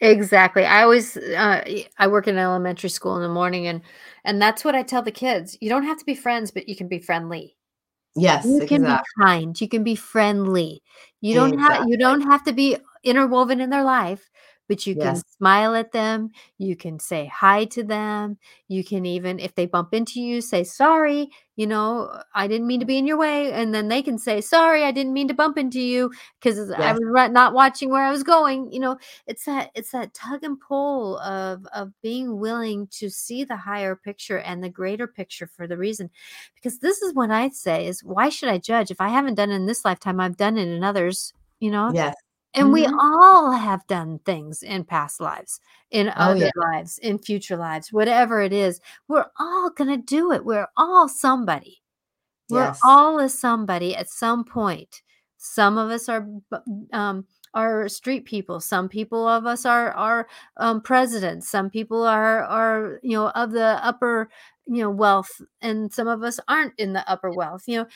Exactly. 0.00 0.64
I 0.64 0.82
always 0.82 1.16
uh, 1.16 1.62
I 1.98 2.06
work 2.06 2.26
in 2.26 2.38
elementary 2.38 2.88
school 2.88 3.16
in 3.16 3.22
the 3.22 3.28
morning, 3.28 3.66
and 3.66 3.82
and 4.24 4.40
that's 4.40 4.64
what 4.64 4.74
I 4.74 4.82
tell 4.82 5.02
the 5.02 5.12
kids. 5.12 5.58
You 5.60 5.68
don't 5.68 5.84
have 5.84 5.98
to 5.98 6.04
be 6.06 6.14
friends, 6.14 6.50
but 6.50 6.68
you 6.68 6.76
can 6.76 6.88
be 6.88 6.98
friendly. 6.98 7.56
yes 8.16 8.44
You 8.44 8.66
can 8.66 8.84
be 8.84 8.96
kind, 9.20 9.60
you 9.60 9.68
can 9.68 9.84
be 9.84 9.94
friendly. 9.94 10.82
You 11.20 11.34
don't 11.34 11.58
have 11.58 11.86
you 11.88 11.98
don't 11.98 12.22
have 12.22 12.44
to 12.44 12.52
be 12.52 12.76
interwoven 13.04 13.60
in 13.60 13.70
their 13.70 13.84
life, 13.84 14.30
but 14.70 14.86
you 14.86 14.94
can 14.96 15.16
smile 15.16 15.74
at 15.74 15.90
them, 15.92 16.30
you 16.58 16.76
can 16.76 17.00
say 17.00 17.26
hi 17.26 17.64
to 17.66 17.82
them, 17.82 18.38
you 18.68 18.84
can 18.84 19.04
even 19.04 19.40
if 19.40 19.54
they 19.56 19.66
bump 19.66 19.92
into 19.92 20.20
you, 20.22 20.40
say, 20.40 20.62
"Sorry, 20.64 21.28
you 21.56 21.66
know, 21.66 22.22
I 22.36 22.46
didn't 22.46 22.68
mean 22.68 22.78
to 22.80 22.86
be 22.86 22.96
in 22.98 23.06
your 23.08 23.18
way," 23.18 23.52
and 23.52 23.74
then 23.74 23.88
they 23.88 24.00
can 24.02 24.16
say, 24.18 24.40
"Sorry, 24.40 24.84
I 24.84 24.92
didn't 24.92 25.12
mean 25.12 25.28
to 25.28 25.34
bump 25.34 25.58
into 25.58 25.80
you 25.80 26.12
because 26.40 26.70
I 26.70 26.92
yes 26.92 26.94
was 26.94 27.02
ri 27.04 27.28
not 27.30 27.52
watching 27.54 27.90
where 27.90 28.04
I 28.04 28.12
was 28.12 28.22
going," 28.22 28.72
you 28.72 28.80
know? 28.80 28.96
It's 29.26 29.44
that 29.46 29.70
it's 29.74 29.90
that 29.92 30.14
tug 30.14 30.44
and 30.44 30.58
pull 30.60 31.18
of 31.20 31.66
of 31.74 31.92
being 32.02 32.38
willing 32.40 32.86
to 32.92 33.10
see 33.10 33.44
the 33.44 33.56
higher 33.56 33.96
picture 33.96 34.38
and 34.38 34.62
the 34.62 34.70
greater 34.70 35.06
picture 35.08 35.48
for 35.48 35.66
the 35.66 35.76
reason 35.76 36.10
because 36.54 36.78
this 36.78 37.02
is 37.02 37.14
what 37.14 37.30
I 37.30 37.48
say 37.50 37.86
is 37.86 38.04
why 38.04 38.28
should 38.28 38.48
I 38.48 38.58
judge 38.58 38.90
if 38.90 39.00
I 39.00 39.08
haven't 39.08 39.34
done 39.34 39.50
it 39.50 39.56
in 39.56 39.66
this 39.66 39.84
lifetime, 39.84 40.20
I've 40.20 40.36
done 40.36 40.58
it 40.58 40.68
in 40.68 40.84
others, 40.84 41.32
you 41.60 41.70
know? 41.70 41.94
yes 41.94 42.14
And 42.54 42.72
we 42.72 42.86
Mhm. 42.86 42.98
all 43.00 43.52
have 43.52 43.86
done 43.86 44.18
things 44.20 44.62
in 44.62 44.84
past 44.84 45.20
lives, 45.20 45.60
in 45.90 46.08
Oh, 46.08 46.12
other 46.16 46.46
yeah. 46.46 46.50
lives, 46.56 46.98
in 46.98 47.18
future 47.18 47.56
lives, 47.56 47.92
whatever 47.92 48.40
it 48.40 48.52
is. 48.52 48.80
We're 49.08 49.26
all 49.38 49.70
gonna 49.70 49.96
do 49.98 50.32
it. 50.32 50.44
We're 50.44 50.68
all 50.76 51.08
somebody. 51.08 51.82
We're 52.50 52.64
Yes. 52.66 52.80
all 52.84 53.20
a 53.20 53.28
somebody 53.28 53.94
at 53.96 54.10
some 54.10 54.44
point. 54.44 55.02
Some 55.38 55.78
of 55.78 55.90
us 55.90 56.08
are 56.08 56.26
um, 56.92 57.26
are 57.54 57.88
street 57.88 58.24
people. 58.26 58.60
Some 58.60 58.88
people 58.88 59.26
of 59.28 59.46
us 59.46 59.64
are 59.66 59.92
are, 59.92 60.28
um, 60.58 60.80
presidents. 60.82 61.48
Some 61.48 61.70
people 61.70 62.04
are 62.04 62.44
are, 62.44 63.00
you 63.02 63.16
know, 63.16 63.30
of 63.30 63.52
the 63.52 63.78
upper, 63.84 64.30
you 64.66 64.82
know, 64.82 64.90
wealth, 64.90 65.40
and 65.62 65.92
some 65.92 66.08
of 66.08 66.22
us 66.24 66.40
aren't 66.48 66.74
in 66.78 66.92
the 66.94 67.08
upper 67.10 67.30
wealth, 67.32 67.64
you 67.68 67.78
know? 67.78 67.86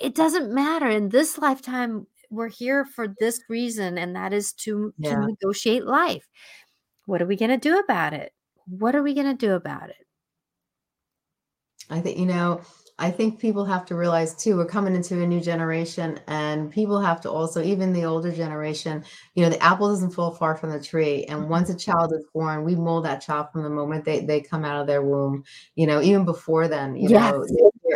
It 0.00 0.14
doesn't 0.14 0.52
matter. 0.54 0.88
In 0.88 1.10
this 1.10 1.38
lifetime, 1.38 2.06
we're 2.30 2.48
here 2.48 2.84
for 2.84 3.08
this 3.20 3.40
reason, 3.48 3.98
and 3.98 4.16
that 4.16 4.32
is 4.32 4.52
to 4.54 4.94
to 5.04 5.16
negotiate 5.16 5.84
life. 5.86 6.28
What 7.06 7.22
are 7.22 7.26
we 7.26 7.36
gonna 7.36 7.58
do 7.58 7.78
about 7.78 8.14
it? 8.14 8.32
What 8.66 8.96
are 8.96 9.02
we 9.02 9.14
gonna 9.14 9.34
do 9.34 9.54
about 9.54 9.90
it? 9.90 10.06
I 11.88 12.00
think, 12.00 12.18
you 12.18 12.26
know, 12.26 12.60
I 12.98 13.10
think 13.10 13.40
people 13.40 13.64
have 13.64 13.86
to 13.86 13.96
realize 13.96 14.34
too, 14.34 14.56
we're 14.56 14.66
coming 14.66 14.94
into 14.94 15.20
a 15.22 15.26
new 15.26 15.40
generation 15.40 16.20
and 16.28 16.70
people 16.70 17.00
have 17.00 17.20
to 17.22 17.30
also, 17.30 17.62
even 17.62 17.92
the 17.94 18.04
older 18.04 18.30
generation, 18.30 19.02
you 19.34 19.42
know, 19.42 19.48
the 19.50 19.62
apple 19.62 19.88
doesn't 19.88 20.10
fall 20.10 20.30
far 20.32 20.54
from 20.56 20.70
the 20.70 20.80
tree. 20.80 21.24
And 21.24 21.48
Mhm. 21.48 21.48
once 21.48 21.70
a 21.70 21.76
child 21.76 22.12
is 22.12 22.24
born, 22.34 22.62
we 22.64 22.76
mold 22.76 23.06
that 23.06 23.22
child 23.22 23.46
from 23.52 23.62
the 23.62 23.70
moment 23.70 24.04
they, 24.04 24.20
they 24.24 24.40
come 24.42 24.64
out 24.64 24.80
of 24.80 24.86
their 24.86 25.02
womb, 25.02 25.44
you 25.76 25.86
know, 25.86 26.00
even 26.02 26.24
before 26.26 26.68
then, 26.68 26.94
you 26.96 27.08
Yes. 27.08 27.34
know, 27.34 27.46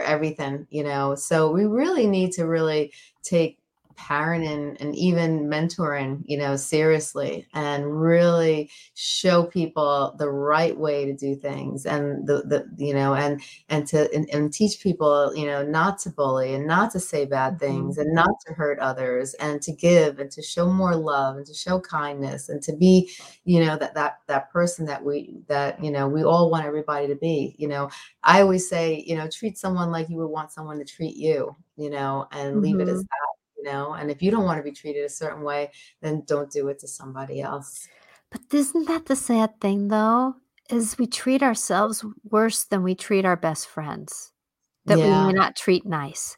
everything, 0.03 0.67
you 0.71 0.83
know. 0.83 1.15
So 1.15 1.51
we 1.53 1.67
really 1.67 2.07
need 2.07 2.33
to 2.33 2.45
really 2.45 2.93
take 3.23 3.59
parenting 3.97 4.77
and 4.81 4.95
even 4.97 5.47
mentoring, 5.49 6.23
you 6.25 6.37
know, 6.39 6.57
seriously 6.57 7.47
and 7.55 8.01
really 8.01 8.71
show 8.95 9.45
people 9.45 10.15
the 10.19 10.31
right 10.31 10.77
way 10.77 11.05
to 11.07 11.15
do 11.15 11.35
things 11.37 11.87
and 11.87 12.27
the, 12.27 12.43
the 12.43 12.67
you 12.77 12.95
know, 12.95 13.15
and 13.15 13.41
and 13.69 13.87
to 13.89 14.13
and, 14.15 14.29
and 14.33 14.53
teach 14.53 14.81
people 14.83 15.35
you 15.35 15.47
know 15.47 15.63
not 15.63 15.99
to 16.01 16.11
bully 16.11 16.55
and 16.55 16.67
not 16.67 16.91
to 16.93 17.01
say 17.01 17.25
bad 17.25 17.59
Mhm. 17.59 17.59
things 17.59 17.99
and 17.99 18.15
not 18.15 18.31
to 18.47 18.53
hurt 18.55 18.79
others 18.79 19.35
and 19.35 19.61
to 19.63 19.73
give 19.73 20.19
and 20.19 20.31
to 20.31 20.43
show 20.43 20.71
more 20.73 20.95
love 20.97 21.37
and 21.37 21.47
to 21.47 21.55
show 21.55 21.81
kindness 21.81 22.49
and 22.49 22.63
to 22.63 22.75
be 22.77 23.11
you 23.45 23.65
know 23.65 23.77
that 23.77 23.95
that 23.95 24.19
that 24.27 24.51
person 24.51 24.87
that 24.87 25.03
we 25.05 25.37
that 25.49 25.83
you 25.83 25.91
know 25.91 26.09
we 26.09 26.23
all 26.25 26.51
want 26.51 26.67
everybody 26.67 27.07
to 27.07 27.15
be 27.17 27.55
you 27.59 27.69
know 27.69 27.89
i 28.23 28.41
always 28.41 28.69
say 28.69 29.03
you 29.07 29.17
know 29.17 29.29
treat 29.29 29.59
someone 29.59 29.91
like 29.91 30.09
you 30.09 30.17
would 30.17 30.29
want 30.29 30.53
someone 30.53 30.79
to 30.79 30.85
treat 30.85 31.17
you 31.17 31.55
you 31.77 31.91
know 31.91 32.27
and 32.33 32.61
leave 32.61 32.81
it 32.81 32.89
as 32.89 33.01
Mhm. 33.01 33.03
that 33.03 33.34
you 33.65 33.73
know 33.73 33.95
and 33.95 34.11
if 34.11 34.23
you 34.23 34.31
don't 34.31 34.45
want 34.45 34.59
to 34.59 34.63
be 34.63 34.73
treated 34.73 35.05
a 35.05 35.09
certain 35.09 35.43
way 35.43 35.71
then 36.03 36.23
don't 36.27 36.51
do 36.51 36.69
it 36.69 36.79
to 36.79 36.89
somebody 36.89 37.41
else 37.41 37.89
But 38.31 38.43
isn't 38.53 38.89
that 38.89 39.07
the 39.07 39.17
sad 39.17 39.61
thing, 39.61 39.89
though? 39.89 40.35
Is 40.71 40.99
we 40.99 41.07
treat 41.07 41.43
ourselves 41.43 42.05
worse 42.25 42.65
than 42.65 42.83
we 42.83 42.95
treat 42.95 43.25
our 43.25 43.37
best 43.37 43.69
friends 43.69 44.33
that 44.87 44.99
we 44.99 45.05
may 45.05 45.33
not 45.33 45.57
treat 45.57 45.87
nice. 45.87 46.37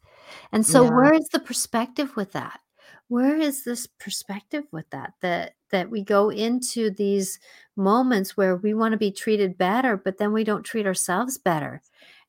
And 0.53 0.67
so 0.67 0.85
yeah 0.85 0.91
where 0.91 1.15
is 1.15 1.29
the 1.29 1.41
perspective 1.41 2.17
with 2.17 2.33
that? 2.33 2.61
Where 3.09 3.37
is 3.37 3.65
this 3.65 3.87
perspective 3.87 4.65
with 4.73 4.91
that? 4.91 5.15
That 5.23 5.55
that 5.71 5.91
we 5.91 6.03
go 6.03 6.31
into 6.31 6.91
these 6.91 7.39
moments 7.77 8.37
where 8.37 8.57
we 8.57 8.75
want 8.75 8.93
to 8.93 8.99
be 8.99 9.13
treated 9.13 9.57
better, 9.59 9.97
but 9.97 10.19
then 10.19 10.33
we 10.33 10.45
don't 10.45 10.65
treat 10.65 10.87
ourselves 10.87 11.39
better. 11.39 11.83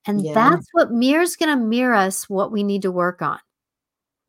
And 0.06 0.22
yeah 0.26 0.34
that's 0.34 0.68
what 0.74 0.92
mirror's 0.92 1.36
going 1.36 1.58
to 1.58 1.64
mirror 1.66 1.96
us 1.96 2.30
what 2.30 2.52
we 2.52 2.64
need 2.64 2.84
to 2.84 2.92
work 2.92 3.22
on. 3.22 3.40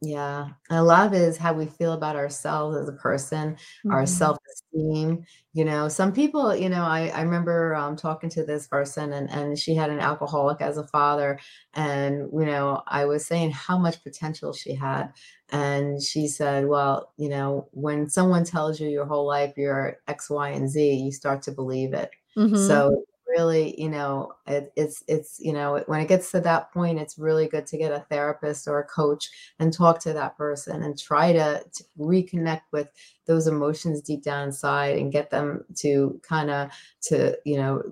Yeah, 0.03 0.51
and 0.71 0.79
a 0.79 0.83
lot 0.85 1.09
of 1.09 1.13
it 1.13 1.23
is 1.23 1.37
how 1.37 1.53
we 1.55 1.67
feel 1.67 1.93
about 1.93 2.15
ourselves 2.15 2.77
as 2.77 2.89
a 2.89 2.93
person, 2.93 3.57
our 3.89 4.07
Mhm. 4.07 4.07
self-esteem, 4.07 5.25
you 5.55 5.65
know, 5.65 5.89
some 5.89 6.13
people, 6.13 6.55
you 6.55 6.69
know, 6.69 6.83
I 6.85 7.09
I 7.09 7.23
remember, 7.23 7.75
um, 7.75 7.97
talking 7.97 8.31
to 8.31 8.45
this 8.45 8.69
person 8.69 9.13
and 9.13 9.29
and 9.29 9.59
she 9.59 9.75
had 9.75 9.91
an 9.91 9.99
alcoholic 9.99 10.61
as 10.61 10.79
a 10.79 10.87
father, 10.87 11.41
and, 11.75 12.29
you 12.33 12.45
know, 12.47 12.81
I 12.87 13.07
was 13.07 13.27
saying 13.27 13.51
how 13.51 13.77
much 13.77 14.01
potential 14.05 14.53
she 14.53 14.73
had, 14.75 15.13
and 15.49 16.01
she 16.01 16.29
said, 16.29 16.69
"Well, 16.69 17.13
you 17.17 17.29
know, 17.29 17.69
when 17.73 18.09
someone 18.09 18.45
tells 18.45 18.79
you 18.79 18.89
your 18.89 19.05
whole 19.07 19.27
life 19.27 19.55
you're 19.57 19.97
X, 20.07 20.31
Y, 20.31 20.51
and 20.51 20.69
Z, 20.71 20.93
you 20.95 21.11
start 21.11 21.43
to 21.43 21.51
believe 21.53 21.93
it." 21.93 22.11
Mhm. 22.37 22.89
So, 22.93 23.05
really, 23.39 23.81
you 23.81 23.89
know, 23.89 24.33
it 24.47 24.73
it's 24.75 25.05
it's, 25.07 25.39
you 25.41 25.53
know, 25.53 25.83
when 25.87 26.01
it 26.01 26.09
gets 26.09 26.33
to 26.33 26.41
that 26.41 26.73
point, 26.73 26.99
it's 26.99 27.19
really 27.19 27.47
good 27.47 27.67
to 27.69 27.79
get 27.79 27.93
a 27.93 28.05
therapist 28.11 28.67
or 28.67 28.81
a 28.81 28.85
coach 28.85 29.31
and 29.61 29.73
talk 29.73 30.01
to 30.01 30.13
that 30.13 30.37
person 30.37 30.83
and 30.83 30.99
try 30.99 31.33
to, 31.33 31.63
to 31.73 31.85
reconnect 31.99 32.63
with 32.73 32.89
those 33.27 33.47
emotions 33.47 34.01
deep 34.01 34.25
down 34.25 34.49
inside 34.49 34.99
and 34.99 35.13
get 35.13 35.31
them 35.31 35.65
to 35.77 36.21
kind 36.29 36.51
of 36.51 36.71
to 37.03 37.39
you 37.45 37.57
know 37.57 37.83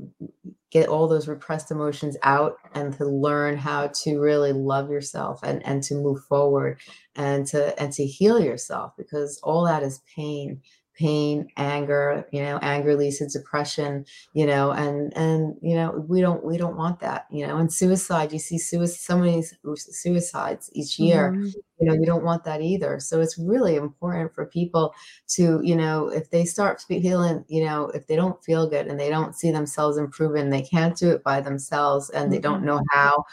get 0.71 0.89
all 0.89 1.07
those 1.07 1.29
repressed 1.29 1.71
emotions 1.71 2.17
out 2.23 2.57
and 2.75 2.93
to 2.95 3.07
learn 3.07 3.57
how 3.57 3.87
to 4.03 4.19
really 4.19 4.53
love 4.53 4.91
yourself 4.91 5.41
and 5.45 5.65
and 5.65 5.83
to 5.85 5.95
move 5.95 6.25
forward 6.25 6.81
and 7.15 7.47
to 7.47 7.81
and 7.81 7.93
to 7.93 8.05
heal 8.05 8.41
yourself 8.41 8.93
because 8.97 9.39
all 9.45 9.65
that 9.65 9.85
is 9.85 10.03
pain 10.13 10.61
pain 10.97 11.49
anger 11.57 12.27
you 12.33 12.41
know 12.43 12.59
anger 12.63 12.97
leads 12.97 13.19
to 13.19 13.29
depression 13.29 14.05
you 14.33 14.47
know 14.47 14.71
and 14.73 15.17
and 15.17 15.57
you 15.63 15.75
know 15.75 15.91
we 16.09 16.21
don't 16.21 16.45
we 16.45 16.57
don't 16.57 16.77
want 16.77 17.01
that 17.01 17.27
you 17.31 17.47
know 17.47 17.57
and 17.59 17.73
suicide 17.73 18.33
you 18.33 18.39
see 18.39 18.59
suicide 18.59 18.97
so 18.99 19.19
many 19.19 19.43
suicides 19.77 20.71
each 20.75 20.99
year 20.99 21.37
Mhm. 21.37 21.55
you 21.79 21.87
know 21.87 21.93
you 21.95 22.07
don't 22.07 22.25
want 22.25 22.45
that 22.45 22.63
either 22.63 22.99
so 22.99 23.21
it's 23.21 23.39
really 23.39 23.77
important 23.77 24.35
for 24.35 24.47
people 24.47 24.95
to 25.29 25.61
you 25.63 25.77
know 25.77 26.09
if 26.09 26.31
they 26.31 26.45
start 26.45 26.81
feeling 26.83 27.45
you 27.49 27.65
know 27.65 27.89
if 27.91 28.07
they 28.07 28.17
don't 28.17 28.43
feel 28.45 28.69
good 28.69 28.87
and 28.87 28.99
they 28.99 29.11
don't 29.11 29.35
see 29.37 29.51
themselves 29.51 29.99
improving 29.99 30.51
they 30.51 30.63
can't 30.63 30.97
do 30.97 31.11
it 31.11 31.23
by 31.23 31.41
themselves 31.41 32.09
and 32.11 32.33
they 32.33 32.39
don't 32.41 32.63
Mhm. 32.63 32.65
know 32.65 32.81
how 32.91 33.25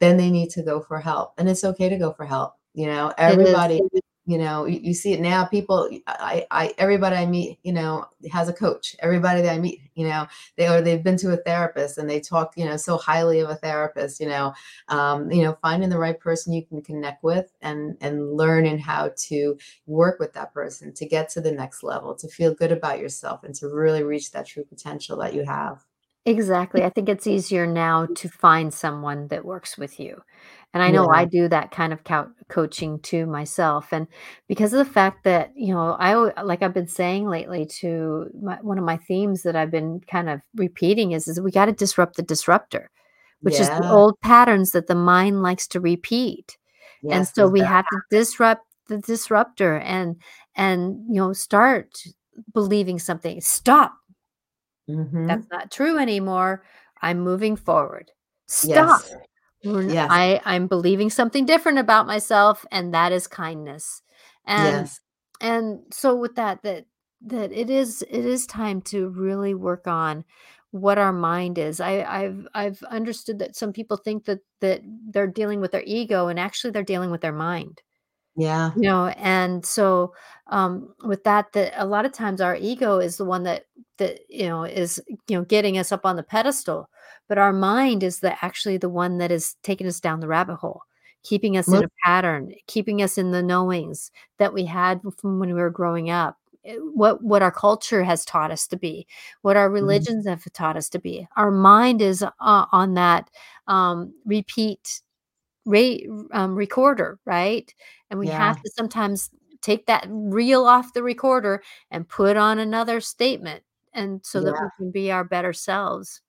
then 0.00 0.16
they 0.16 0.30
need 0.30 0.50
to 0.50 0.62
go 0.62 0.80
for 0.80 1.00
help 1.00 1.34
and 1.38 1.48
it's 1.48 1.64
okay 1.64 1.88
to 1.88 1.98
go 1.98 2.12
for 2.12 2.26
help 2.26 2.54
you 2.74 2.86
know 2.86 3.12
everybody 3.18 3.82
you 4.28 4.36
know 4.36 4.66
you, 4.66 4.78
you 4.82 4.94
see 4.94 5.14
it 5.14 5.20
now 5.20 5.46
people 5.46 5.88
I, 6.06 6.46
I 6.50 6.74
everybody 6.76 7.16
i 7.16 7.24
meet 7.24 7.58
you 7.62 7.72
know 7.72 8.04
has 8.30 8.48
a 8.50 8.52
coach 8.52 8.94
everybody 9.00 9.40
that 9.40 9.54
i 9.54 9.58
meet 9.58 9.80
you 9.94 10.06
know 10.06 10.26
they 10.56 10.68
or 10.68 10.82
they've 10.82 11.02
been 11.02 11.16
to 11.18 11.32
a 11.32 11.38
therapist 11.38 11.96
and 11.96 12.08
they 12.08 12.20
talk 12.20 12.52
you 12.54 12.66
know 12.66 12.76
so 12.76 12.98
highly 12.98 13.40
of 13.40 13.48
a 13.48 13.54
therapist 13.54 14.20
you 14.20 14.28
know 14.28 14.52
um, 14.88 15.30
you 15.32 15.42
know 15.42 15.56
finding 15.62 15.88
the 15.88 15.98
right 15.98 16.20
person 16.20 16.52
you 16.52 16.64
can 16.64 16.82
connect 16.82 17.24
with 17.24 17.50
and 17.62 17.96
and 18.02 18.36
learning 18.36 18.78
how 18.78 19.10
to 19.16 19.56
work 19.86 20.20
with 20.20 20.34
that 20.34 20.52
person 20.52 20.92
to 20.92 21.06
get 21.06 21.30
to 21.30 21.40
the 21.40 21.50
next 21.52 21.82
level 21.82 22.14
to 22.14 22.28
feel 22.28 22.54
good 22.54 22.70
about 22.70 22.98
yourself 22.98 23.42
and 23.44 23.54
to 23.54 23.66
really 23.68 24.02
reach 24.02 24.30
that 24.32 24.46
true 24.46 24.64
potential 24.64 25.16
that 25.16 25.32
you 25.32 25.42
have 25.44 25.87
Exactly. 26.28 26.82
I 26.84 26.90
think 26.90 27.08
it's 27.08 27.26
easier 27.26 27.66
now 27.66 28.06
to 28.16 28.28
find 28.28 28.72
someone 28.74 29.28
that 29.28 29.44
works 29.46 29.78
with 29.78 29.98
you. 29.98 30.20
And 30.74 30.82
I 30.82 30.90
know 30.90 31.08
I 31.08 31.24
yeah 31.24 31.26
do 31.26 31.48
that 31.48 31.70
kind 31.70 31.92
of 31.92 32.04
cou 32.04 32.26
coaching 32.48 32.98
too 33.00 33.24
myself. 33.26 33.92
And 33.92 34.06
because 34.46 34.72
of 34.74 34.78
the 34.84 34.92
fact 34.92 35.24
that, 35.24 35.52
you 35.56 35.72
know, 35.72 35.92
I 35.98 36.10
al 36.12 36.32
like 36.44 36.62
I've 36.62 36.74
been 36.74 36.86
saying 36.88 37.26
lately 37.28 37.64
to 37.80 38.26
my 38.42 38.58
one 38.60 38.78
of 38.78 38.84
my 38.84 38.98
themes 38.98 39.42
that 39.44 39.56
I've 39.56 39.70
been 39.70 40.00
kind 40.10 40.28
of 40.28 40.42
repeating 40.54 41.12
is 41.12 41.28
is 41.28 41.40
we 41.40 41.50
gotta 41.50 41.72
disrupt 41.72 42.16
the 42.16 42.22
disruptor, 42.22 42.90
which 43.42 43.58
is 43.60 43.70
the 43.70 43.84
yeah 43.84 43.90
old 43.90 44.20
patterns 44.20 44.72
that 44.72 44.86
the 44.88 44.94
mind 44.94 45.42
likes 45.42 45.66
to 45.68 45.80
repeat. 45.80 46.58
And 47.10 47.26
yes 47.26 47.32
so 47.34 47.48
we 47.48 47.62
have 47.62 47.86
to 47.88 48.00
disrupt 48.10 48.66
the 48.88 48.98
disruptor 48.98 49.78
and 49.78 50.16
and, 50.56 51.04
you 51.08 51.16
know, 51.20 51.32
start 51.32 51.96
believing 52.52 52.98
something. 52.98 53.40
Stop. 53.40 53.94
That's 55.26 55.44
hmm 55.44 55.50
not 55.50 55.70
true 55.70 55.98
anymore. 55.98 56.64
I'm 57.02 57.20
moving 57.20 57.56
forward. 57.56 58.10
Stop. 58.46 59.02
yes 59.02 59.04
yes 59.86 60.10
I 60.10 60.40
I'm 60.44 60.66
believing 60.66 61.10
something 61.10 61.44
different 61.46 61.78
about 61.78 62.06
myself, 62.06 62.64
and 62.70 62.94
that 62.94 63.12
is 63.12 63.26
kindness. 63.26 64.02
And 64.46 64.90
yes 64.90 65.00
and 65.40 65.80
so 65.92 66.16
with 66.16 66.34
that 66.36 66.62
that 66.62 66.86
that 67.22 67.52
it 67.52 67.70
is 67.70 68.02
it 68.10 68.24
is 68.24 68.46
time 68.46 68.80
to 68.82 69.08
really 69.10 69.54
work 69.54 69.86
on 69.86 70.24
what 70.70 70.98
our 70.98 71.12
mind 71.12 71.58
is. 71.58 71.80
I 71.80 72.02
I've 72.02 72.46
I've 72.54 72.82
understood 72.84 73.38
that 73.40 73.56
some 73.56 73.72
people 73.72 73.96
think 73.96 74.24
that 74.26 74.40
that 74.60 74.82
they're 74.84 75.26
dealing 75.26 75.60
with 75.60 75.72
their 75.72 75.84
ego, 75.86 76.28
and 76.28 76.38
actually 76.40 76.70
they're 76.72 76.82
dealing 76.82 77.10
with 77.10 77.20
their 77.22 77.32
mind. 77.32 77.82
Yeah 78.38 78.72
You 78.74 78.82
know, 78.82 79.06
and 79.08 79.64
so, 79.66 80.14
um, 80.48 80.94
with 81.04 81.24
that, 81.24 81.52
that 81.54 81.72
a 81.76 81.86
lot 81.86 82.06
of 82.06 82.12
times 82.12 82.40
our 82.40 82.56
ego 82.56 82.98
is 82.98 83.16
the 83.16 83.24
one 83.24 83.42
that 83.44 83.64
that, 83.98 84.20
you 84.28 84.46
know, 84.48 84.64
is, 84.64 85.02
you 85.28 85.36
know, 85.38 85.44
getting 85.44 85.78
us 85.78 85.90
up 85.92 86.06
on 86.06 86.16
the 86.16 86.22
pedestal, 86.22 86.88
but 87.28 87.38
our 87.38 87.52
mind 87.52 88.02
is 88.04 88.20
the 88.20 88.42
actually 88.44 88.76
the 88.78 88.88
one 88.88 89.18
that 89.18 89.32
is 89.32 89.56
taking 89.64 89.86
us 89.88 90.00
down 90.00 90.20
the 90.20 90.28
rabbit 90.28 90.56
hole, 90.56 90.82
keeping 91.24 91.56
us 91.56 91.72
in 91.72 91.82
a 91.82 91.88
pattern, 92.04 92.52
keeping 92.68 93.02
us 93.02 93.18
in 93.18 93.32
the 93.32 93.42
knowings 93.42 94.10
that 94.38 94.54
we 94.54 94.64
had 94.66 95.00
from 95.18 95.40
when 95.40 95.48
we 95.54 95.60
were 95.60 95.70
growing 95.70 96.10
up. 96.10 96.36
Eh, 96.64 96.76
what 96.94 97.22
what 97.24 97.42
our 97.42 97.50
culture 97.52 98.04
has 98.04 98.24
taught 98.24 98.50
us 98.52 98.66
to 98.68 98.76
be, 98.76 99.06
what 99.42 99.56
our 99.56 99.70
mhm, 99.80 100.08
religions 100.08 100.26
have 100.26 100.44
taught 100.52 100.76
us 100.76 100.88
to 100.90 100.98
be. 101.00 101.26
Our 101.36 101.50
mind 101.50 102.00
is, 102.02 102.22
uh, 102.22 102.32
on 102.40 102.94
that, 102.94 103.30
um, 103.66 104.14
repeat 104.24 105.02
Re 105.68 106.08
um, 106.32 106.54
recorder, 106.56 107.20
right? 107.26 107.74
And 108.10 108.18
we 108.20 108.28
have 108.30 108.56
to 108.64 108.70
sometimes 108.76 109.30
take 109.62 109.86
that 109.86 110.06
reel 110.10 110.64
off 110.66 110.94
the 110.94 111.02
recorder 111.02 111.62
and 111.90 112.08
put 112.08 112.36
on 112.36 112.58
another 112.58 113.00
statement 113.00 113.64
and 113.92 114.24
so 114.24 114.42
that 114.44 114.56
we 114.60 114.70
can 114.78 114.90
be 114.92 115.10
our 115.12 115.24
better 115.24 115.52
selves. 115.52 116.22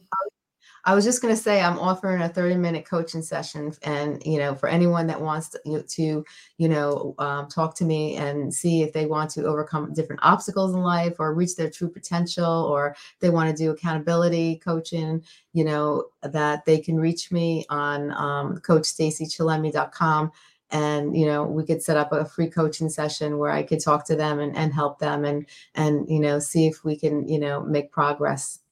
I 0.86 0.93
was 0.95 1.05
just 1.05 1.21
gonna 1.21 1.38
say 1.38 1.61
I'm 1.61 1.79
offering 1.79 2.21
a 2.21 2.27
30-minute 2.27 2.86
coaching 2.86 3.21
session, 3.21 3.71
and, 3.84 4.21
you 4.25 4.38
know, 4.38 4.53
for 4.53 4.67
anyone 4.67 5.07
that 5.07 5.21
wants 5.21 5.47
to, 5.49 5.59
you 5.65 5.81
to, 5.81 6.25
you 6.57 6.67
know, 6.69 7.15
um, 7.19 7.47
talk 7.47 7.73
to 7.75 7.86
me 7.86 8.17
and 8.17 8.53
see 8.53 8.81
if 8.84 8.91
they 8.91 9.05
want 9.05 9.29
to 9.31 9.45
overcome 9.45 9.93
different 9.93 10.19
obstacles 10.23 10.73
in 10.75 10.81
life 10.81 11.15
or 11.19 11.34
reach 11.34 11.55
their 11.55 11.69
true 11.69 11.89
potential, 11.89 12.45
or 12.45 12.95
they 13.21 13.29
wanna 13.29 13.53
do 13.53 13.71
accountability 13.71 14.57
coaching, 14.57 15.23
you 15.53 15.63
know, 15.63 16.03
that 16.21 16.65
they 16.65 16.79
can 16.79 16.99
reach 16.99 17.31
me 17.31 17.65
on, 17.69 18.11
um, 18.11 18.59
and, 20.71 21.15
you 21.15 21.25
know, 21.27 21.43
we 21.45 21.63
could 21.65 21.84
set 21.84 21.97
up 21.97 22.11
a 22.11 22.25
free 22.25 22.49
coaching 22.49 22.89
session 22.89 23.38
where 23.38 23.51
I 23.51 23.61
could 23.63 23.79
talk 23.79 24.05
to 24.07 24.15
them 24.15 24.39
and 24.39 24.55
and 24.57 24.73
help 24.73 24.97
them 24.99 25.23
and 25.23 25.45
and, 25.75 26.09
you 26.09 26.19
know, 26.19 26.39
see 26.39 26.65
if 26.67 26.84
we 26.84 26.95
can, 26.97 27.27
you 27.27 27.39
know, 27.39 27.61
make 27.61 27.91
progress. 27.91 28.62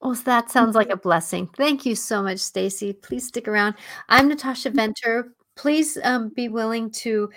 Well, 0.00 0.12
s 0.12 0.22
that 0.22 0.50
sounds 0.50 0.74
like 0.76 0.90
a 0.90 0.96
blessing. 0.96 1.48
Thank 1.56 1.84
you 1.84 1.94
so 1.96 2.22
much, 2.22 2.38
Stacey. 2.38 2.92
Please 2.92 3.26
stick 3.26 3.48
around. 3.48 3.74
I'm 4.08 4.28
Natasha 4.28 4.70
Venter. 4.70 5.34
Please, 5.56 5.98
um, 6.04 6.28
be 6.34 6.48
willing 6.48 6.90
to 7.02 7.30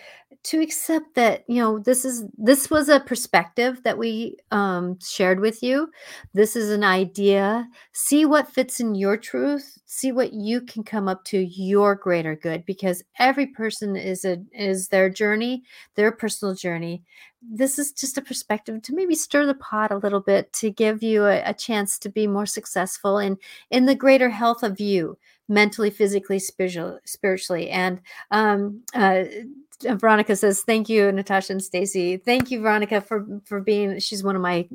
to 0.43 0.59
accept 0.59 1.13
that, 1.15 1.43
you 1.47 1.61
know, 1.61 1.77
this 1.77 2.03
is 2.03 2.23
this 2.37 2.69
was 2.69 2.89
a 2.89 2.99
perspective 2.99 3.83
that 3.83 3.97
we, 3.97 4.37
um, 4.49 4.97
shared 4.99 5.39
with 5.39 5.61
you. 5.61 5.89
This 6.33 6.55
is 6.55 6.71
an 6.71 6.83
idea. 6.83 7.67
See 7.91 8.25
what 8.25 8.51
fits 8.51 8.79
in 8.79 8.95
your 8.95 9.17
truth. 9.17 9.77
See 9.85 10.11
what 10.11 10.33
you 10.33 10.61
can 10.61 10.83
come 10.83 11.07
up 11.07 11.23
to 11.25 11.37
your 11.37 11.95
greater 11.95 12.35
good 12.35 12.65
because 12.65 13.03
every 13.19 13.47
person 13.47 13.95
is 13.95 14.25
a 14.25 14.37
is 14.51 14.87
their 14.87 15.09
journey, 15.09 15.63
their 15.95 16.11
personal 16.11 16.55
journey. 16.55 17.03
This 17.41 17.77
is 17.77 17.91
just 17.91 18.17
a 18.17 18.21
perspective 18.21 18.81
to 18.83 18.95
maybe 18.95 19.15
stir 19.15 19.45
the 19.45 19.55
pot 19.55 19.91
a 19.91 19.97
little 19.97 20.21
bit 20.21 20.51
to 20.53 20.71
give 20.71 21.03
you 21.03 21.25
a, 21.25 21.41
a 21.43 21.53
chance 21.53 21.99
to 21.99 22.09
be 22.09 22.25
more 22.27 22.45
successful 22.47 23.19
in 23.19 23.37
in 23.69 23.85
the 23.85 23.95
greater 23.95 24.29
health 24.29 24.63
of 24.63 24.79
you 24.79 25.17
mentally 25.47 25.89
physically 25.89 26.39
spiritual, 26.39 26.97
spiritually 27.03 27.69
and 27.69 27.99
um 28.31 28.81
uh 28.95 28.97
uh, 28.99 29.25
veronica 29.81 30.35
says 30.35 30.63
thank 30.63 30.89
you 30.89 31.11
natasha 31.11 31.53
and 31.53 31.63
stacey. 31.63 32.17
Thank 32.17 32.51
you 32.51 32.61
veronica 32.61 33.01
for 33.01 33.25
for 33.45 33.61
being 33.61 33.99
she's 33.99 34.23
one 34.23 34.35
of 34.35 34.41
my 34.41 34.67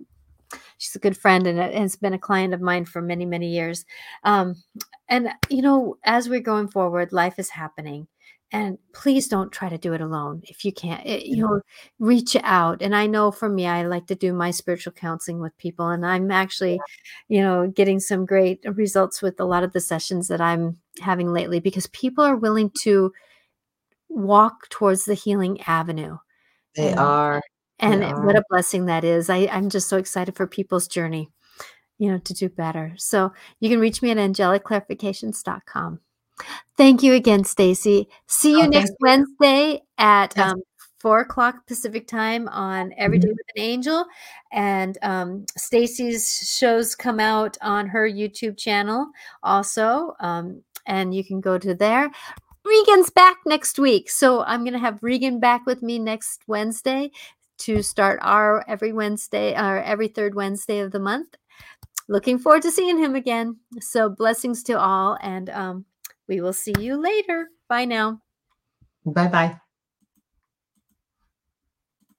she's 0.79 0.95
a 0.95 1.01
good 1.01 1.17
friend 1.17 1.47
and 1.47 1.59
it 1.59 1.75
has 1.75 1.97
been 1.97 2.15
a 2.15 2.19
client 2.19 2.55
of 2.55 2.61
mine 2.61 2.85
for 2.85 3.01
many 3.01 3.25
many 3.25 3.49
years. 3.49 3.85
Um 4.25 4.57
and 5.09 5.29
you 5.49 5.63
know 5.63 5.99
as 6.05 6.29
we're 6.29 6.41
going 6.41 6.69
forward 6.69 7.13
life 7.13 7.39
is 7.39 7.51
happening. 7.51 8.09
And 8.53 8.79
please 8.95 9.27
don't 9.27 9.51
try 9.51 9.69
to 9.69 9.77
do 9.77 9.93
it 9.93 10.01
alone 10.01 10.43
if 10.45 10.65
you 10.65 10.73
can't. 10.73 11.05
It, 11.05 11.27
you 11.27 11.39
know 11.39 11.61
reach 11.99 12.37
out. 12.43 12.81
And 12.81 12.95
i 12.95 13.07
know 13.07 13.31
for 13.31 13.49
me 13.49 13.67
i 13.67 13.83
like 13.83 14.07
to 14.07 14.15
do 14.15 14.33
my 14.33 14.51
spiritual 14.51 14.93
counseling 14.93 15.41
with 15.41 15.57
people. 15.59 15.89
And 15.89 16.07
i'm 16.07 16.31
actually 16.31 16.81
you 17.29 17.41
know 17.41 17.67
getting 17.67 18.01
some 18.01 18.25
great 18.27 18.61
results 18.75 19.21
with 19.23 19.41
a 19.41 19.45
lot 19.45 19.65
of 19.65 19.73
the 19.73 19.81
sessions 19.81 20.29
that 20.29 20.41
i'm 20.41 20.79
having 21.01 21.33
lately 21.33 21.61
because 21.61 21.87
people 21.89 22.25
are 22.25 22.37
willing 22.37 22.71
to 22.83 23.13
walk 24.09 24.69
towards 24.71 25.05
the 25.05 25.15
healing 25.15 25.61
avenue 25.63 26.17
They 26.75 26.91
and 26.91 26.99
are. 27.01 27.43
They 27.81 27.87
and 27.89 28.05
are. 28.05 28.25
what 28.25 28.37
a 28.37 28.43
blessing 28.49 28.87
that 28.87 29.05
is 29.05 29.29
i 29.31 29.49
i'm 29.53 29.69
just 29.69 29.89
so 29.89 29.97
excited 29.99 30.35
for 30.37 30.47
people's 30.47 30.89
journey 30.89 31.31
you 31.99 32.11
know 32.11 32.19
to 32.19 32.33
do 32.35 32.49
better 32.49 32.93
so 32.97 33.33
you 33.61 33.69
can 33.69 33.81
reach 33.81 34.01
me 34.03 34.11
at 34.11 34.17
angelicclarifications.com 34.19 36.01
Thank 36.77 37.03
you 37.03 37.15
again, 37.15 37.45
Stacey. 37.45 38.09
See 38.27 38.51
you 38.59 38.65
Oh, 38.65 38.67
next 38.67 38.91
you. 38.91 38.97
Wednesday 39.01 39.81
at 39.97 40.37
um, 40.39 40.61
four 40.99 41.21
o'clock 41.21 41.67
Pacific 41.67 42.07
time 42.07 42.47
on 42.49 42.93
Every 42.99 43.19
Day 43.19 43.29
Mhm. 43.29 43.31
with 43.31 43.47
an 43.57 43.63
Angel. 43.63 44.05
And 44.53 44.99
um, 45.01 45.47
Stacey's 45.57 46.55
shows 46.59 46.95
come 46.95 47.21
out 47.21 47.57
on 47.63 47.87
her 47.89 48.07
YouTube 48.07 48.59
channel 48.59 49.09
also. 49.43 50.15
Um, 50.21 50.63
and 50.85 51.15
you 51.15 51.25
can 51.25 51.41
go 51.41 51.57
to 51.57 51.75
there. 51.75 52.11
Regan's 52.67 53.11
back 53.11 53.39
next 53.47 53.79
week. 53.79 54.11
So 54.11 54.43
I'm 54.43 54.61
going 54.64 54.73
to 54.73 54.79
have 54.79 55.03
Regan 55.03 55.41
back 55.41 55.64
with 55.67 55.83
me 55.83 55.99
next 55.99 56.43
Wednesday 56.47 57.11
to 57.59 57.83
start 57.83 58.19
our 58.23 58.64
every 58.69 58.93
Wednesday 58.93 59.55
or 59.55 59.83
every 59.83 60.09
third 60.09 60.35
Wednesday 60.35 60.81
of 60.81 60.93
the 60.93 61.01
month. 61.01 61.35
Looking 62.09 62.39
forward 62.39 62.62
to 62.62 62.71
seeing 62.71 62.99
him 62.99 63.14
again. 63.14 63.57
So 63.81 64.09
blessings 64.09 64.62
to 64.64 64.79
all. 64.79 65.17
And 65.23 65.51
um, 65.51 65.85
we 66.29 66.41
will 66.41 66.53
see 66.53 66.75
you 66.79 67.01
later. 67.01 67.49
Bye 67.69 67.85
now. 67.85 68.21
Bye-bye. 69.05 69.61